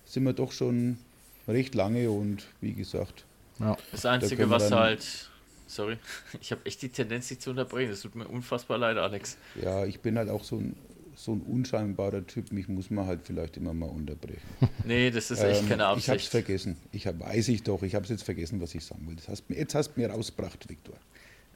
[0.05, 0.99] sind wir doch schon
[1.47, 3.25] recht lange und wie gesagt,
[3.59, 3.77] Ja.
[3.93, 5.31] Das Da Einzige, wir was halt.
[5.67, 5.99] Sorry,
[6.41, 7.91] ich habe echt die Tendenz, dich zu unterbrechen.
[7.91, 9.37] Das tut mir unfassbar leid, Alex.
[9.63, 10.75] ja, ich bin halt auch so ein,
[11.19, 14.41] so ein unscheinbarer Typ, mich muss man halt vielleicht immer mal unterbrechen.
[14.85, 16.29] Nee, das ist echt Ähm, keine Ich hab's Absicht.
[16.29, 16.77] vergessen.
[16.93, 19.17] Ich hab, weiß ich doch, ich habe es jetzt vergessen, was ich sagen will.
[19.17, 20.95] Das hast, mir- jetzt hast du mir rausgebracht, Viktor.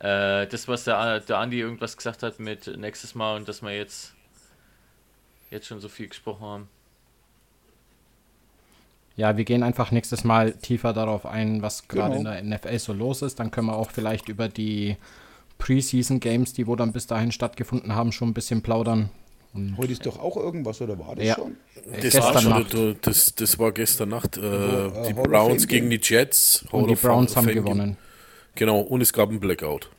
[0.00, 3.70] Äh, das, was der, der Andi irgendwas gesagt hat mit nächstes Mal und dass wir
[3.76, 4.14] jetzt,
[5.50, 6.68] jetzt schon so viel gesprochen haben.
[9.16, 12.32] Ja, wir gehen einfach nächstes Mal tiefer darauf ein, was gerade Genau.
[12.32, 13.38] in der NFL so los ist.
[13.38, 14.96] Dann können wir auch vielleicht über die
[15.58, 19.10] Preseason Games, die wo dann bis dahin stattgefunden haben, schon ein bisschen plaudern.
[19.54, 21.34] Und Heute ist doch auch irgendwas, oder war das Ja.
[21.34, 21.52] schon?
[21.76, 24.36] äh, Das gestern war, schon, das, das war gestern Nacht.
[24.38, 26.00] Äh, äh, die Browns gegen die.
[26.02, 26.64] Jets.
[26.72, 27.96] Hall Und die Browns haben Fame gewonnen.
[28.54, 29.90] Genau, und es gab einen Blackout.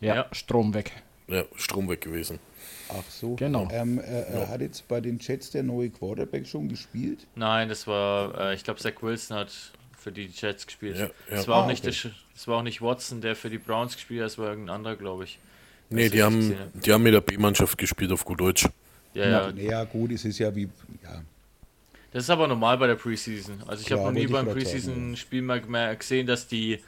[0.00, 0.26] Ja, Ja.
[0.32, 0.92] Strom weg.
[1.28, 2.38] Ja, Strom weg gewesen.
[2.88, 3.36] Ach so.
[3.36, 3.68] Genau.
[3.70, 7.26] Ähm, äh, äh, Hat jetzt bei den Jets der neue Quarterback schon gespielt?
[7.36, 9.52] Nein, das war, äh, ich glaube, Zach Wilson hat
[9.98, 10.96] für die Jets gespielt.
[10.98, 11.10] Ja, ja.
[11.28, 12.10] Es war auch Ah, nicht okay.
[12.34, 14.96] es war auch nicht Watson, der für die Browns gespielt hat, es war irgendein anderer,
[14.96, 15.38] glaube ich.
[15.90, 18.66] Nee, die haben, die haben mit der B-Mannschaft gespielt auf gut Deutsch.
[19.14, 19.52] Ja, ja.
[19.52, 20.68] Naja, gut, es ist ja wie,
[21.02, 21.22] ja,
[22.12, 23.62] Das ist aber normal bei der Preseason.
[23.66, 26.80] Also ich habe noch nie beim Preseason-Spiel mal gesehen, dass die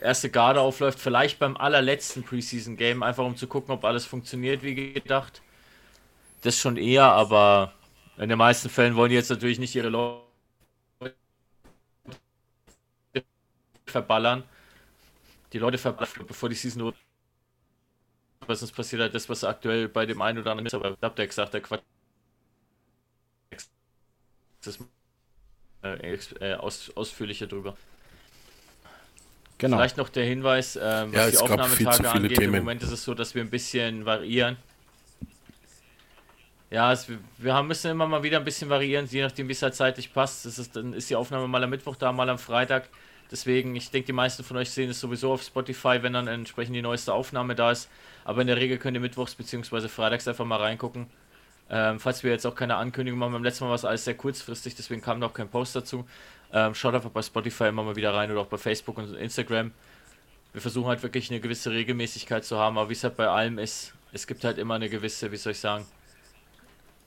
[0.00, 0.98] erste Garde aufläuft.
[0.98, 5.42] Vielleicht beim allerletzten Preseason-Game, einfach um zu gucken, ob alles funktioniert wie gedacht.
[6.42, 7.72] Das schon eher, aber
[8.18, 10.22] in den meisten Fällen wollen die jetzt natürlich nicht ihre Leute
[13.86, 14.44] verballern.
[15.52, 16.92] Die Leute verballern, bevor die Season
[18.48, 21.18] was sonst passiert halt das, was aktuell bei dem einen oder anderen ist, aber habt
[21.18, 21.82] ihr gesagt, der Quatsch.
[24.64, 24.78] Das
[25.82, 27.76] äh, äh, aus, ausführlicher drüber.
[29.58, 29.76] Genau.
[29.76, 32.32] Vielleicht noch der Hinweis, ähm, was Ja, die es Aufnahmetage angeht.
[32.32, 32.58] Im Themen.
[32.58, 34.56] Moment ist es so, dass wir ein bisschen variieren.
[36.70, 37.06] Ja, es,
[37.38, 40.12] wir haben, müssen immer mal wieder ein bisschen variieren, je nachdem, wie es halt zeitlich
[40.12, 40.46] passt.
[40.46, 42.88] Das ist, dann ist die Aufnahme mal am Mittwoch da, mal am Freitag.
[43.32, 46.76] Deswegen, ich denke, die meisten von euch sehen es sowieso auf Spotify, wenn dann entsprechend
[46.76, 47.88] die neueste Aufnahme da ist.
[48.24, 49.88] Aber in der Regel könnt ihr mittwochs bzw.
[49.88, 51.06] freitags einfach mal reingucken.
[51.70, 54.14] Ähm, falls wir jetzt auch keine Ankündigung machen, beim letzten Mal war es alles sehr
[54.14, 56.06] kurzfristig, deswegen kam noch kein Post dazu.
[56.52, 59.72] Ähm, schaut einfach bei Spotify immer mal wieder rein oder auch bei Facebook und Instagram.
[60.52, 63.58] Wir versuchen halt wirklich eine gewisse Regelmäßigkeit zu haben, aber wie es halt bei allem
[63.58, 65.86] ist, es gibt halt immer eine gewisse, wie soll ich sagen,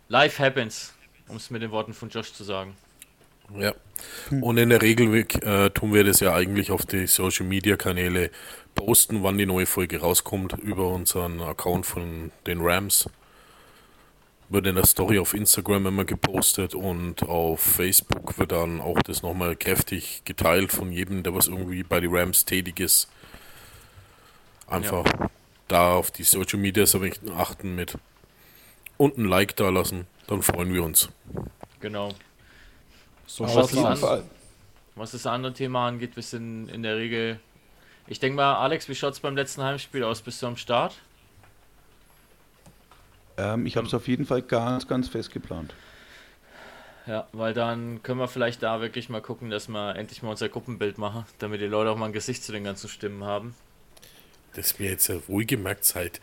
[0.08, 0.96] Life happens,
[1.28, 2.76] um es mit den Worten von Josh zu sagen.
[3.58, 3.74] Ja.
[4.42, 8.32] Und in der Regel äh, tun wir das ja eigentlich auf die Social Media Kanäle
[8.74, 13.10] posten, wann die neue Folge rauskommt, über unseren Account von den Rams.
[14.50, 19.24] Wird in der Story auf Instagram immer gepostet und auf Facebook wird dann auch das
[19.24, 23.10] nochmal kräftig geteilt von jedem, der was irgendwie bei den Rams tätig ist.
[24.68, 25.06] Einfach
[25.68, 26.86] da auf die Social Media
[27.36, 27.98] achten mit
[28.98, 31.10] und ein Like da lassen, dann freuen wir uns.
[31.80, 32.14] Genau.
[33.28, 34.00] So schaut's jeden aus.
[34.00, 34.24] Fall.
[34.96, 37.40] Was das andere Thema angeht, wir sind in der Regel.
[38.08, 40.22] Ich denke mal, Alex, wie schaut es beim letzten Heimspiel aus?
[40.22, 40.96] Bist du am Start?
[43.38, 45.74] Ähm, ich habe es auf jeden Fall ganz, ganz fest geplant.
[47.08, 50.50] Ja, weil dann können wir vielleicht da wirklich mal gucken, dass wir endlich mal unser
[50.50, 53.54] Gruppenbild machen, damit die Leute auch mal ein Gesicht zu den ganzen Stimmen haben.
[54.56, 56.22] Das wir jetzt ja wohlgemerkt seit Am,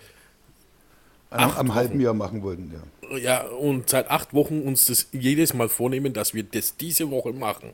[1.32, 2.00] Acht am halben Wochen.
[2.00, 3.16] Jahr machen wollten, ja.
[3.16, 7.32] ja und seit acht Wochen uns das jedes Mal vornehmen, dass wir das diese Woche
[7.32, 7.72] machen.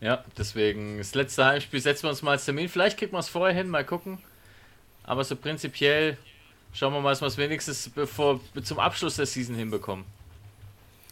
[0.00, 2.68] Ja, deswegen das letzte Heimspiel setzen wir uns mal als Termin.
[2.68, 4.18] Vielleicht kriegen wir es vorher hin, mal gucken.
[5.04, 6.18] Aber so prinzipiell
[6.72, 10.04] schauen wir mal, dass wir es wenigstens bevor, zum Abschluss der Season hinbekommen.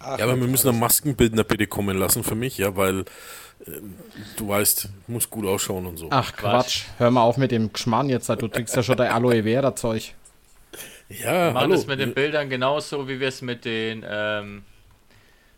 [0.01, 3.05] Ach, Ja, aber wir müssen einen Maskenbildner bitte kommen lassen für mich, ja, weil
[3.66, 3.94] ähm,
[4.36, 6.09] du weißt, muss gut ausschauen und so.
[6.10, 9.44] Ach Quatsch, hör mal auf mit dem Geschmarrn jetzt, du trinkst ja schon dein Aloe
[9.44, 10.14] Vera Zeug.
[11.09, 11.18] Ja,
[11.48, 11.74] Wir machen hallo.
[11.74, 14.62] das mit den Bildern genauso, wie wir es mit den, ähm,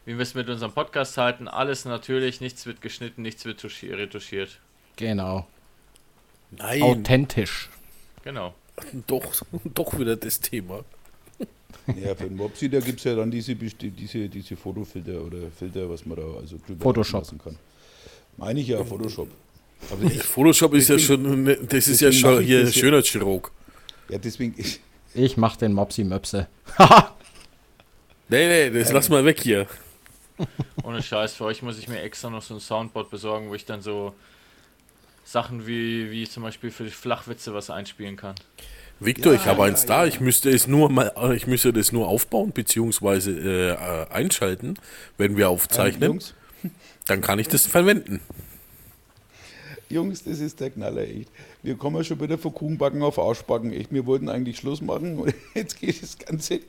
[0.05, 1.48] wie wir es mit unserem Podcast halten.
[1.48, 4.59] Alles natürlich, nichts wird geschnitten, nichts wird tuschi- retuschiert.
[4.97, 5.47] Genau.
[6.51, 7.68] Nein, Authentisch.
[8.24, 8.55] Genau.
[9.06, 9.24] doch,
[9.64, 10.85] doch wieder das Thema.
[12.02, 15.89] Ja, für den Mopsi, da gibt es ja dann diese, diese, diese Fotofilter oder Filter,
[15.89, 17.20] was man da also drüber Photoshop.
[17.20, 17.56] lassen kann.
[18.39, 19.28] Meine ich ja, Photoshop.
[19.93, 22.66] Aber ich, Photoshop ist ja schon, das ist ja schon hier.
[22.73, 23.52] Schönheitschirurg.
[24.09, 24.81] ja, deswegen, ich,
[25.16, 26.47] Ich mach den Mopsi Möpse.
[28.28, 29.68] Nee, nee, das lass mal weg hier.
[30.82, 33.64] Ohne Scheiß, für euch muss ich mir extra noch so ein Soundboard besorgen, wo ich
[33.64, 34.14] dann so
[35.24, 38.34] Sachen wie, wie zum Beispiel für Flachwitze was einspielen kann.
[38.98, 40.01] Victor, Ja, ich habe ja, eins da.
[40.02, 40.09] ja.
[40.09, 44.74] Ich müsste es nur mal, ich müsste das nur aufbauen beziehungsweise äh, einschalten,
[45.18, 46.10] wenn wir aufzeichnen.
[46.14, 46.34] Jungs,
[47.06, 48.20] Dann kann ich das verwenden.
[49.88, 51.28] Jungs, das ist der Knaller, echt.
[51.62, 53.92] Wir kommen ja schon wieder von Kuchenbacken auf Arschbacken, echt.
[53.92, 56.60] Wir wollten eigentlich Schluss machen und jetzt geht das Ganze,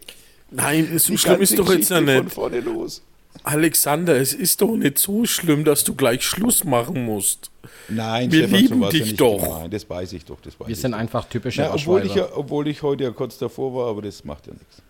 [0.51, 2.31] Nein, so schlimm ist doch jetzt ja nicht.
[2.31, 3.01] vorne los.
[3.43, 7.51] Alexander, es ist doch nicht so schlimm, dass du gleich Schluss machen musst.
[7.89, 9.43] Nein, Wir Stefan, lieben so dich ja nicht doch.
[9.43, 9.73] gemeint.
[9.73, 10.97] Das weiß ich doch, das weiß Wir ich sind doch.
[10.99, 14.23] einfach typische Na, obwohl, ich ja, obwohl ich heute ja kurz davor war, aber das
[14.23, 14.81] macht ja nichts.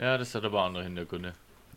[0.00, 1.34] Ja, das hat aber andere Hintergründe.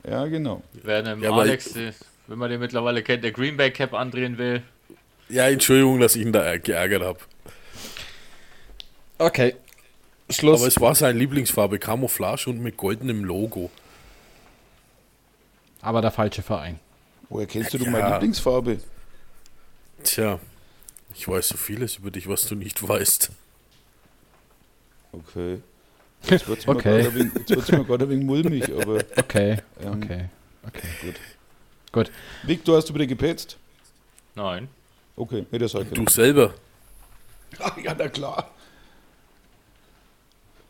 [0.07, 0.61] Ja, genau.
[0.83, 4.63] Wer dem Ja, Alex, wenn man den mittlerweile kennt, der Greenback Cap andrehen will,
[5.29, 7.19] Ja, Entschuldigung, dass ich ihn da geärgert habe.
[9.17, 9.55] Okay.
[10.29, 10.59] Schluss.
[10.59, 13.69] Aber es war seine Lieblingsfarbe, Camouflage und mit goldenem Logo.
[15.81, 16.79] Aber der falsche Verein.
[17.29, 17.89] Woher kennst du Ja.
[17.89, 18.79] meine Lieblingsfarbe?
[20.03, 20.39] Tja,
[21.13, 23.31] ich weiß so vieles über dich, was du nicht weißt.
[25.11, 25.61] Okay.
[26.29, 27.03] Jetzt wird es Okay.
[27.13, 29.57] mir gerade ein wenig- mulmig, aber Okay.
[29.81, 30.25] Ähm, Okay.
[30.67, 30.87] Okay.
[31.01, 31.15] gut.
[31.91, 32.11] Gut.
[32.43, 33.57] Victor, hast du wieder gepetzt?
[34.35, 34.67] nein.
[35.17, 36.53] Okay, nee, das sag ich Du selber.
[37.59, 38.51] Ach, ja, na klar.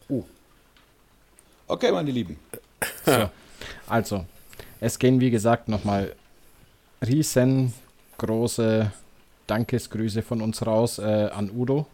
[0.09, 0.23] Oh.
[1.67, 2.39] Okay, meine Lieben.
[3.05, 3.29] So.
[3.87, 4.25] Also,
[4.79, 6.15] es gehen wie gesagt nochmal
[7.05, 8.91] riesengroße
[9.47, 11.85] Dankesgrüße von uns raus äh, an Udo.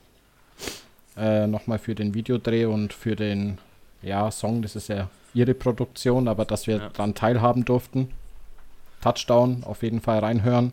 [1.17, 3.57] Äh, nochmal für den Videodreh und für den
[4.03, 4.61] ja, Song.
[4.61, 6.89] Das ist ja ihre Produktion, aber dass wir Ja.
[6.89, 8.11] daran teilhaben durften.
[9.01, 10.71] Touchdown, auf jeden Fall reinhören.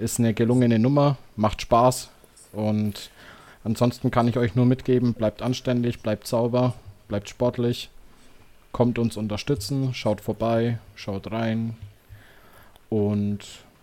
[0.00, 2.10] Ist eine gelungene Nummer, macht Spaß.
[2.52, 3.10] Und
[3.62, 6.74] ansonsten kann ich euch nur mitgeben, bleibt anständig, bleibt sauber,
[7.08, 7.90] bleibt sportlich
[8.72, 11.76] kommt uns unterstützen, schaut vorbei, schaut rein.
[12.88, 13.40] Und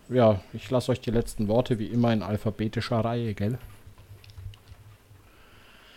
[0.08, 3.58] ja, ich lasse euch die letzten Worte wie immer in alphabetischer Reihe, gell?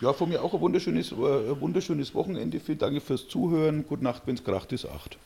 [0.01, 2.59] Ja, von mir auch ein wunderschönes, äh, ein wunderschönes Wochenende.
[2.59, 3.85] Vielen Dank fürs Zuhören.
[3.87, 4.85] Gute Nacht, wenn es kracht ist.
[4.85, 5.17] Acht.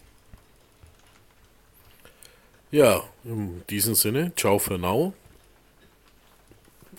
[2.75, 5.13] Ja, in diesem Sinne, ciao für now.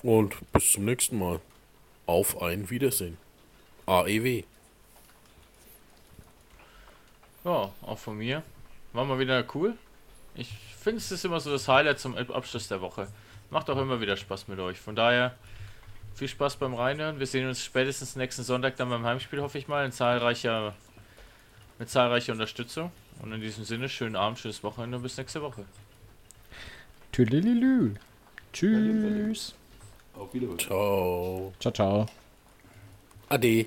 [0.03, 1.39] Und bis zum nächsten Mal.
[2.07, 3.19] Auf ein Wiedersehen.
[3.85, 4.45] AEW.
[7.45, 8.43] Ja, auch von mir.
[8.95, 9.75] War mal wieder cool.
[10.35, 10.49] Ich
[10.81, 13.09] finde, es ist immer so das Highlight zum Abschluss der Woche.
[13.51, 14.81] Macht auch immer wieder Spaß mit euch.
[14.81, 15.37] Von daher,
[16.15, 17.19] viel Spaß beim Reinhören.
[17.19, 20.75] Wir sehen uns spätestens nächsten Sonntag dann beim Heimspiel, hoffe ich mal, in zahlreicher,
[21.79, 22.91] mit zahlreicher Unterstützung.
[23.23, 25.65] Und in diesem Sinne, schönen Abend, schönes Wochenende und bis nächste Woche.
[27.13, 27.95] Tüdelilü.
[28.53, 29.55] Tschüss.
[30.15, 30.59] Auf Wiedersehen.
[30.59, 31.53] Ciao.
[31.61, 32.07] Ciao, ciao.
[33.29, 33.67] Ade.